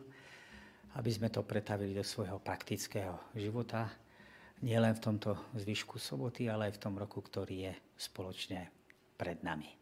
aby 0.99 1.11
sme 1.13 1.31
to 1.31 1.47
pretavili 1.47 1.95
do 1.95 2.03
svojho 2.03 2.43
praktického 2.43 3.31
života, 3.39 3.87
nielen 4.67 4.91
v 4.99 5.03
tomto 5.03 5.55
zvyšku 5.55 6.03
soboty, 6.03 6.51
ale 6.51 6.67
aj 6.71 6.75
v 6.75 6.83
tom 6.83 6.99
roku, 6.99 7.23
ktorý 7.23 7.71
je 7.71 7.73
spoločne 7.95 8.67
pred 9.15 9.39
nami. 9.47 9.78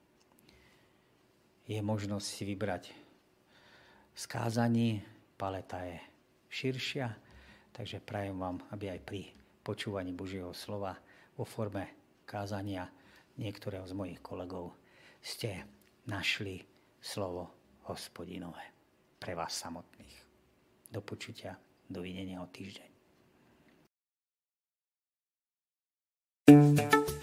Je 1.66 1.82
možnosť 1.82 2.26
si 2.30 2.42
vybrať 2.46 2.94
skázaní, 4.14 5.02
paleta 5.34 5.82
je 5.82 5.98
širšia, 6.46 7.10
takže 7.74 7.98
prajem 7.98 8.38
vám, 8.38 8.62
aby 8.70 8.94
aj 8.94 9.00
pri 9.02 9.20
počúvaní 9.66 10.14
Božieho 10.14 10.54
slova 10.54 10.94
vo 11.34 11.42
forme 11.42 11.90
kázania 12.22 12.86
niektorého 13.36 13.82
z 13.82 13.92
mojich 13.98 14.22
kolegov 14.22 14.78
ste 15.18 15.66
našli 16.06 16.62
slovo 17.02 17.50
hospodinové 17.90 18.62
pre 19.18 19.34
vás 19.34 19.58
samotných. 19.58 20.16
Do 20.86 21.02
počutia, 21.02 21.58
dovidenia 21.90 22.38
o 22.42 22.46
týždeň. 22.46 22.94
thank 26.46 27.10
you 27.10 27.15